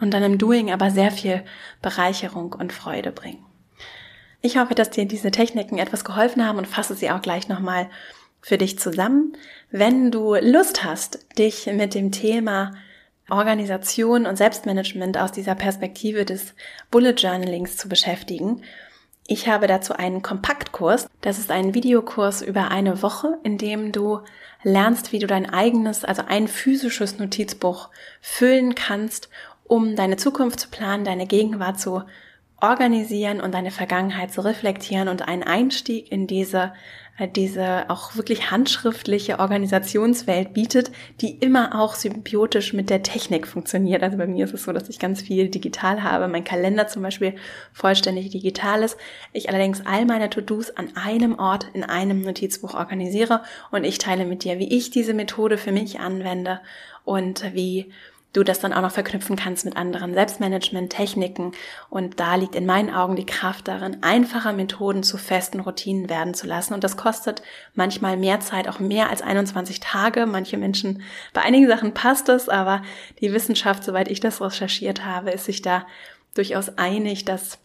und 0.00 0.12
dann 0.12 0.22
im 0.22 0.38
Doing 0.38 0.72
aber 0.72 0.90
sehr 0.90 1.10
viel 1.10 1.44
Bereicherung 1.82 2.52
und 2.52 2.72
Freude 2.72 3.12
bringen. 3.12 3.44
Ich 4.42 4.56
hoffe, 4.56 4.74
dass 4.74 4.90
dir 4.90 5.04
diese 5.04 5.30
Techniken 5.30 5.78
etwas 5.78 6.04
geholfen 6.04 6.46
haben 6.46 6.58
und 6.58 6.66
fasse 6.66 6.94
sie 6.94 7.10
auch 7.10 7.20
gleich 7.20 7.48
nochmal 7.48 7.88
für 8.40 8.56
dich 8.56 8.78
zusammen. 8.78 9.36
Wenn 9.70 10.10
du 10.10 10.34
Lust 10.34 10.82
hast, 10.82 11.26
dich 11.36 11.66
mit 11.66 11.94
dem 11.94 12.10
Thema 12.10 12.72
Organisation 13.28 14.26
und 14.26 14.36
Selbstmanagement 14.36 15.18
aus 15.18 15.30
dieser 15.30 15.54
Perspektive 15.54 16.24
des 16.24 16.54
Bullet 16.90 17.12
Journalings 17.12 17.76
zu 17.76 17.88
beschäftigen, 17.88 18.62
ich 19.32 19.46
habe 19.46 19.68
dazu 19.68 19.92
einen 19.92 20.22
Kompaktkurs. 20.22 21.06
Das 21.20 21.38
ist 21.38 21.52
ein 21.52 21.72
Videokurs 21.72 22.42
über 22.42 22.72
eine 22.72 23.00
Woche, 23.00 23.38
in 23.44 23.58
dem 23.58 23.92
du 23.92 24.18
lernst, 24.64 25.12
wie 25.12 25.20
du 25.20 25.28
dein 25.28 25.48
eigenes, 25.48 26.04
also 26.04 26.22
ein 26.26 26.48
physisches 26.48 27.16
Notizbuch 27.16 27.90
füllen 28.20 28.74
kannst, 28.74 29.28
um 29.62 29.94
deine 29.94 30.16
Zukunft 30.16 30.58
zu 30.58 30.68
planen, 30.68 31.04
deine 31.04 31.28
Gegenwart 31.28 31.78
zu 31.78 32.02
organisieren 32.60 33.40
und 33.40 33.54
deine 33.54 33.70
Vergangenheit 33.70 34.32
zu 34.32 34.40
reflektieren 34.40 35.06
und 35.06 35.28
einen 35.28 35.44
Einstieg 35.44 36.10
in 36.10 36.26
diese 36.26 36.72
äh, 37.20 37.28
diese 37.28 37.88
auch 37.90 38.16
wirklich 38.16 38.50
handschriftliche 38.50 39.38
Organisationswelt 39.38 40.54
bietet, 40.54 40.90
die 41.20 41.36
immer 41.36 41.78
auch 41.78 41.94
symbiotisch 41.94 42.72
mit 42.72 42.88
der 42.88 43.02
Technik 43.02 43.46
funktioniert. 43.46 44.02
Also 44.02 44.16
bei 44.16 44.26
mir 44.26 44.46
ist 44.46 44.54
es 44.54 44.64
so, 44.64 44.72
dass 44.72 44.88
ich 44.88 44.98
ganz 44.98 45.20
viel 45.20 45.48
digital 45.48 46.02
habe, 46.02 46.28
mein 46.28 46.44
Kalender 46.44 46.88
zum 46.88 47.02
Beispiel 47.02 47.34
vollständig 47.72 48.30
digital 48.30 48.82
ist. 48.82 48.96
Ich 49.32 49.50
allerdings 49.50 49.84
all 49.84 50.06
meine 50.06 50.30
To-Dos 50.30 50.70
an 50.70 50.96
einem 50.96 51.38
Ort 51.38 51.66
in 51.74 51.84
einem 51.84 52.22
Notizbuch 52.22 52.74
organisiere 52.74 53.42
und 53.70 53.84
ich 53.84 53.98
teile 53.98 54.24
mit 54.24 54.44
dir, 54.44 54.58
wie 54.58 54.74
ich 54.74 54.90
diese 54.90 55.12
Methode 55.12 55.58
für 55.58 55.72
mich 55.72 56.00
anwende 56.00 56.60
und 57.04 57.54
wie 57.54 57.92
du 58.32 58.44
das 58.44 58.60
dann 58.60 58.72
auch 58.72 58.82
noch 58.82 58.92
verknüpfen 58.92 59.36
kannst 59.36 59.64
mit 59.64 59.76
anderen 59.76 60.14
Selbstmanagement-Techniken. 60.14 61.52
Und 61.88 62.20
da 62.20 62.36
liegt 62.36 62.54
in 62.54 62.66
meinen 62.66 62.94
Augen 62.94 63.16
die 63.16 63.26
Kraft 63.26 63.66
darin, 63.68 64.02
einfache 64.02 64.52
Methoden 64.52 65.02
zu 65.02 65.18
festen 65.18 65.60
Routinen 65.60 66.08
werden 66.08 66.34
zu 66.34 66.46
lassen. 66.46 66.74
Und 66.74 66.84
das 66.84 66.96
kostet 66.96 67.42
manchmal 67.74 68.16
mehr 68.16 68.40
Zeit, 68.40 68.68
auch 68.68 68.78
mehr 68.78 69.10
als 69.10 69.22
21 69.22 69.80
Tage. 69.80 70.26
Manche 70.26 70.56
Menschen, 70.56 71.02
bei 71.32 71.42
einigen 71.42 71.66
Sachen 71.66 71.92
passt 71.92 72.28
es, 72.28 72.48
aber 72.48 72.82
die 73.20 73.32
Wissenschaft, 73.32 73.82
soweit 73.82 74.08
ich 74.08 74.20
das 74.20 74.40
recherchiert 74.40 75.04
habe, 75.04 75.30
ist 75.30 75.46
sich 75.46 75.62
da 75.62 75.86
durchaus 76.34 76.78
einig, 76.78 77.24
dass 77.24 77.58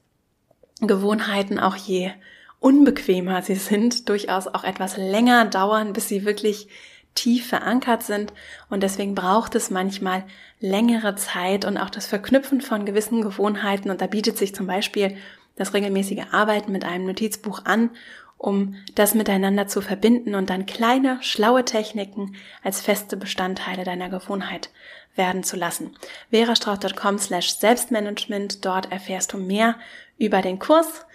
Gewohnheiten 0.82 1.60
auch 1.60 1.76
je 1.76 2.12
unbequemer 2.60 3.44
sie 3.44 3.56
sind, 3.56 4.10
durchaus 4.10 4.48
auch 4.48 4.64
etwas 4.64 4.98
länger 4.98 5.46
dauern, 5.46 5.94
bis 5.94 6.08
sie 6.08 6.26
wirklich 6.26 6.68
tief 7.16 7.48
verankert 7.48 8.04
sind 8.04 8.34
und 8.70 8.84
deswegen 8.84 9.16
braucht 9.16 9.56
es 9.56 9.72
manchmal 9.72 10.24
längere 10.60 11.16
Zeit 11.16 11.66
und 11.66 11.78
auch 11.78 11.90
das 11.90 12.06
Verknüpfen 12.06 12.62
von 12.62 12.86
gewissen 12.86 13.22
Gewohnheiten 13.22 13.90
und 13.90 14.02
da 14.02 14.08
bietet 14.08 14.38
sich 14.38 14.54
zum 14.54 14.68
Beispiel 14.68 15.18
das 15.56 15.74
regelmäßige 15.74 16.26
Arbeiten 16.32 16.72
mit 16.72 16.84
einem 16.84 17.06
Notizbuch 17.06 17.66
an, 17.66 17.90
um 18.38 18.76
das 18.96 19.16
miteinander 19.16 19.68
zu 19.68 19.82
verbinden 19.82 20.36
und 20.36 20.50
dann 20.50 20.66
kleine, 20.66 21.18
schlaue 21.22 21.64
Techniken 21.64 22.36
als 22.64 22.82
feste 22.82 23.16
Bestandteile 23.18 23.86
deiner 23.86 24.10
Gewohnheit 24.10 24.70
werden 25.16 25.44
zu 25.44 25.56
lassen. 25.56 25.96
verastrauch.com 26.30 27.18
slash 27.18 27.56
Selbstmanagement, 27.56 28.66
dort 28.66 28.92
erfährst 28.92 29.32
du 29.32 29.38
mehr 29.38 29.76
über 30.18 30.42
den 30.42 30.60
Kurs, 30.60 31.06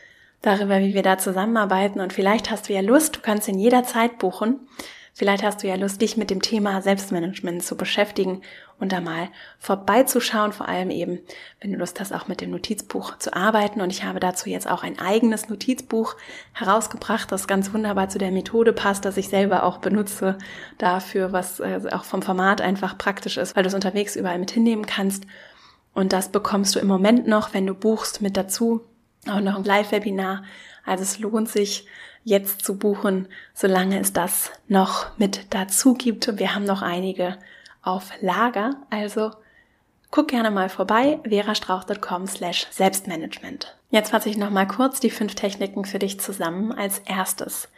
darüber, 0.43 0.81
wie 0.81 0.95
wir 0.95 1.03
da 1.03 1.19
zusammenarbeiten 1.19 2.01
und 2.01 2.13
vielleicht 2.13 2.51
hast 2.51 2.69
du 2.69 2.73
ja 2.73 2.81
Lust, 2.81 3.17
du 3.17 3.21
kannst 3.21 3.49
ihn 3.49 3.59
jederzeit 3.59 4.19
buchen. 4.19 4.61
Vielleicht 5.13 5.43
hast 5.43 5.63
du 5.63 5.69
ja 5.69 5.75
Lust, 5.75 6.01
dich 6.01 6.17
mit 6.17 6.31
dem 6.31 6.41
Thema 6.41 6.81
Selbstmanagement 6.81 7.63
zu 7.63 7.77
beschäftigen 7.77 8.43
und 8.79 8.93
da 8.93 9.01
mal 9.01 9.29
vorbeizuschauen, 9.59 10.53
vor 10.53 10.69
allem 10.69 10.91
eben, 10.91 11.21
wenn 11.61 11.73
du 11.73 11.79
Lust 11.79 12.01
hast, 12.01 12.13
auch 12.13 12.29
mit 12.29 12.41
dem 12.41 12.51
Notizbuch 12.51 13.19
zu 13.19 13.35
arbeiten. 13.35 13.81
Und 13.81 13.91
ich 13.91 14.05
habe 14.05 14.21
dazu 14.21 14.49
jetzt 14.49 14.69
auch 14.69 14.83
ein 14.83 14.99
eigenes 14.99 15.49
Notizbuch 15.49 16.17
herausgebracht, 16.53 17.31
das 17.31 17.47
ganz 17.47 17.75
wunderbar 17.75 18.09
zu 18.09 18.19
der 18.19 18.31
Methode 18.31 18.73
passt, 18.73 19.05
das 19.05 19.17
ich 19.17 19.29
selber 19.29 19.65
auch 19.65 19.79
benutze 19.79 20.39
dafür, 20.79 21.33
was 21.33 21.61
äh, 21.61 21.81
auch 21.93 22.05
vom 22.05 22.23
Format 22.23 22.61
einfach 22.61 22.97
praktisch 22.97 23.37
ist, 23.37 23.57
weil 23.57 23.65
du 23.65 23.69
es 23.69 23.75
unterwegs 23.75 24.17
überall 24.17 24.39
mit 24.39 24.53
hinnehmen 24.53 24.87
kannst. 24.87 25.27
Und 25.93 26.13
das 26.13 26.31
bekommst 26.31 26.75
du 26.75 26.79
im 26.79 26.87
Moment 26.87 27.27
noch, 27.27 27.53
wenn 27.53 27.67
du 27.67 27.75
buchst, 27.75 28.23
mit 28.23 28.37
dazu. 28.37 28.83
Auch 29.29 29.41
noch 29.41 29.57
ein 29.57 29.65
Live-Webinar. 29.65 30.45
Also 30.87 31.03
es 31.03 31.19
lohnt 31.19 31.49
sich, 31.49 31.87
jetzt 32.25 32.65
zu 32.65 32.77
buchen, 32.77 33.29
solange 33.55 33.99
es 34.01 34.13
das 34.13 34.51
noch 34.69 35.19
mit 35.19 35.47
dazu 35.51 35.95
gibt. 35.95 36.39
Wir 36.39 36.55
haben 36.55 36.65
noch 36.65 36.83
einige 36.83 37.39
auf 37.83 38.11
Lager. 38.21 38.77
Also 38.91 39.31
guck 40.11 40.29
gerne 40.29 40.51
mal 40.51 40.69
vorbei, 40.69 41.19
verastrauch.com 41.25 42.27
slash 42.27 42.67
Selbstmanagement. 42.71 43.77
Jetzt 43.91 44.11
fasse 44.11 44.29
ich 44.29 44.37
nochmal 44.37 44.69
kurz 44.69 45.01
die 45.01 45.11
fünf 45.11 45.35
Techniken 45.35 45.85
für 45.85 45.99
dich 45.99 46.21
zusammen. 46.21 46.73
Als 46.73 47.01
erstes 47.01 47.69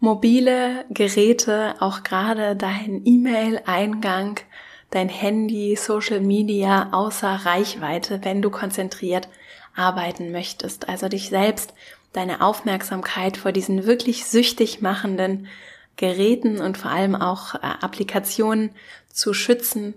mobile 0.00 0.84
Geräte, 0.90 1.74
auch 1.80 2.04
gerade 2.04 2.54
dein 2.54 3.02
E-Mail-Eingang, 3.04 4.38
dein 4.90 5.08
Handy, 5.08 5.76
Social 5.76 6.20
Media 6.20 6.88
außer 6.92 7.28
Reichweite, 7.44 8.20
wenn 8.22 8.42
du 8.42 8.50
konzentriert 8.50 9.28
arbeiten 9.74 10.32
möchtest. 10.32 10.88
Also 10.88 11.08
dich 11.08 11.28
selbst, 11.28 11.74
deine 12.12 12.40
Aufmerksamkeit 12.40 13.36
vor 13.36 13.52
diesen 13.52 13.86
wirklich 13.86 14.24
süchtig 14.24 14.80
machenden 14.80 15.46
Geräten 15.96 16.60
und 16.60 16.78
vor 16.78 16.90
allem 16.90 17.14
auch 17.14 17.54
äh, 17.56 17.58
Applikationen 17.58 18.70
zu 19.08 19.34
schützen, 19.34 19.94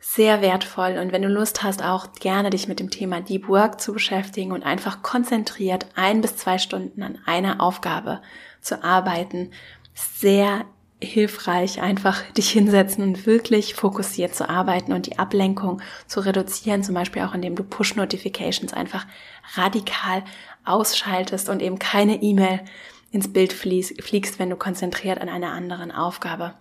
sehr 0.00 0.40
wertvoll. 0.40 0.98
Und 0.98 1.12
wenn 1.12 1.22
du 1.22 1.28
Lust 1.28 1.62
hast, 1.62 1.82
auch 1.82 2.12
gerne 2.12 2.50
dich 2.50 2.68
mit 2.68 2.80
dem 2.80 2.90
Thema 2.90 3.20
Deep 3.20 3.48
Work 3.48 3.80
zu 3.80 3.92
beschäftigen 3.92 4.52
und 4.52 4.64
einfach 4.64 5.02
konzentriert 5.02 5.86
ein 5.94 6.20
bis 6.20 6.36
zwei 6.36 6.58
Stunden 6.58 7.02
an 7.02 7.18
einer 7.26 7.60
Aufgabe 7.60 8.20
zu 8.60 8.84
arbeiten, 8.84 9.50
sehr 9.94 10.64
hilfreich, 11.10 11.80
einfach 11.80 12.22
dich 12.32 12.50
hinsetzen 12.50 13.02
und 13.02 13.26
wirklich 13.26 13.74
fokussiert 13.74 14.34
zu 14.34 14.48
arbeiten 14.48 14.92
und 14.92 15.06
die 15.06 15.18
Ablenkung 15.18 15.80
zu 16.06 16.20
reduzieren, 16.20 16.82
zum 16.82 16.94
Beispiel 16.94 17.22
auch 17.22 17.34
indem 17.34 17.56
du 17.56 17.64
Push-Notifications 17.64 18.72
einfach 18.72 19.06
radikal 19.54 20.22
ausschaltest 20.64 21.48
und 21.48 21.62
eben 21.62 21.78
keine 21.78 22.22
E-Mail 22.22 22.60
ins 23.10 23.32
Bild 23.32 23.52
fliegst, 23.52 24.38
wenn 24.38 24.50
du 24.50 24.56
konzentriert 24.56 25.20
an 25.20 25.28
einer 25.28 25.52
anderen 25.52 25.92
Aufgabe 25.92 26.54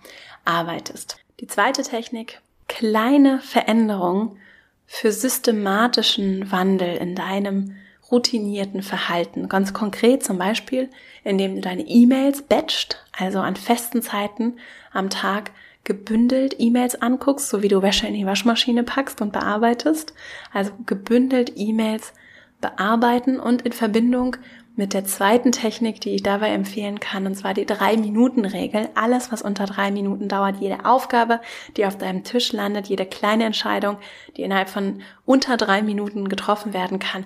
arbeitest. 0.46 1.18
Die 1.40 1.48
zweite 1.48 1.84
Technik, 1.84 2.40
kleine 2.68 3.40
Veränderungen 3.40 4.38
für 4.86 5.12
systematischen 5.12 6.52
Wandel 6.52 6.96
in 6.98 7.16
deinem 7.16 7.76
routinierten 8.12 8.84
Verhalten. 8.84 9.50
Ganz 9.50 9.74
konkret 9.74 10.24
zum 10.24 10.38
Beispiel, 10.38 10.90
indem 11.24 11.56
du 11.56 11.62
deine 11.62 11.84
E-Mails 11.84 12.44
batcht, 12.44 13.04
also 13.18 13.40
an 13.40 13.56
festen 13.56 14.02
Zeiten 14.02 14.58
am 14.92 15.10
Tag 15.10 15.52
gebündelt 15.84 16.56
E-Mails 16.58 17.02
anguckst, 17.02 17.48
so 17.50 17.62
wie 17.62 17.68
du 17.68 17.82
Wäsche 17.82 18.08
in 18.08 18.16
die 18.16 18.26
Waschmaschine 18.26 18.84
packst 18.84 19.22
und 19.22 19.32
bearbeitest. 19.32 20.14
Also 20.52 20.72
gebündelt 20.86 21.54
E-Mails 21.56 22.14
bearbeiten 22.60 23.40
und 23.40 23.62
in 23.62 23.72
Verbindung 23.72 24.38
mit 24.76 24.94
der 24.94 25.06
zweiten 25.06 25.52
Technik, 25.52 26.02
die 26.02 26.16
ich 26.16 26.24
dabei 26.24 26.50
empfehlen 26.50 27.00
kann, 27.00 27.26
und 27.26 27.36
zwar 27.36 27.54
die 27.54 27.66
Drei-Minuten-Regel. 27.66 28.90
Alles, 28.96 29.32
was 29.32 29.42
unter 29.42 29.66
drei 29.66 29.90
Minuten 29.90 30.28
dauert, 30.28 30.58
jede 30.60 30.86
Aufgabe, 30.86 31.40
die 31.78 31.86
auf 31.86 31.98
deinem 31.98 32.24
Tisch 32.24 32.52
landet, 32.52 32.88
jede 32.88 33.06
kleine 33.06 33.46
Entscheidung, 33.46 33.98
die 34.36 34.42
innerhalb 34.42 34.68
von 34.68 35.02
unter 35.24 35.56
drei 35.56 35.82
Minuten 35.82 36.28
getroffen 36.28 36.74
werden 36.74 37.00
kann, 37.00 37.26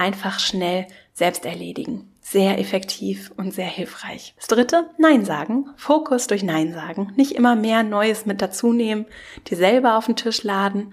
einfach 0.00 0.40
schnell 0.40 0.86
selbst 1.12 1.44
erledigen. 1.44 2.10
Sehr 2.20 2.58
effektiv 2.58 3.32
und 3.36 3.52
sehr 3.52 3.66
hilfreich. 3.66 4.34
Das 4.36 4.46
dritte, 4.46 4.90
Nein 4.98 5.24
sagen. 5.24 5.68
Fokus 5.76 6.26
durch 6.26 6.42
Nein 6.42 6.72
sagen. 6.72 7.12
Nicht 7.16 7.32
immer 7.32 7.56
mehr 7.56 7.82
Neues 7.82 8.26
mit 8.26 8.40
dazu 8.40 8.72
nehmen, 8.72 9.06
dir 9.48 9.56
selber 9.56 9.96
auf 9.96 10.06
den 10.06 10.16
Tisch 10.16 10.42
laden 10.42 10.92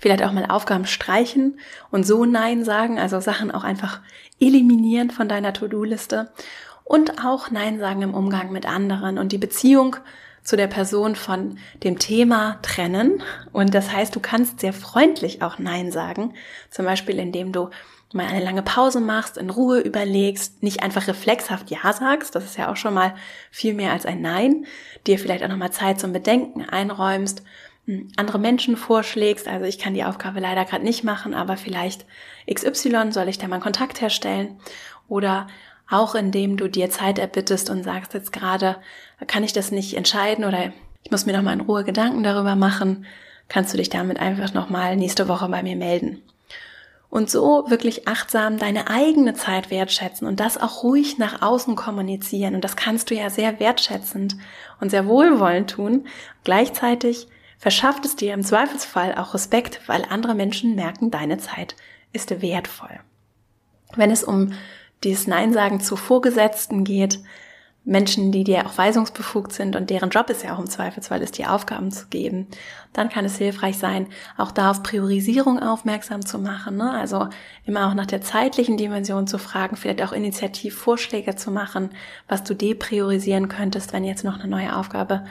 vielleicht 0.00 0.22
auch 0.22 0.32
mal 0.32 0.46
Aufgaben 0.46 0.86
streichen 0.86 1.60
und 1.90 2.06
so 2.06 2.24
Nein 2.24 2.64
sagen, 2.64 2.98
also 2.98 3.20
Sachen 3.20 3.50
auch 3.50 3.64
einfach 3.64 4.00
eliminieren 4.40 5.10
von 5.10 5.28
deiner 5.28 5.52
To-Do-Liste 5.52 6.32
und 6.84 7.24
auch 7.24 7.50
Nein 7.50 7.78
sagen 7.78 8.02
im 8.02 8.14
Umgang 8.14 8.50
mit 8.50 8.66
anderen 8.66 9.18
und 9.18 9.30
die 9.30 9.38
Beziehung 9.38 9.96
zu 10.42 10.56
der 10.56 10.68
Person 10.68 11.16
von 11.16 11.58
dem 11.84 11.98
Thema 11.98 12.58
trennen. 12.62 13.22
Und 13.52 13.74
das 13.74 13.92
heißt, 13.92 14.16
du 14.16 14.20
kannst 14.20 14.60
sehr 14.60 14.72
freundlich 14.72 15.42
auch 15.42 15.58
Nein 15.58 15.92
sagen, 15.92 16.32
zum 16.70 16.86
Beispiel 16.86 17.18
indem 17.18 17.52
du 17.52 17.68
mal 18.12 18.26
eine 18.26 18.44
lange 18.44 18.62
Pause 18.62 19.00
machst, 19.00 19.36
in 19.36 19.50
Ruhe 19.50 19.80
überlegst, 19.80 20.62
nicht 20.62 20.82
einfach 20.82 21.06
reflexhaft 21.06 21.70
Ja 21.70 21.92
sagst, 21.92 22.34
das 22.34 22.44
ist 22.44 22.58
ja 22.58 22.70
auch 22.70 22.76
schon 22.76 22.94
mal 22.94 23.14
viel 23.50 23.74
mehr 23.74 23.92
als 23.92 24.06
ein 24.06 24.20
Nein, 24.20 24.66
dir 25.06 25.18
vielleicht 25.18 25.44
auch 25.44 25.48
nochmal 25.48 25.70
Zeit 25.70 26.00
zum 26.00 26.12
Bedenken 26.12 26.68
einräumst 26.68 27.42
andere 28.16 28.38
Menschen 28.38 28.76
vorschlägst. 28.76 29.48
Also 29.48 29.64
ich 29.64 29.78
kann 29.78 29.94
die 29.94 30.04
Aufgabe 30.04 30.40
leider 30.40 30.64
gerade 30.64 30.84
nicht 30.84 31.04
machen, 31.04 31.34
aber 31.34 31.56
vielleicht 31.56 32.04
XY 32.52 33.12
soll 33.12 33.28
ich 33.28 33.38
da 33.38 33.48
mal 33.48 33.60
Kontakt 33.60 34.00
herstellen. 34.00 34.58
Oder 35.08 35.48
auch 35.88 36.14
indem 36.14 36.56
du 36.56 36.68
dir 36.68 36.90
Zeit 36.90 37.18
erbittest 37.18 37.68
und 37.68 37.82
sagst 37.82 38.14
jetzt 38.14 38.32
gerade, 38.32 38.76
kann 39.26 39.42
ich 39.42 39.52
das 39.52 39.72
nicht 39.72 39.94
entscheiden 39.94 40.44
oder 40.44 40.72
ich 41.02 41.10
muss 41.10 41.26
mir 41.26 41.32
noch 41.32 41.42
mal 41.42 41.52
in 41.52 41.62
Ruhe 41.62 41.82
Gedanken 41.82 42.22
darüber 42.22 42.54
machen, 42.54 43.06
kannst 43.48 43.72
du 43.72 43.78
dich 43.78 43.88
damit 43.88 44.20
einfach 44.20 44.54
noch 44.54 44.70
mal 44.70 44.96
nächste 44.96 45.26
Woche 45.26 45.48
bei 45.48 45.62
mir 45.62 45.76
melden. 45.76 46.22
Und 47.10 47.28
so 47.28 47.64
wirklich 47.68 48.06
achtsam 48.06 48.56
deine 48.56 48.88
eigene 48.88 49.34
Zeit 49.34 49.70
wertschätzen 49.70 50.28
und 50.28 50.38
das 50.38 50.56
auch 50.56 50.84
ruhig 50.84 51.18
nach 51.18 51.42
außen 51.42 51.74
kommunizieren. 51.74 52.54
Und 52.54 52.62
das 52.62 52.76
kannst 52.76 53.10
du 53.10 53.16
ja 53.16 53.30
sehr 53.30 53.58
wertschätzend 53.58 54.36
und 54.80 54.90
sehr 54.90 55.06
wohlwollend 55.06 55.70
tun. 55.70 56.06
Gleichzeitig 56.44 57.26
verschafft 57.58 58.04
es 58.04 58.14
dir 58.14 58.32
im 58.32 58.42
Zweifelsfall 58.42 59.16
auch 59.16 59.34
Respekt, 59.34 59.80
weil 59.88 60.06
andere 60.08 60.36
Menschen 60.36 60.76
merken, 60.76 61.10
deine 61.10 61.38
Zeit 61.38 61.74
ist 62.12 62.40
wertvoll. 62.40 63.00
Wenn 63.96 64.12
es 64.12 64.22
um 64.22 64.52
dieses 65.02 65.26
Nein 65.26 65.52
sagen 65.52 65.80
zu 65.80 65.96
Vorgesetzten 65.96 66.84
geht, 66.84 67.20
Menschen, 67.84 68.30
die 68.30 68.44
dir 68.44 68.66
auch 68.66 68.76
weisungsbefugt 68.76 69.52
sind 69.52 69.74
und 69.74 69.88
deren 69.88 70.10
Job 70.10 70.28
ist 70.28 70.44
ja 70.44 70.54
auch 70.54 70.58
im 70.58 70.68
Zweifelsfall 70.68 71.22
ist, 71.22 71.38
die 71.38 71.46
Aufgaben 71.46 71.90
zu 71.90 72.08
geben, 72.08 72.46
dann 72.92 73.08
kann 73.08 73.24
es 73.24 73.38
hilfreich 73.38 73.78
sein, 73.78 74.06
auch 74.36 74.52
da 74.52 74.70
auf 74.70 74.82
Priorisierung 74.82 75.58
aufmerksam 75.58 76.24
zu 76.24 76.38
machen. 76.38 76.76
Ne? 76.76 76.90
Also 76.92 77.28
immer 77.64 77.88
auch 77.88 77.94
nach 77.94 78.06
der 78.06 78.20
zeitlichen 78.20 78.76
Dimension 78.76 79.26
zu 79.26 79.38
fragen, 79.38 79.76
vielleicht 79.76 80.02
auch 80.02 80.12
Initiativvorschläge 80.12 81.36
zu 81.36 81.50
machen, 81.50 81.90
was 82.28 82.44
du 82.44 82.54
depriorisieren 82.54 83.48
könntest, 83.48 83.92
wenn 83.94 84.04
jetzt 84.04 84.24
noch 84.24 84.38
eine 84.38 84.48
neue 84.48 84.76
Aufgabe 84.76 85.24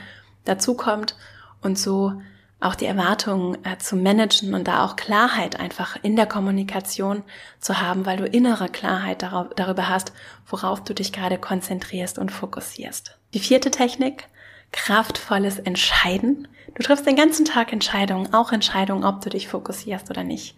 dazukommt 0.44 1.16
und 1.62 1.78
so 1.78 2.20
auch 2.60 2.74
die 2.74 2.84
Erwartungen 2.84 3.64
äh, 3.64 3.78
zu 3.78 3.96
managen 3.96 4.54
und 4.54 4.68
da 4.68 4.84
auch 4.84 4.96
Klarheit 4.96 5.58
einfach 5.58 5.96
in 6.02 6.14
der 6.14 6.26
Kommunikation 6.26 7.22
zu 7.58 7.80
haben, 7.80 8.04
weil 8.04 8.18
du 8.18 8.26
innere 8.26 8.68
Klarheit 8.68 9.22
darauf, 9.22 9.48
darüber 9.56 9.88
hast, 9.88 10.12
worauf 10.46 10.84
du 10.84 10.94
dich 10.94 11.12
gerade 11.12 11.38
konzentrierst 11.38 12.18
und 12.18 12.30
fokussierst. 12.30 13.16
Die 13.32 13.40
vierte 13.40 13.70
Technik, 13.70 14.28
kraftvolles 14.72 15.58
Entscheiden. 15.58 16.48
Du 16.74 16.82
triffst 16.82 17.06
den 17.06 17.16
ganzen 17.16 17.46
Tag 17.46 17.72
Entscheidungen, 17.72 18.34
auch 18.34 18.52
Entscheidungen, 18.52 19.04
ob 19.04 19.22
du 19.22 19.30
dich 19.30 19.48
fokussierst 19.48 20.10
oder 20.10 20.22
nicht. 20.22 20.54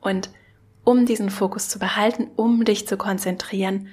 Und 0.00 0.30
um 0.84 1.06
diesen 1.06 1.30
Fokus 1.30 1.68
zu 1.68 1.78
behalten, 1.78 2.28
um 2.36 2.64
dich 2.64 2.86
zu 2.86 2.96
konzentrieren, 2.96 3.88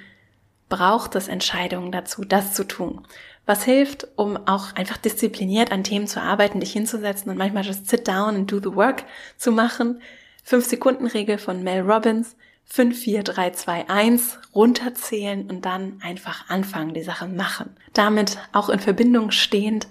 braucht 0.68 1.14
es 1.14 1.28
Entscheidungen 1.28 1.92
dazu, 1.92 2.24
das 2.24 2.54
zu 2.54 2.64
tun. 2.64 3.06
Was 3.46 3.64
hilft, 3.64 4.08
um 4.16 4.36
auch 4.46 4.74
einfach 4.74 4.96
diszipliniert 4.96 5.70
an 5.70 5.84
Themen 5.84 6.06
zu 6.06 6.20
arbeiten, 6.20 6.60
dich 6.60 6.72
hinzusetzen 6.72 7.30
und 7.30 7.36
manchmal 7.36 7.64
just 7.64 7.88
sit 7.88 8.08
down 8.08 8.34
and 8.34 8.50
do 8.50 8.58
the 8.58 8.74
work 8.74 9.04
zu 9.36 9.52
machen. 9.52 10.00
Fünf 10.42 10.64
Sekunden 10.66 11.06
Regel 11.06 11.38
von 11.38 11.62
Mel 11.62 11.80
Robbins. 11.80 12.36
5, 12.66 12.98
4, 12.98 13.22
3, 13.24 13.50
2, 13.50 13.88
1 13.90 14.38
runterzählen 14.54 15.48
und 15.50 15.64
dann 15.66 16.00
einfach 16.02 16.48
anfangen, 16.48 16.94
die 16.94 17.02
Sache 17.02 17.26
machen. 17.26 17.76
Damit 17.92 18.38
auch 18.52 18.68
in 18.70 18.80
Verbindung 18.80 19.30
stehend 19.30 19.86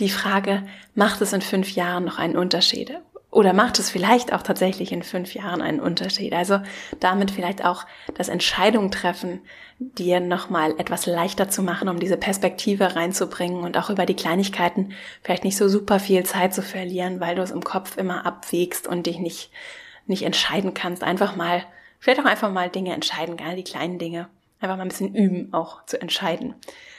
die 0.00 0.10
Frage, 0.10 0.62
macht 0.94 1.20
es 1.20 1.32
in 1.32 1.42
fünf 1.42 1.70
Jahren 1.70 2.04
noch 2.04 2.18
einen 2.18 2.36
Unterschied? 2.36 3.00
Oder 3.34 3.52
macht 3.52 3.80
es 3.80 3.90
vielleicht 3.90 4.32
auch 4.32 4.42
tatsächlich 4.42 4.92
in 4.92 5.02
fünf 5.02 5.34
Jahren 5.34 5.60
einen 5.60 5.80
Unterschied? 5.80 6.32
Also 6.32 6.60
damit 7.00 7.32
vielleicht 7.32 7.64
auch 7.64 7.84
das 8.14 8.28
Entscheidung 8.28 8.92
treffen, 8.92 9.40
dir 9.80 10.20
nochmal 10.20 10.78
etwas 10.78 11.06
leichter 11.06 11.48
zu 11.48 11.60
machen, 11.60 11.88
um 11.88 11.98
diese 11.98 12.16
Perspektive 12.16 12.94
reinzubringen 12.94 13.64
und 13.64 13.76
auch 13.76 13.90
über 13.90 14.06
die 14.06 14.14
Kleinigkeiten 14.14 14.92
vielleicht 15.24 15.42
nicht 15.42 15.56
so 15.56 15.68
super 15.68 15.98
viel 15.98 16.22
Zeit 16.22 16.54
zu 16.54 16.62
verlieren, 16.62 17.18
weil 17.18 17.34
du 17.34 17.42
es 17.42 17.50
im 17.50 17.64
Kopf 17.64 17.96
immer 17.96 18.24
abwägst 18.24 18.86
und 18.86 19.06
dich 19.06 19.18
nicht, 19.18 19.50
nicht 20.06 20.22
entscheiden 20.22 20.72
kannst. 20.72 21.02
Einfach 21.02 21.34
mal, 21.34 21.64
vielleicht 21.98 22.20
auch 22.20 22.26
einfach 22.26 22.52
mal 22.52 22.70
Dinge 22.70 22.94
entscheiden, 22.94 23.36
gerne 23.36 23.56
die 23.56 23.64
kleinen 23.64 23.98
Dinge. 23.98 24.28
Einfach 24.60 24.76
mal 24.76 24.82
ein 24.82 24.90
bisschen 24.90 25.12
üben, 25.12 25.52
auch 25.52 25.84
zu 25.86 26.00
entscheiden. 26.00 26.54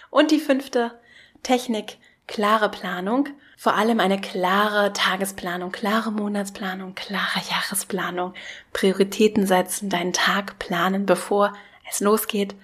Und 0.10 0.32
die 0.32 0.40
fünfte 0.40 1.00
Technik, 1.44 1.96
klare 2.28 2.68
Planung, 2.68 3.30
vor 3.58 3.76
allem 3.76 4.00
eine 4.00 4.20
klare 4.20 4.94
Tagesplanung, 4.94 5.72
klare 5.72 6.12
Monatsplanung, 6.12 6.96
klare 6.96 7.40
Jahresplanung, 7.50 8.34
Prioritäten 8.74 9.48
setzen, 9.48 9.90
deinen 9.90 10.14
Tag 10.14 10.60
planen, 10.60 11.06
bevor 11.06 11.54
es 11.90 12.00
losgeht, 12.00 12.56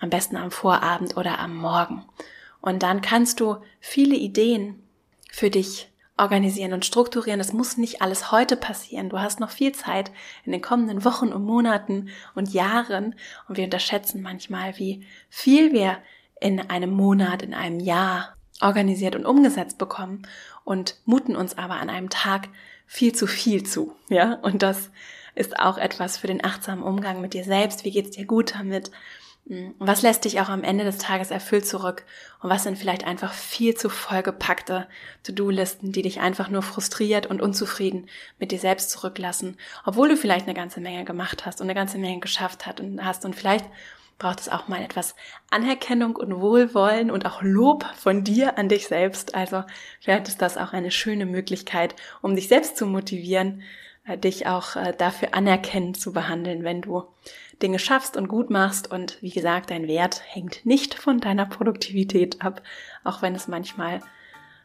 am 0.00 0.10
besten 0.10 0.36
am 0.36 0.50
Vorabend 0.50 1.16
oder 1.16 1.38
am 1.38 1.56
Morgen. 1.56 2.04
Und 2.60 2.82
dann 2.82 3.00
kannst 3.00 3.40
du 3.40 3.56
viele 3.80 4.16
Ideen 4.16 4.82
für 5.30 5.50
dich 5.50 5.90
organisieren 6.16 6.72
und 6.72 6.84
strukturieren. 6.84 7.38
Das 7.38 7.52
muss 7.52 7.76
nicht 7.76 8.00
alles 8.00 8.30
heute 8.30 8.56
passieren. 8.56 9.08
Du 9.08 9.18
hast 9.18 9.40
noch 9.40 9.50
viel 9.50 9.72
Zeit 9.72 10.12
in 10.44 10.52
den 10.52 10.62
kommenden 10.62 11.04
Wochen 11.04 11.32
und 11.32 11.44
Monaten 11.44 12.08
und 12.34 12.52
Jahren. 12.52 13.16
Und 13.48 13.56
wir 13.56 13.64
unterschätzen 13.64 14.22
manchmal, 14.22 14.78
wie 14.78 15.04
viel 15.28 15.72
wir 15.72 15.98
in 16.40 16.70
einem 16.70 16.90
Monat, 16.90 17.42
in 17.42 17.54
einem 17.54 17.80
Jahr 17.80 18.36
organisiert 18.64 19.14
und 19.14 19.26
umgesetzt 19.26 19.78
bekommen 19.78 20.26
und 20.64 20.96
muten 21.04 21.36
uns 21.36 21.56
aber 21.56 21.74
an 21.74 21.90
einem 21.90 22.10
Tag 22.10 22.48
viel 22.86 23.14
zu 23.14 23.26
viel 23.26 23.64
zu, 23.64 23.94
ja? 24.08 24.34
Und 24.42 24.62
das 24.62 24.90
ist 25.34 25.58
auch 25.58 25.78
etwas 25.78 26.16
für 26.16 26.26
den 26.26 26.44
achtsamen 26.44 26.84
Umgang 26.84 27.20
mit 27.20 27.34
dir 27.34 27.44
selbst. 27.44 27.84
Wie 27.84 27.90
geht's 27.90 28.10
dir 28.10 28.24
gut 28.24 28.54
damit? 28.54 28.90
Hm, 29.46 29.74
was 29.78 30.02
lässt 30.02 30.24
dich 30.24 30.40
auch 30.40 30.48
am 30.48 30.64
Ende 30.64 30.84
des 30.84 30.98
Tages 30.98 31.30
erfüllt 31.30 31.66
zurück? 31.66 32.04
Und 32.40 32.50
was 32.50 32.62
sind 32.62 32.78
vielleicht 32.78 33.04
einfach 33.04 33.32
viel 33.32 33.74
zu 33.74 33.90
vollgepackte 33.90 34.86
To-Do-Listen, 35.24 35.92
die 35.92 36.02
dich 36.02 36.20
einfach 36.20 36.48
nur 36.48 36.62
frustriert 36.62 37.26
und 37.26 37.42
unzufrieden 37.42 38.08
mit 38.38 38.52
dir 38.52 38.58
selbst 38.58 38.90
zurücklassen, 38.90 39.58
obwohl 39.84 40.08
du 40.08 40.16
vielleicht 40.16 40.46
eine 40.46 40.54
ganze 40.54 40.80
Menge 40.80 41.04
gemacht 41.04 41.44
hast 41.44 41.60
und 41.60 41.66
eine 41.66 41.74
ganze 41.74 41.98
Menge 41.98 42.20
geschafft 42.20 42.64
hat 42.64 42.80
und 42.80 43.04
hast 43.04 43.24
und 43.24 43.34
vielleicht 43.34 43.66
braucht 44.18 44.40
es 44.40 44.48
auch 44.48 44.68
mal 44.68 44.82
etwas 44.82 45.14
Anerkennung 45.50 46.16
und 46.16 46.40
Wohlwollen 46.40 47.10
und 47.10 47.26
auch 47.26 47.42
Lob 47.42 47.84
von 47.96 48.24
dir 48.24 48.58
an 48.58 48.68
dich 48.68 48.86
selbst. 48.86 49.34
Also 49.34 49.64
vielleicht 50.00 50.28
ist 50.28 50.40
das 50.40 50.56
auch 50.56 50.72
eine 50.72 50.90
schöne 50.90 51.26
Möglichkeit, 51.26 51.94
um 52.22 52.34
dich 52.36 52.48
selbst 52.48 52.76
zu 52.76 52.86
motivieren, 52.86 53.62
äh, 54.06 54.16
dich 54.16 54.46
auch 54.46 54.76
äh, 54.76 54.94
dafür 54.96 55.34
anerkennend 55.34 56.00
zu 56.00 56.12
behandeln, 56.12 56.62
wenn 56.64 56.82
du 56.82 57.04
Dinge 57.62 57.78
schaffst 57.78 58.16
und 58.16 58.28
gut 58.28 58.50
machst. 58.50 58.90
Und 58.90 59.20
wie 59.20 59.30
gesagt, 59.30 59.70
dein 59.70 59.88
Wert 59.88 60.22
hängt 60.26 60.64
nicht 60.64 60.94
von 60.94 61.20
deiner 61.20 61.46
Produktivität 61.46 62.42
ab, 62.42 62.62
auch 63.02 63.22
wenn 63.22 63.34
es 63.34 63.48
manchmal 63.48 64.00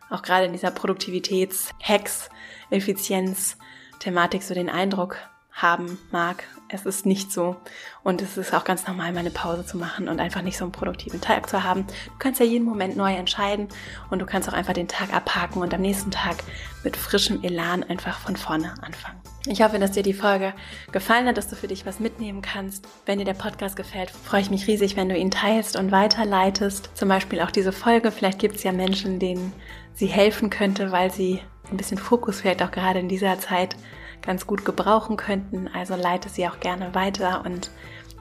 auch 0.10 0.22
gerade 0.22 0.45
in 0.45 0.54
dieser 0.54 0.72
Produktivitäts-Hacks, 0.72 2.30
Effizienz-Thematik 2.72 4.43
so 4.43 4.54
den 4.54 4.70
Eindruck 4.70 5.18
haben 5.62 5.97
mag. 6.12 6.43
Es 6.70 6.86
ist 6.86 7.05
nicht 7.05 7.32
so. 7.32 7.55
Und 8.03 8.22
es 8.22 8.38
ist 8.38 8.53
auch 8.53 8.64
ganz 8.64 8.86
normal, 8.88 9.12
mal 9.12 9.20
eine 9.20 9.32
Pause 9.32 9.66
zu 9.66 9.78
machen 9.78 10.07
und 10.07 10.20
einfach 10.20 10.41
nicht 10.41 10.57
so 10.57 10.66
einen 10.66 10.72
produktiven 10.72 11.22
Tag 11.22 11.49
zu 11.49 11.64
haben. 11.64 11.88
Du 11.88 12.18
kannst 12.20 12.39
ja 12.39 12.45
jeden 12.45 12.66
Moment 12.66 12.95
neu 12.95 13.14
entscheiden 13.14 13.68
und 14.10 14.20
du 14.20 14.26
kannst 14.26 14.47
auch 14.49 14.53
einfach 14.53 14.74
den 14.74 14.88
Tag 14.88 15.14
abhaken 15.14 15.62
und 15.62 15.74
am 15.74 15.82
nächsten 15.82 16.12
Tag 16.12 16.38
mit 16.84 16.95
frischem 16.95 17.43
Elan 17.43 17.84
einfach 17.84 18.20
von 18.20 18.36
vorne 18.36 18.74
anfangen. 18.82 19.20
Ich 19.47 19.62
hoffe, 19.62 19.80
dass 19.80 19.91
dir 19.91 20.03
die 20.03 20.14
Folge 20.14 20.53
gefallen 20.91 21.26
hat, 21.26 21.38
dass 21.38 21.47
du 21.47 21.55
für 21.55 21.68
dich 21.68 21.86
was 21.86 21.99
mitnehmen 21.99 22.41
kannst. 22.41 22.88
Wenn 23.05 23.20
dir 23.20 23.26
der 23.26 23.34
Podcast 23.34 23.76
gefällt, 23.76 24.12
freue 24.12 24.41
ich 24.41 24.51
mich 24.51 24.68
riesig, 24.68 24.95
wenn 24.95 25.10
du 25.10 25.18
ihn 25.18 25.32
teilst 25.32 25.78
und 25.78 25.91
weiterleitest. 25.91 26.91
Zum 26.93 27.10
Beispiel 27.10 27.41
auch 27.41 27.51
diese 27.51 27.72
Folge. 27.72 28.12
Vielleicht 28.12 28.39
gibt 28.39 28.57
es 28.57 28.64
ja 28.64 28.72
Menschen, 28.72 29.18
denen 29.18 29.53
sie 29.93 30.07
helfen 30.07 30.49
könnte, 30.49 30.91
weil 30.91 31.12
sie 31.12 31.41
ein 31.72 31.78
bisschen 31.78 31.97
Fokus 31.97 32.41
vielleicht 32.41 32.62
auch 32.62 32.72
gerade 32.72 32.99
in 32.99 33.10
dieser 33.10 33.39
Zeit 33.39 33.76
ganz 34.22 34.47
gut 34.47 34.65
gebrauchen 34.65 35.17
könnten. 35.17 35.70
Also 35.74 35.95
leite 35.95 36.30
sie 36.30 36.47
auch 36.47 36.59
gerne 36.59 36.93
weiter 36.95 37.43
und 37.45 37.72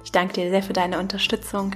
ich 0.04 0.12
danke 0.12 0.34
dir 0.34 0.50
sehr 0.50 0.62
für 0.62 0.72
deine 0.72 0.98
Unterstützung. 0.98 1.72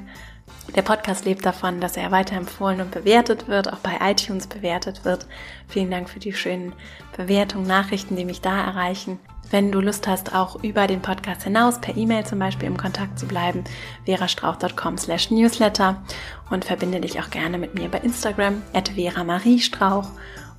Der 0.76 0.82
Podcast 0.82 1.24
lebt 1.24 1.44
davon, 1.44 1.80
dass 1.80 1.96
er 1.96 2.10
weiterempfohlen 2.10 2.80
und 2.80 2.90
bewertet 2.92 3.48
wird, 3.48 3.72
auch 3.72 3.78
bei 3.78 3.98
iTunes 4.00 4.46
bewertet 4.46 5.04
wird. 5.04 5.26
Vielen 5.68 5.90
Dank 5.90 6.08
für 6.08 6.18
die 6.18 6.32
schönen 6.32 6.72
Bewertungen, 7.16 7.66
Nachrichten, 7.66 8.16
die 8.16 8.24
mich 8.24 8.40
da 8.40 8.64
erreichen. 8.64 9.18
Wenn 9.50 9.70
du 9.70 9.80
Lust 9.80 10.06
hast, 10.08 10.34
auch 10.34 10.62
über 10.62 10.86
den 10.86 11.02
Podcast 11.02 11.42
hinaus 11.42 11.78
per 11.78 11.94
E-Mail 11.94 12.24
zum 12.24 12.38
Beispiel 12.38 12.68
im 12.68 12.78
Kontakt 12.78 13.18
zu 13.18 13.26
bleiben, 13.26 13.64
verastrauch.com 14.06 14.96
slash 14.96 15.30
newsletter 15.30 16.02
und 16.48 16.64
verbinde 16.64 17.00
dich 17.00 17.20
auch 17.20 17.28
gerne 17.28 17.58
mit 17.58 17.74
mir 17.74 17.90
bei 17.90 17.98
Instagram 17.98 18.62
at 18.72 18.90
Vera 18.90 19.24
Marie 19.24 19.58
Strauch 19.58 20.08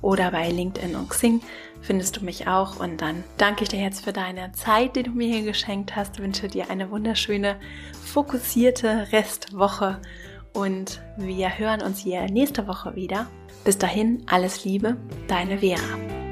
oder 0.00 0.30
bei 0.30 0.48
LinkedIn 0.48 0.94
und 0.94 1.10
Xing 1.10 1.40
findest 1.84 2.16
du 2.16 2.24
mich 2.24 2.48
auch. 2.48 2.80
Und 2.80 3.00
dann 3.00 3.22
danke 3.36 3.62
ich 3.62 3.68
dir 3.68 3.80
jetzt 3.80 4.04
für 4.04 4.12
deine 4.12 4.52
Zeit, 4.52 4.96
die 4.96 5.04
du 5.04 5.10
mir 5.10 5.28
hier 5.28 5.44
geschenkt 5.44 5.94
hast. 5.94 6.18
Wünsche 6.18 6.48
dir 6.48 6.70
eine 6.70 6.90
wunderschöne, 6.90 7.56
fokussierte 8.02 9.08
Restwoche. 9.12 10.00
Und 10.52 11.00
wir 11.16 11.58
hören 11.58 11.82
uns 11.82 12.00
hier 12.00 12.24
nächste 12.30 12.66
Woche 12.66 12.94
wieder. 12.96 13.26
Bis 13.64 13.78
dahin, 13.78 14.24
alles 14.26 14.64
Liebe, 14.64 14.96
deine 15.28 15.58
Vera. 15.58 16.23